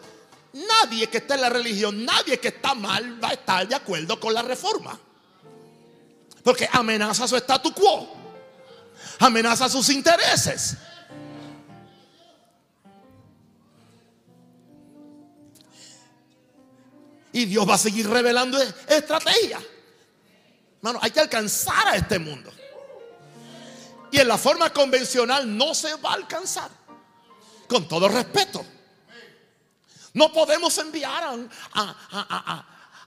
Nadie 0.53 1.07
que 1.07 1.17
está 1.17 1.33
en 1.33 1.41
la 1.41 1.49
religión, 1.49 2.05
nadie 2.05 2.39
que 2.39 2.49
está 2.49 2.75
mal 2.75 3.23
va 3.23 3.29
a 3.29 3.33
estar 3.33 3.67
de 3.67 3.73
acuerdo 3.73 4.19
con 4.19 4.33
la 4.33 4.43
reforma. 4.43 4.97
Porque 6.43 6.69
amenaza 6.71 7.27
su 7.27 7.35
statu 7.35 7.73
quo, 7.73 8.07
amenaza 9.19 9.67
sus 9.67 9.89
intereses. 9.89 10.77
Y 17.31 17.45
Dios 17.45 17.67
va 17.67 17.75
a 17.75 17.79
seguir 17.79 18.07
revelando 18.07 18.61
estrategias. 18.87 19.63
Hermano, 20.77 20.99
hay 21.01 21.11
que 21.11 21.19
alcanzar 21.19 21.87
a 21.87 21.95
este 21.95 22.19
mundo. 22.19 22.51
Y 24.11 24.19
en 24.19 24.27
la 24.27 24.37
forma 24.37 24.71
convencional 24.73 25.57
no 25.57 25.73
se 25.75 25.95
va 25.95 26.11
a 26.11 26.15
alcanzar. 26.15 26.69
Con 27.67 27.87
todo 27.87 28.07
respeto. 28.07 28.65
No 30.13 30.33
podemos 30.33 30.75
enviar 30.79 31.23
a, 31.73 32.65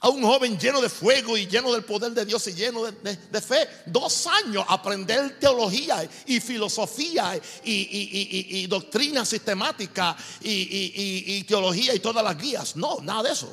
un 0.09 0.23
joven 0.23 0.59
lleno 0.59 0.81
de 0.81 0.89
fuego 0.89 1.37
y 1.37 1.47
lleno 1.47 1.73
del 1.73 1.85
poder 1.85 2.13
de 2.13 2.25
Dios 2.25 2.47
y 2.47 2.55
lleno 2.55 2.85
de, 2.85 3.41
fe. 3.41 3.69
Dos 3.87 4.27
años 4.27 4.65
aprender 4.69 5.39
teología 5.39 6.09
y 6.27 6.41
filosofía 6.41 7.41
y, 7.65 8.67
doctrina 8.69 9.25
sistemática 9.25 10.17
y 10.41 11.43
teología 11.45 11.95
y 11.95 12.01
todas 12.01 12.23
las 12.23 12.37
guías. 12.39 12.77
No, 12.77 13.01
nada 13.01 13.25
de 13.25 13.33
eso. 13.33 13.53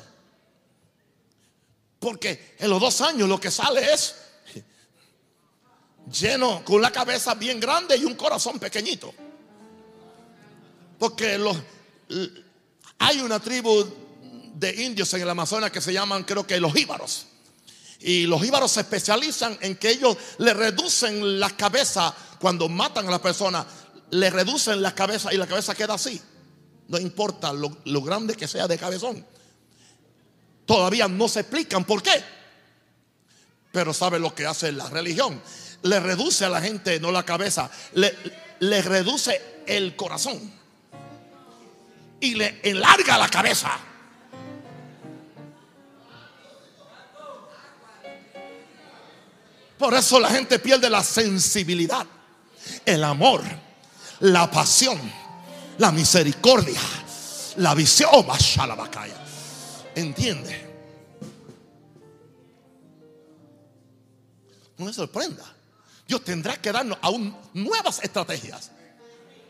Porque 2.00 2.56
en 2.58 2.70
los 2.70 2.80
dos 2.80 3.00
años 3.02 3.28
lo 3.28 3.38
que 3.38 3.50
sale 3.50 3.92
es 3.92 4.14
lleno, 6.10 6.64
con 6.64 6.80
la 6.82 6.90
cabeza 6.90 7.34
bien 7.34 7.60
grande 7.60 7.96
y 7.96 8.04
un 8.04 8.14
corazón 8.14 8.58
pequeñito. 8.58 9.12
Porque 10.98 11.38
los, 11.38 11.56
hay 12.98 13.20
una 13.20 13.40
tribu 13.40 13.86
de 14.54 14.84
indios 14.84 15.12
en 15.14 15.22
el 15.22 15.30
Amazonas 15.30 15.70
que 15.70 15.80
se 15.80 15.92
llaman, 15.92 16.24
creo 16.24 16.46
que 16.46 16.60
los 16.60 16.76
íbaros. 16.76 17.26
Y 18.00 18.24
los 18.24 18.44
íbaros 18.44 18.72
se 18.72 18.80
especializan 18.80 19.56
en 19.60 19.76
que 19.76 19.90
ellos 19.90 20.16
le 20.38 20.54
reducen 20.54 21.38
la 21.38 21.50
cabeza 21.50 22.14
cuando 22.38 22.68
matan 22.68 23.06
a 23.06 23.10
la 23.10 23.22
persona, 23.22 23.64
le 24.10 24.30
reducen 24.30 24.80
la 24.82 24.94
cabeza 24.94 25.32
y 25.32 25.36
la 25.36 25.46
cabeza 25.46 25.74
queda 25.74 25.94
así. 25.94 26.20
No 26.88 26.98
importa 26.98 27.52
lo, 27.52 27.78
lo 27.84 28.02
grande 28.02 28.34
que 28.34 28.48
sea 28.48 28.66
de 28.66 28.78
cabezón. 28.78 29.24
Todavía 30.66 31.08
no 31.08 31.28
se 31.28 31.40
explican 31.40 31.84
por 31.84 32.02
qué. 32.02 32.22
Pero 33.72 33.94
sabe 33.94 34.18
lo 34.18 34.34
que 34.34 34.46
hace 34.46 34.72
la 34.72 34.88
religión 34.88 35.40
le 35.82 36.00
reduce 36.00 36.44
a 36.44 36.48
la 36.48 36.60
gente, 36.60 37.00
no 37.00 37.10
la 37.10 37.24
cabeza, 37.24 37.70
le, 37.94 38.14
le 38.60 38.82
reduce 38.82 39.62
el 39.66 39.96
corazón 39.96 40.38
y 42.20 42.34
le 42.34 42.60
enlarga 42.62 43.18
la 43.18 43.28
cabeza. 43.28 43.78
Por 49.78 49.94
eso 49.94 50.20
la 50.20 50.28
gente 50.28 50.58
pierde 50.58 50.90
la 50.90 51.02
sensibilidad, 51.02 52.06
el 52.84 53.02
amor, 53.02 53.42
la 54.20 54.50
pasión, 54.50 55.00
la 55.78 55.90
misericordia, 55.90 56.80
la 57.56 57.74
visión. 57.74 58.26
¿Entiende? 59.94 60.70
No 64.76 64.84
me 64.84 64.92
sorprenda. 64.92 65.59
Dios 66.10 66.24
tendrá 66.24 66.56
que 66.56 66.72
darnos 66.72 66.98
aún 67.02 67.32
nuevas 67.54 68.00
estrategias, 68.02 68.72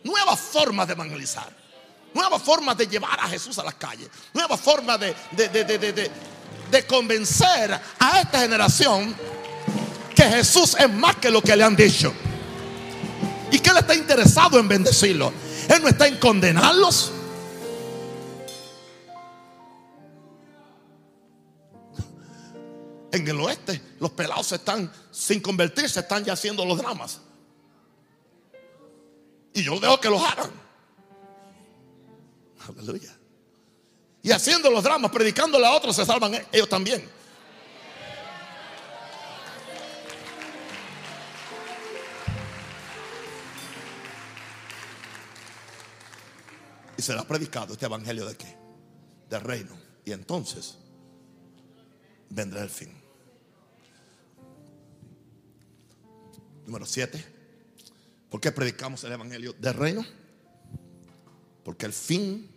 nuevas 0.05 0.39
formas 0.39 0.87
de 0.87 0.93
evangelizar, 0.93 1.49
nuevas 2.13 2.43
formas 2.43 2.77
de 2.77 2.87
llevar 2.87 3.19
a 3.19 3.29
Jesús 3.29 3.59
a 3.59 3.65
las 3.65 3.77
calles, 3.77 4.11
nuevas 4.35 4.61
formas 4.61 5.01
de, 5.01 5.15
de, 6.71 6.87
convencer 6.87 7.81
a 7.99 8.21
esta 8.21 8.41
generación 8.41 9.17
que 10.15 10.23
Jesús 10.23 10.77
es 10.79 10.93
más 10.93 11.17
que 11.17 11.31
lo 11.31 11.41
que 11.41 11.57
le 11.57 11.65
han 11.65 11.75
dicho 11.75 12.13
y 13.51 13.59
que 13.59 13.71
Él 13.71 13.79
está 13.79 13.95
interesado 13.95 14.59
en 14.59 14.69
bendecirlos. 14.69 15.33
Él 15.67 15.81
no 15.81 15.89
está 15.89 16.09
en 16.09 16.19
condenarlos. 16.19 17.11
En 23.13 23.27
el 23.27 23.41
oeste, 23.41 23.90
los 24.01 24.11
pelados 24.13 24.51
están, 24.51 24.91
sin 25.11 25.41
convertirse, 25.41 26.01
están 26.01 26.25
ya 26.25 26.33
haciendo 26.33 26.65
los 26.65 26.79
dramas. 26.79 27.21
Y 29.53 29.63
yo 29.63 29.79
dejo 29.79 30.01
que 30.01 30.09
los 30.09 30.23
hagan. 30.23 30.51
Aleluya. 32.67 33.15
Y 34.23 34.31
haciendo 34.31 34.71
los 34.71 34.83
dramas, 34.83 35.11
predicándole 35.11 35.67
a 35.67 35.73
otros, 35.73 35.95
se 35.95 36.07
salvan 36.07 36.33
ellos 36.51 36.69
también. 36.69 37.07
Y 46.97 47.03
será 47.03 47.25
predicado 47.25 47.75
este 47.75 47.85
evangelio 47.85 48.25
de 48.25 48.37
qué? 48.37 48.57
Del 49.29 49.43
reino. 49.43 49.77
Y 50.07 50.13
entonces 50.13 50.79
vendrá 52.31 52.63
el 52.63 52.71
fin. 52.71 53.10
Número 56.67 56.87
7. 56.87 57.25
¿Por 58.31 58.41
qué 58.41 58.53
predicamos 58.53 59.03
el 59.05 59.13
Evangelio 59.13 59.53
del 59.55 59.75
Reino? 59.75 60.07
Porque 61.65 61.87
el 61.87 61.93
fin, 61.93 62.49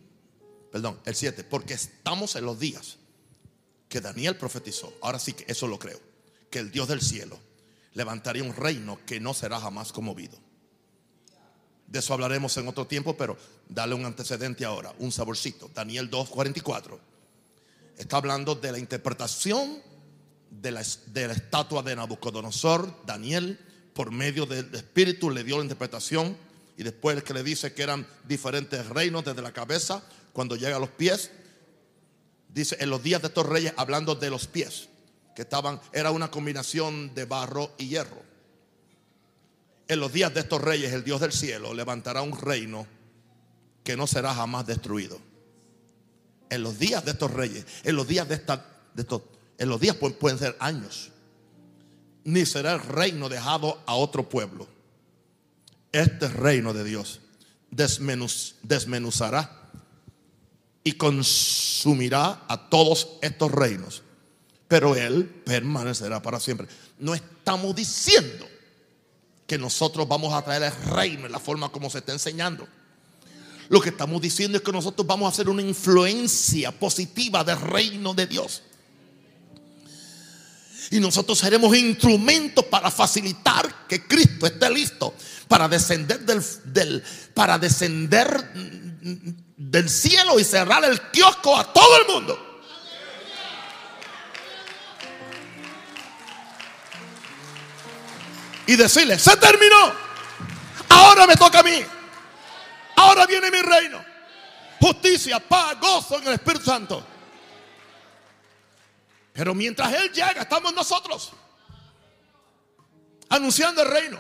perdón, 0.72 0.99
el 1.06 1.16
7, 1.16 1.43
porque 1.43 1.74
estamos 1.74 2.36
en 2.36 2.45
los 2.45 2.60
días 2.60 2.97
que 3.89 4.01
Daniel 4.01 4.38
profetizó. 4.38 4.93
Ahora 5.01 5.20
sí 5.20 5.34
que 5.34 5.45
eso 5.47 5.68
lo 5.68 5.80
creo. 5.80 5.99
Que 6.49 6.60
el 6.60 6.72
Dios 6.72 6.88
del 6.88 7.01
cielo 7.01 7.39
levantaría 7.93 8.43
un 8.43 8.56
reino 8.56 8.99
que 9.06 9.20
no 9.20 9.34
será 9.34 9.60
jamás 9.60 9.91
conmovido. 9.91 10.38
De 11.88 11.99
eso 11.99 12.14
hablaremos 12.14 12.58
en 12.58 12.68
otro 12.68 12.88
tiempo, 12.88 13.16
pero 13.16 13.38
dale 13.70 13.93
un 13.93 14.06
antecedente 14.06 14.66
ahora, 14.66 14.93
un 14.99 15.12
saborcito. 15.12 15.70
Daniel 15.74 16.10
2:44. 16.10 16.99
Está 17.97 18.18
hablando 18.18 18.56
de 18.56 18.72
la 18.72 18.80
interpretación 18.80 19.82
de 20.49 20.72
la, 20.72 20.84
de 21.08 21.28
la 21.28 21.34
estatua 21.34 21.84
de 21.84 21.95
Nabucodonosor, 21.95 23.06
Daniel, 23.06 23.60
por 23.93 24.11
medio 24.11 24.45
del 24.45 24.73
Espíritu, 24.73 25.29
le 25.29 25.43
dio 25.43 25.57
la 25.57 25.63
interpretación. 25.63 26.35
Y 26.77 26.83
después 26.83 27.15
el 27.15 27.23
que 27.23 27.33
le 27.33 27.43
dice 27.43 27.73
que 27.73 27.83
eran 27.83 28.07
diferentes 28.27 28.87
reinos 28.87 29.23
desde 29.23 29.41
la 29.41 29.51
cabeza, 29.51 30.03
cuando 30.33 30.55
llega 30.55 30.77
a 30.77 30.79
los 30.79 30.89
pies, 30.89 31.31
dice 32.49 32.77
en 32.79 32.89
los 32.89 33.01
días 33.03 33.21
de 33.21 33.27
estos 33.27 33.45
reyes, 33.45 33.73
hablando 33.77 34.15
de 34.15 34.29
los 34.29 34.47
pies, 34.47 34.89
que 35.35 35.43
estaban, 35.43 35.79
era 35.91 36.11
una 36.11 36.31
combinación 36.31 37.13
de 37.13 37.25
barro 37.25 37.71
y 37.77 37.87
hierro. 37.87 38.21
En 39.87 39.99
los 39.99 40.11
días 40.11 40.33
de 40.33 40.39
estos 40.39 40.61
reyes, 40.61 40.93
el 40.93 41.03
Dios 41.03 41.21
del 41.21 41.31
cielo 41.31 41.73
levantará 41.73 42.21
un 42.21 42.39
reino 42.39 42.87
que 43.83 43.97
no 43.97 44.07
será 44.07 44.33
jamás 44.33 44.65
destruido. 44.65 45.19
En 46.49 46.63
los 46.63 46.79
días 46.79 47.03
de 47.03 47.11
estos 47.11 47.31
reyes, 47.31 47.65
en 47.83 47.95
los 47.95 48.07
días 48.07 48.27
de, 48.27 48.35
esta, 48.35 48.65
de 48.93 49.01
estos, 49.01 49.23
en 49.57 49.69
los 49.69 49.79
días 49.79 49.95
pueden 49.95 50.37
ser 50.37 50.55
años, 50.59 51.11
ni 52.24 52.45
será 52.45 52.74
el 52.74 52.82
reino 52.82 53.30
dejado 53.30 53.82
a 53.86 53.95
otro 53.95 54.28
pueblo. 54.28 54.67
Este 55.91 56.28
reino 56.28 56.74
de 56.74 56.84
Dios 56.84 57.19
desmenuz, 57.69 58.55
desmenuzará 58.63 59.69
y 60.84 60.93
consumirá 60.93 62.43
a 62.47 62.69
todos 62.69 63.17
estos 63.21 63.51
reinos, 63.51 64.01
pero 64.67 64.95
Él 64.95 65.26
permanecerá 65.45 66.21
para 66.21 66.39
siempre. 66.39 66.67
No 66.99 67.13
estamos 67.13 67.76
diciendo 67.76 68.47
que 69.47 69.57
nosotros 69.57 70.07
vamos 70.07 70.34
a 70.34 70.41
traer 70.41 70.63
el 70.63 70.93
reino 70.93 71.26
en 71.26 71.32
la 71.32 71.39
forma 71.39 71.69
como 71.69 71.89
se 71.89 71.99
está 71.99 72.11
enseñando. 72.11 72.67
Lo 73.69 73.82
que 73.82 73.89
estamos 73.89 74.21
diciendo 74.21 74.57
es 74.57 74.63
que 74.63 74.71
nosotros 74.71 75.07
vamos 75.07 75.26
a 75.26 75.30
hacer 75.30 75.49
una 75.49 75.61
influencia 75.61 76.71
positiva 76.71 77.43
del 77.43 77.59
reino 77.59 78.13
de 78.13 78.28
Dios. 78.28 78.61
Y 80.91 80.99
nosotros 80.99 81.39
seremos 81.39 81.75
instrumentos 81.75 82.65
para 82.65 82.91
facilitar 82.91 83.88
que 83.88 84.05
Cristo 84.05 84.45
esté 84.45 84.69
listo 84.69 85.13
para 85.47 85.67
descender 85.67 86.19
del, 86.21 87.03
para 87.34 87.57
descender 87.57 88.51
del 88.53 89.89
cielo 89.89 90.39
y 90.39 90.43
cerrar 90.43 90.84
el 90.84 90.99
kiosco 91.11 91.55
a 91.55 91.71
todo 91.71 91.97
el 92.01 92.07
mundo. 92.07 92.61
Y 98.65 98.75
decirle, 98.75 99.19
se 99.19 99.36
terminó. 99.38 99.93
Ahora 100.89 101.27
me 101.27 101.36
toca 101.36 101.59
a 101.59 101.63
mí. 101.63 101.84
Ahora 102.95 103.25
viene 103.25 103.51
mi 103.51 103.61
reino. 103.61 104.03
Justicia, 104.79 105.39
paz, 105.39 105.79
gozo 105.79 106.17
en 106.19 106.27
el 106.27 106.34
Espíritu 106.34 106.65
Santo. 106.65 107.05
Pero 109.34 109.55
mientras 109.55 109.91
Él 109.93 110.11
llega, 110.11 110.43
estamos 110.43 110.73
nosotros 110.73 111.34
anunciando 113.29 113.81
el 113.81 113.89
reino, 113.89 114.19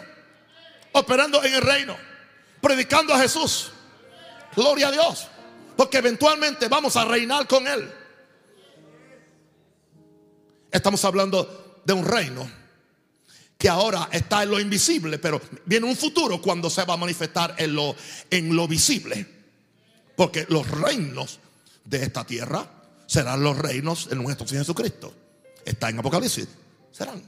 operando 0.93 1.43
en 1.43 1.53
el 1.53 1.61
reino, 1.61 1.95
predicando 2.59 3.13
a 3.13 3.19
Jesús. 3.19 3.71
Gloria 4.55 4.87
a 4.87 4.91
Dios. 4.91 5.27
Porque 5.77 5.97
eventualmente 5.97 6.67
vamos 6.67 6.95
a 6.97 7.05
reinar 7.05 7.47
con 7.47 7.67
Él. 7.67 7.91
Estamos 10.71 11.05
hablando 11.05 11.81
de 11.85 11.93
un 11.93 12.05
reino 12.05 12.49
que 13.57 13.69
ahora 13.69 14.09
está 14.11 14.43
en 14.43 14.49
lo 14.49 14.59
invisible, 14.59 15.19
pero 15.19 15.39
viene 15.65 15.85
un 15.85 15.95
futuro 15.95 16.41
cuando 16.41 16.69
se 16.69 16.83
va 16.83 16.95
a 16.95 16.97
manifestar 16.97 17.55
en 17.59 17.75
lo, 17.75 17.95
en 18.29 18.55
lo 18.55 18.67
visible. 18.67 19.25
Porque 20.15 20.45
los 20.49 20.69
reinos 20.69 21.39
de 21.85 22.03
esta 22.03 22.25
tierra 22.25 22.67
serán 23.05 23.43
los 23.43 23.57
reinos 23.57 24.09
de 24.09 24.15
nuestro 24.15 24.47
Señor 24.47 24.63
Jesucristo. 24.63 25.13
Está 25.65 25.89
en 25.89 25.99
Apocalipsis. 25.99 26.47
Serán. 26.91 27.21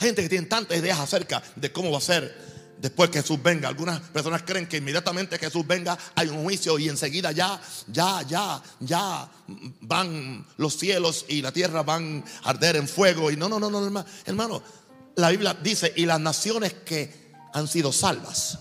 Hay 0.00 0.06
gente 0.06 0.22
que 0.22 0.28
tiene 0.28 0.46
tantas 0.46 0.78
ideas 0.78 0.98
acerca 0.98 1.42
de 1.56 1.72
cómo 1.72 1.90
va 1.90 1.98
a 1.98 2.02
ser 2.02 2.34
después 2.80 3.10
que 3.10 3.20
Jesús 3.20 3.42
venga. 3.42 3.68
Algunas 3.68 4.00
personas 4.00 4.42
creen 4.42 4.66
que 4.66 4.76
inmediatamente 4.76 5.38
que 5.38 5.46
Jesús 5.46 5.66
venga 5.66 5.98
hay 6.14 6.28
un 6.28 6.44
juicio 6.44 6.78
y 6.78 6.88
enseguida 6.88 7.32
ya, 7.32 7.60
ya, 7.88 8.22
ya, 8.22 8.62
ya 8.80 9.28
van 9.80 10.46
los 10.56 10.76
cielos 10.78 11.26
y 11.28 11.42
la 11.42 11.52
tierra 11.52 11.82
van 11.82 12.24
a 12.44 12.50
arder 12.50 12.76
en 12.76 12.88
fuego. 12.88 13.30
Y 13.30 13.36
no, 13.36 13.48
no, 13.48 13.58
no, 13.58 13.70
no, 13.70 14.04
hermano. 14.24 14.62
la 15.16 15.30
Biblia 15.30 15.54
dice, 15.54 15.92
y 15.96 16.06
las 16.06 16.20
naciones 16.20 16.74
que 16.84 17.28
han 17.52 17.66
sido 17.66 17.92
salvas. 17.92 18.58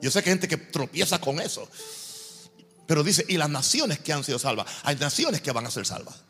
Yo 0.00 0.10
sé 0.10 0.22
que 0.22 0.30
hay 0.30 0.34
gente 0.34 0.48
que 0.48 0.56
tropieza 0.56 1.20
con 1.20 1.40
eso. 1.40 1.68
Pero 2.88 3.04
dice, 3.04 3.22
y 3.28 3.36
las 3.36 3.50
naciones 3.50 3.98
que 3.98 4.14
han 4.14 4.24
sido 4.24 4.38
salvas. 4.38 4.66
Hay 4.82 4.96
naciones 4.96 5.42
que 5.42 5.52
van 5.52 5.66
a 5.66 5.70
ser 5.70 5.84
salvas. 5.84 6.22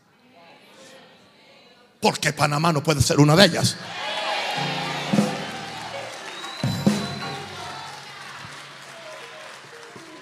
Porque 2.01 2.33
Panamá 2.33 2.73
no 2.73 2.83
puede 2.83 3.01
ser 3.01 3.21
una 3.21 3.37
de 3.37 3.45
ellas. 3.45 3.77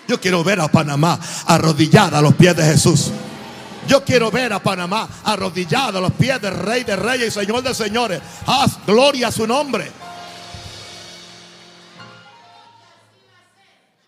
Yo 0.07 0.21
quiero 0.21 0.45
ver 0.45 0.61
a 0.61 0.69
Panamá 0.69 1.19
arrodillada 1.47 2.19
a 2.19 2.21
los 2.21 2.35
pies 2.35 2.55
de 2.55 2.65
Jesús. 2.65 3.11
Yo 3.89 4.05
quiero 4.05 4.31
ver 4.31 4.53
a 4.53 4.63
Panamá 4.63 5.09
arrodillada 5.25 6.01
a 6.01 6.03
los 6.03 6.13
pies 6.13 6.39
del 6.43 6.55
Rey 6.55 6.85
de 6.85 6.97
Reyes 6.97 7.29
y 7.29 7.31
Señor 7.31 7.63
de 7.63 7.75
Señores. 7.75 8.21
Haz 8.45 8.85
gloria 8.85 9.29
a 9.29 9.33
su 9.33 9.47
nombre. 9.47 9.91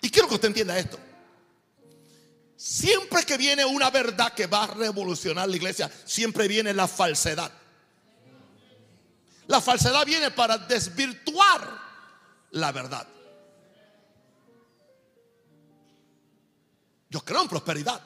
Y 0.03 0.11
quiero 0.11 0.29
que 0.29 0.35
usted 0.35 0.49
entienda 0.49 0.79
esto. 0.79 1.08
Siempre 2.69 3.25
que 3.25 3.39
viene 3.39 3.65
una 3.65 3.89
verdad 3.89 4.35
que 4.35 4.47
va 4.47 4.65
a 4.65 4.67
revolucionar 4.67 5.49
la 5.49 5.57
iglesia, 5.57 5.91
siempre 6.05 6.47
viene 6.47 6.75
la 6.75 6.87
falsedad. 6.87 7.51
La 9.47 9.63
falsedad 9.63 10.05
viene 10.05 10.31
para 10.33 10.59
desvirtuar 10.59 11.67
la 12.51 12.71
verdad. 12.71 13.09
Yo 17.09 17.25
creo 17.25 17.41
en 17.41 17.49
prosperidad. 17.49 18.03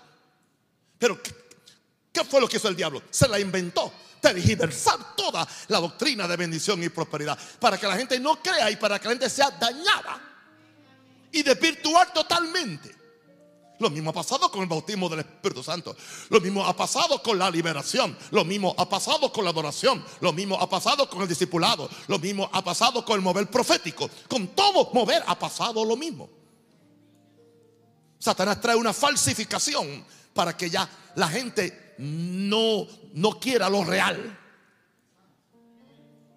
Pero 0.97 1.21
¿qué, 1.21 2.23
fue 2.23 2.41
lo 2.41 2.47
que 2.47 2.59
hizo 2.59 2.69
el 2.69 2.77
diablo? 2.77 3.03
Se 3.11 3.27
la 3.27 3.41
inventó. 3.41 3.93
Tergiversar 4.21 5.17
toda 5.17 5.45
la 5.67 5.81
doctrina 5.81 6.29
de 6.29 6.37
bendición 6.37 6.81
y 6.85 6.89
prosperidad. 6.89 7.37
Para 7.59 7.79
que 7.79 7.89
la 7.89 7.97
gente 7.97 8.21
no 8.21 8.41
crea 8.41 8.71
y 8.71 8.77
para 8.77 9.01
que 9.01 9.09
la 9.09 9.15
gente 9.15 9.29
sea 9.29 9.51
dañada. 9.51 10.23
Y 11.33 11.43
desvirtuar 11.43 12.13
totalmente. 12.13 13.02
Lo 13.83 13.91
mismo 13.91 14.11
ha 14.11 14.13
pasado 14.13 14.49
con 14.49 14.63
el 14.63 14.69
bautismo 14.69 15.09
del 15.09 15.19
Espíritu 15.19 15.61
Santo. 15.61 15.97
Lo 16.29 16.41
mismo 16.41 16.65
ha 16.65 16.77
pasado 16.77 17.21
con 17.21 17.37
la 17.37 17.51
liberación. 17.51 18.17
Lo 18.31 18.45
mismo 18.45 18.73
ha 18.79 18.89
pasado 18.89 19.33
con 19.33 19.43
la 19.43 19.51
adoración. 19.51 20.05
Lo 20.21 20.33
mismo 20.33 20.57
ha 20.61 20.71
pasado 20.71 21.11
con 21.11 21.21
el 21.21 21.27
discipulado. 21.27 21.91
Lo 22.07 22.21
mismo 22.21 22.49
ha 22.53 22.63
pasado 22.63 23.05
con 23.05 23.17
el 23.17 23.23
mover 23.23 23.51
profético. 23.51 24.09
Con 24.29 24.49
todo 24.49 24.91
mover 24.93 25.25
ha 25.27 25.37
pasado 25.37 25.85
lo 25.85 25.97
mismo. 25.97 26.31
Satanás 28.21 28.61
trae 28.61 28.77
una 28.77 28.93
falsificación 28.93 30.07
para 30.33 30.57
que 30.57 30.71
ya 30.71 30.89
la 31.17 31.27
gente 31.27 31.97
no, 31.99 32.87
no 33.15 33.41
quiera 33.41 33.69
lo 33.69 33.83
real. 33.83 34.39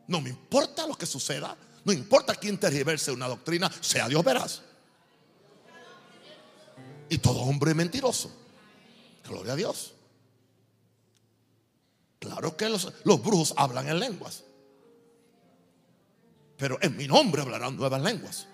No 0.08 0.20
me 0.20 0.32
importa 0.32 0.88
lo 0.88 0.98
que 0.98 1.06
suceda. 1.06 1.56
No 1.84 1.93
importa 1.93 2.34
quién 2.34 2.58
tergiverse 2.58 3.12
una 3.12 3.28
doctrina, 3.28 3.72
sea 3.82 4.10
Dios 4.10 4.24
verás. 4.24 4.64
Y 7.10 7.18
todo 7.20 7.39
hombre 7.41 7.74
mentiroso. 7.74 8.32
Gloria 9.28 9.53
a 9.53 9.56
Dios. 9.56 9.93
Claro 12.20 12.58
que 12.58 12.70
los, 12.70 12.91
brujos 13.03 13.53
hablan 13.58 13.88
en 13.88 13.99
lenguas. 13.99 14.43
Pero 16.58 16.78
en 16.82 16.95
mi 16.97 17.08
nombre 17.08 17.41
hablarán 17.41 17.76
nuevas 17.76 18.01
lenguas. 18.01 18.47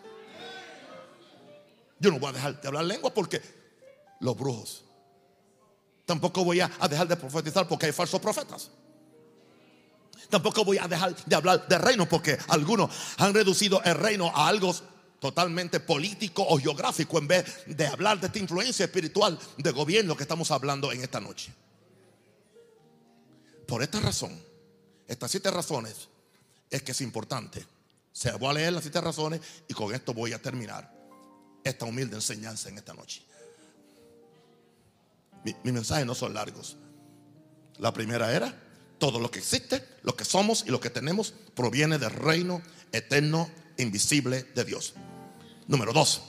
Yo 1.99 2.11
no 2.11 2.19
voy 2.19 2.29
a 2.29 2.33
dejar 2.33 2.59
de 2.59 2.67
hablar 2.67 2.85
lengua 2.85 3.13
porque 3.13 3.41
los 4.19 4.35
brujos. 4.35 4.83
Tampoco 6.05 6.43
voy 6.43 6.59
a 6.59 6.67
dejar 6.89 7.07
de 7.07 7.15
profetizar 7.15 7.67
porque 7.67 7.85
hay 7.85 7.91
falsos 7.91 8.19
profetas. 8.19 8.71
Tampoco 10.29 10.65
voy 10.65 10.77
a 10.77 10.87
dejar 10.87 11.15
de 11.25 11.35
hablar 11.35 11.67
de 11.67 11.77
reino 11.77 12.07
porque 12.07 12.37
algunos 12.47 12.89
han 13.17 13.33
reducido 13.33 13.81
el 13.83 13.95
reino 13.95 14.31
a 14.33 14.47
algo 14.47 14.73
totalmente 15.21 15.79
político 15.79 16.43
o 16.49 16.57
geográfico 16.57 17.19
en 17.19 17.27
vez 17.27 17.45
de 17.67 17.85
hablar 17.85 18.19
de 18.19 18.25
esta 18.25 18.39
influencia 18.39 18.85
espiritual 18.85 19.37
de 19.55 19.71
gobierno 19.71 20.17
que 20.17 20.23
estamos 20.23 20.49
hablando 20.49 20.91
en 20.91 21.01
esta 21.01 21.19
noche. 21.19 21.53
Por 23.67 23.83
esta 23.83 23.99
razón, 23.99 24.37
estas 25.07 25.29
siete 25.29 25.51
razones, 25.51 26.09
es 26.71 26.81
que 26.81 26.93
es 26.93 27.01
importante. 27.01 27.63
Se 28.11 28.31
voy 28.31 28.49
a 28.49 28.53
leer 28.53 28.73
las 28.73 28.81
siete 28.81 28.99
razones 28.99 29.41
y 29.67 29.75
con 29.75 29.93
esto 29.93 30.11
voy 30.11 30.33
a 30.33 30.41
terminar 30.41 30.91
esta 31.63 31.85
humilde 31.85 32.15
enseñanza 32.15 32.69
en 32.69 32.79
esta 32.79 32.95
noche. 32.95 33.21
Mi, 35.43 35.51
mensajes 35.51 35.73
mensaje 35.73 36.05
no 36.05 36.15
son 36.15 36.33
largos. 36.33 36.77
La 37.77 37.93
primera 37.93 38.33
era, 38.33 38.59
todo 38.97 39.19
lo 39.19 39.29
que 39.29 39.39
existe, 39.39 39.87
lo 40.01 40.15
que 40.15 40.25
somos 40.25 40.63
y 40.65 40.71
lo 40.71 40.79
que 40.79 40.89
tenemos 40.89 41.35
proviene 41.53 41.99
del 41.99 42.11
reino 42.11 42.61
eterno, 42.91 43.51
invisible 43.77 44.43
de 44.55 44.63
Dios. 44.65 44.95
Número 45.71 45.93
dos, 45.93 46.21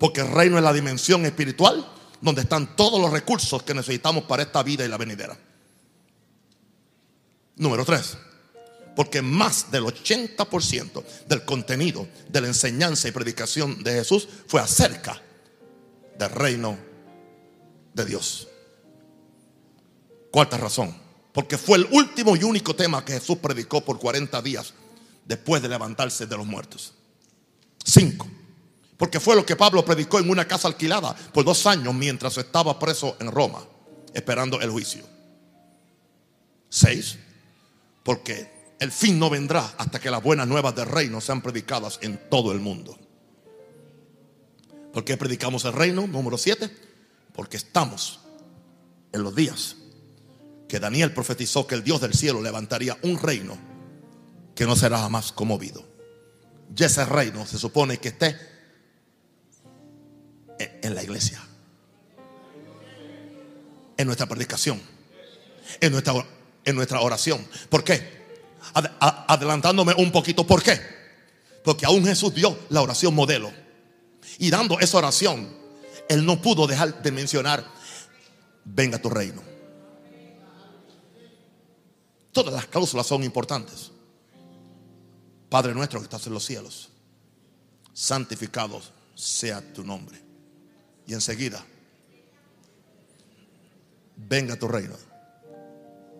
porque 0.00 0.20
el 0.20 0.32
reino 0.32 0.58
es 0.58 0.64
la 0.64 0.72
dimensión 0.72 1.24
espiritual 1.24 1.88
donde 2.20 2.42
están 2.42 2.74
todos 2.74 3.00
los 3.00 3.12
recursos 3.12 3.62
que 3.62 3.72
necesitamos 3.72 4.24
para 4.24 4.42
esta 4.42 4.64
vida 4.64 4.84
y 4.84 4.88
la 4.88 4.96
venidera. 4.96 5.38
Número 7.54 7.84
tres, 7.84 8.18
porque 8.96 9.22
más 9.22 9.70
del 9.70 9.84
80% 9.84 11.04
del 11.28 11.44
contenido 11.44 12.08
de 12.28 12.40
la 12.40 12.48
enseñanza 12.48 13.06
y 13.06 13.12
predicación 13.12 13.80
de 13.84 13.92
Jesús 13.92 14.26
fue 14.48 14.60
acerca 14.60 15.22
del 16.18 16.30
reino 16.30 16.76
de 17.94 18.04
Dios. 18.06 18.48
Cuarta 20.32 20.56
razón, 20.58 21.00
porque 21.32 21.56
fue 21.56 21.78
el 21.78 21.86
último 21.92 22.34
y 22.34 22.42
único 22.42 22.74
tema 22.74 23.04
que 23.04 23.12
Jesús 23.12 23.38
predicó 23.38 23.84
por 23.84 24.00
40 24.00 24.42
días 24.42 24.74
después 25.24 25.62
de 25.62 25.68
levantarse 25.68 26.26
de 26.26 26.36
los 26.36 26.44
muertos. 26.44 26.92
Cinco, 27.84 28.26
porque 29.00 29.18
fue 29.18 29.34
lo 29.34 29.46
que 29.46 29.56
Pablo 29.56 29.82
predicó 29.82 30.18
en 30.18 30.28
una 30.28 30.46
casa 30.46 30.68
alquilada 30.68 31.16
por 31.32 31.42
dos 31.42 31.66
años 31.66 31.94
mientras 31.94 32.36
estaba 32.36 32.78
preso 32.78 33.16
en 33.18 33.32
Roma, 33.32 33.64
esperando 34.12 34.60
el 34.60 34.68
juicio. 34.68 35.02
Seis, 36.68 37.18
porque 38.02 38.74
el 38.78 38.92
fin 38.92 39.18
no 39.18 39.30
vendrá 39.30 39.72
hasta 39.78 39.98
que 39.98 40.10
las 40.10 40.22
buenas 40.22 40.46
nuevas 40.46 40.76
del 40.76 40.84
reino 40.84 41.18
sean 41.22 41.40
predicadas 41.40 41.98
en 42.02 42.20
todo 42.28 42.52
el 42.52 42.60
mundo. 42.60 42.98
¿Por 44.92 45.02
qué 45.02 45.16
predicamos 45.16 45.64
el 45.64 45.72
reino? 45.72 46.06
Número 46.06 46.36
7. 46.36 46.70
Porque 47.32 47.56
estamos 47.56 48.20
en 49.14 49.22
los 49.22 49.34
días 49.34 49.76
que 50.68 50.78
Daniel 50.78 51.14
profetizó 51.14 51.66
que 51.66 51.74
el 51.74 51.82
Dios 51.82 52.02
del 52.02 52.12
cielo 52.12 52.42
levantaría 52.42 52.98
un 53.00 53.18
reino 53.18 53.56
que 54.54 54.66
no 54.66 54.76
será 54.76 54.98
jamás 54.98 55.32
conmovido. 55.32 55.88
Y 56.76 56.84
ese 56.84 57.06
reino 57.06 57.46
se 57.46 57.56
supone 57.56 57.96
que 57.96 58.08
esté 58.08 58.49
en 60.60 60.94
la 60.94 61.02
iglesia, 61.02 61.40
en 63.96 64.06
nuestra 64.06 64.26
predicación, 64.26 64.80
en 65.80 65.92
nuestra, 65.92 66.14
en 66.64 66.76
nuestra 66.76 67.00
oración. 67.00 67.46
¿Por 67.68 67.84
qué? 67.84 68.20
adelantándome 68.72 69.94
un 69.94 70.12
poquito. 70.12 70.46
¿Por 70.46 70.62
qué? 70.62 70.80
Porque 71.64 71.86
aún 71.86 72.04
Jesús 72.04 72.34
dio 72.34 72.58
la 72.68 72.82
oración 72.82 73.14
modelo. 73.14 73.52
Y 74.38 74.50
dando 74.50 74.78
esa 74.80 74.98
oración, 74.98 75.52
Él 76.08 76.24
no 76.24 76.40
pudo 76.40 76.66
dejar 76.66 77.02
de 77.02 77.12
mencionar, 77.12 77.66
venga 78.64 79.00
tu 79.00 79.10
reino. 79.10 79.42
Todas 82.32 82.54
las 82.54 82.66
cláusulas 82.66 83.06
son 83.06 83.24
importantes. 83.24 83.90
Padre 85.48 85.74
nuestro 85.74 85.98
que 85.98 86.04
estás 86.04 86.26
en 86.28 86.34
los 86.34 86.44
cielos, 86.44 86.90
santificado 87.92 88.80
sea 89.14 89.60
tu 89.72 89.82
nombre. 89.82 90.29
Y 91.10 91.12
enseguida, 91.12 91.60
venga 94.16 94.56
tu 94.56 94.68
reino. 94.68 94.94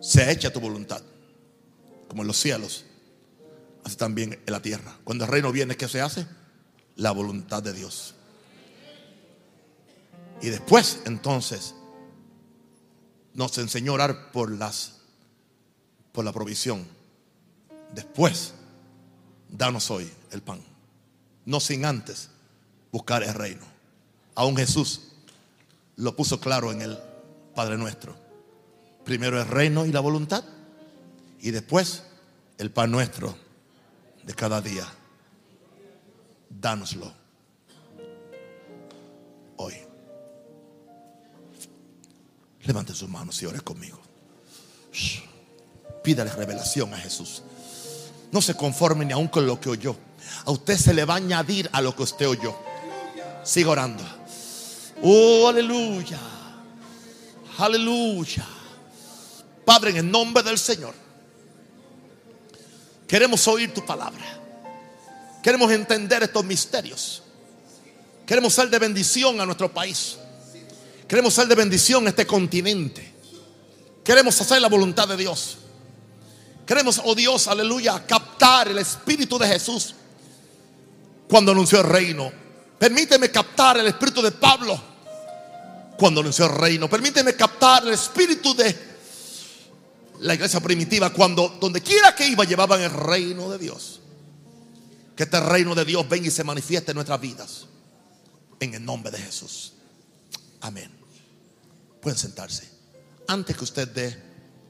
Sea 0.01 0.29
hecha 0.29 0.51
tu 0.51 0.59
voluntad 0.59 1.01
como 2.09 2.23
en 2.23 2.27
los 2.27 2.35
cielos, 2.35 2.83
así 3.85 3.95
también 3.95 4.33
en 4.33 4.51
la 4.51 4.61
tierra. 4.61 4.97
Cuando 5.05 5.23
el 5.23 5.31
reino 5.31 5.49
viene, 5.53 5.77
¿qué 5.77 5.87
se 5.87 6.01
hace? 6.01 6.27
La 6.97 7.11
voluntad 7.11 7.63
de 7.63 7.71
Dios. 7.71 8.15
Y 10.41 10.49
después, 10.49 10.99
entonces, 11.05 11.73
nos 13.33 13.57
enseñó 13.59 13.93
a 13.93 13.95
orar 13.95 14.31
por 14.33 14.51
las 14.51 14.99
por 16.11 16.25
la 16.25 16.33
provisión. 16.33 16.85
Después, 17.95 18.55
danos 19.47 19.89
hoy 19.89 20.11
el 20.31 20.41
pan. 20.41 20.61
No 21.45 21.61
sin 21.61 21.85
antes 21.85 22.27
buscar 22.91 23.23
el 23.23 23.33
reino. 23.33 23.70
Aún 24.35 24.55
Jesús 24.55 25.01
lo 25.95 26.15
puso 26.15 26.39
claro 26.39 26.71
en 26.71 26.81
el 26.81 26.97
Padre 27.55 27.77
nuestro. 27.77 28.15
Primero 29.03 29.39
el 29.39 29.47
reino 29.47 29.85
y 29.85 29.91
la 29.91 29.99
voluntad 29.99 30.43
y 31.39 31.51
después 31.51 32.03
el 32.57 32.71
pan 32.71 32.91
nuestro 32.91 33.35
de 34.23 34.33
cada 34.33 34.61
día. 34.61 34.85
Dánoslo 36.49 37.11
hoy. 39.57 39.75
Levante 42.63 42.93
sus 42.93 43.09
manos 43.09 43.41
y 43.41 43.45
ore 43.45 43.61
conmigo. 43.61 43.99
Pídale 46.03 46.31
revelación 46.31 46.93
a 46.93 46.97
Jesús. 46.97 47.43
No 48.31 48.41
se 48.41 48.55
conforme 48.55 49.05
ni 49.05 49.13
aún 49.13 49.27
con 49.27 49.45
lo 49.45 49.59
que 49.59 49.69
oyó. 49.69 49.95
A 50.45 50.51
usted 50.51 50.77
se 50.77 50.93
le 50.93 51.05
va 51.05 51.15
a 51.15 51.17
añadir 51.17 51.69
a 51.73 51.81
lo 51.81 51.95
que 51.95 52.03
usted 52.03 52.27
oyó. 52.27 52.55
Siga 53.43 53.71
orando. 53.71 54.03
Oh, 55.03 55.47
aleluya. 55.47 56.19
Aleluya. 57.57 58.45
Padre, 59.65 59.91
en 59.91 59.97
el 59.97 60.11
nombre 60.11 60.43
del 60.43 60.57
Señor. 60.57 60.93
Queremos 63.07 63.47
oír 63.47 63.73
tu 63.73 63.85
palabra. 63.85 64.23
Queremos 65.41 65.71
entender 65.71 66.23
estos 66.23 66.45
misterios. 66.45 67.23
Queremos 68.25 68.53
ser 68.53 68.69
de 68.69 68.79
bendición 68.79 69.41
a 69.41 69.45
nuestro 69.45 69.73
país. 69.73 70.17
Queremos 71.07 71.33
ser 71.33 71.47
de 71.47 71.55
bendición 71.55 72.05
a 72.05 72.09
este 72.09 72.25
continente. 72.25 73.11
Queremos 74.03 74.39
hacer 74.39 74.61
la 74.61 74.69
voluntad 74.69 75.07
de 75.07 75.17
Dios. 75.17 75.57
Queremos, 76.65 77.01
oh 77.03 77.15
Dios, 77.15 77.47
aleluya, 77.47 78.05
captar 78.05 78.69
el 78.69 78.77
Espíritu 78.77 79.37
de 79.37 79.47
Jesús 79.47 79.95
cuando 81.27 81.51
anunció 81.51 81.79
el 81.79 81.87
reino. 81.87 82.31
Permíteme 82.79 83.29
captar 83.29 83.77
el 83.77 83.87
Espíritu 83.87 84.21
de 84.21 84.31
Pablo 84.31 84.90
cuando 86.01 86.21
anunció 86.21 86.45
el 86.47 86.53
reino. 86.53 86.89
Permíteme 86.89 87.35
captar 87.35 87.83
el 87.83 87.93
Espíritu 87.93 88.55
de 88.55 88.75
la 90.21 90.33
iglesia 90.33 90.59
primitiva, 90.59 91.11
cuando 91.11 91.47
donde 91.61 91.79
quiera 91.79 92.15
que 92.15 92.27
iba 92.27 92.43
llevaban 92.43 92.81
el 92.81 92.89
reino 92.89 93.51
de 93.51 93.59
Dios. 93.59 93.99
Que 95.15 95.21
este 95.21 95.39
reino 95.39 95.75
de 95.75 95.85
Dios 95.85 96.09
venga 96.09 96.25
y 96.25 96.31
se 96.31 96.43
manifieste 96.43 96.89
en 96.89 96.95
nuestras 96.95 97.21
vidas. 97.21 97.67
En 98.59 98.73
el 98.73 98.83
nombre 98.83 99.11
de 99.11 99.19
Jesús. 99.19 99.73
Amén. 100.61 100.89
Pueden 102.01 102.17
sentarse. 102.17 102.67
Antes 103.27 103.55
que 103.55 103.63
usted 103.63 103.87
dé 103.87 104.23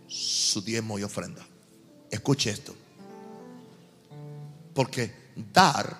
su 0.09 0.61
diezmo 0.61 0.99
y 0.99 1.03
ofrenda, 1.03 1.47
escuche 2.09 2.49
esto. 2.49 2.75
Porque 4.73 5.31
dar 5.53 5.97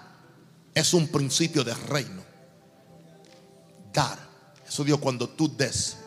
es 0.74 0.94
un 0.94 1.08
principio 1.08 1.64
de 1.64 1.74
reino. 1.74 2.22
Dar. 3.94 4.31
Eso 4.72 4.86
Dios 4.86 5.00
cuando 5.00 5.28
tú 5.28 5.54
des 5.54 5.98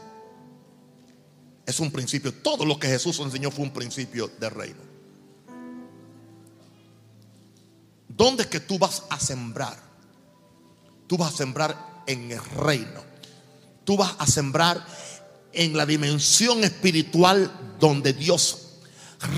es 1.67 1.81
un 1.81 1.91
principio. 1.91 2.33
Todo 2.33 2.65
lo 2.65 2.79
que 2.79 2.89
Jesús 2.89 3.19
enseñó 3.19 3.51
fue 3.51 3.67
un 3.67 3.75
principio 3.75 4.31
de 4.41 4.49
reino. 4.49 4.81
¿Dónde 8.09 8.45
es 8.45 8.49
que 8.49 8.61
tú 8.61 8.79
vas 8.79 9.03
a 9.11 9.21
sembrar? 9.21 9.79
Tú 11.07 11.19
vas 11.19 11.35
a 11.35 11.37
sembrar 11.37 12.03
en 12.07 12.33
el 12.33 12.43
reino. 12.57 13.05
Tú 13.85 13.99
vas 13.99 14.15
a 14.19 14.27
sembrar 14.27 14.83
en 15.53 15.77
la 15.77 15.85
dimensión 15.85 16.65
espiritual 16.65 17.77
donde 17.79 18.15
Dios 18.15 18.79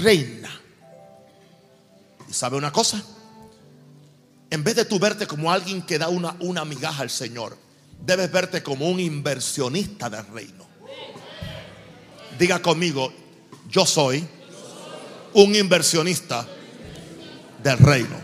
reina. 0.04 0.52
¿Y 2.28 2.32
sabe 2.32 2.58
una 2.58 2.72
cosa? 2.72 3.02
En 4.50 4.62
vez 4.62 4.76
de 4.76 4.84
tú 4.84 5.00
verte 5.00 5.26
como 5.26 5.50
alguien 5.50 5.82
que 5.82 5.98
da 5.98 6.10
una, 6.10 6.36
una 6.38 6.64
migaja 6.64 7.02
al 7.02 7.10
Señor, 7.10 7.65
debes 8.06 8.30
verte 8.30 8.62
como 8.62 8.88
un 8.88 9.00
inversionista 9.00 10.08
del 10.08 10.26
reino. 10.28 10.64
Diga 12.38 12.62
conmigo, 12.62 13.12
yo 13.68 13.84
soy 13.84 14.24
un 15.34 15.54
inversionista 15.56 16.46
del 17.62 17.78
reino. 17.78 18.16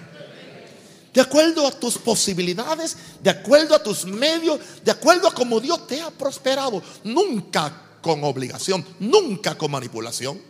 De 1.12 1.20
acuerdo 1.20 1.66
a 1.66 1.72
tus 1.72 1.98
posibilidades, 1.98 2.96
de 3.20 3.30
acuerdo 3.30 3.74
a 3.74 3.82
tus 3.82 4.06
medios, 4.06 4.60
de 4.84 4.92
acuerdo 4.92 5.28
a 5.28 5.34
cómo 5.34 5.60
Dios 5.60 5.86
te 5.86 6.00
ha 6.00 6.10
prosperado. 6.10 6.82
Nunca 7.04 7.98
con 8.00 8.22
obligación, 8.24 8.84
nunca 9.00 9.58
con 9.58 9.72
manipulación, 9.72 10.40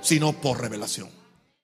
sino 0.00 0.32
por 0.32 0.60
revelación. 0.60 1.19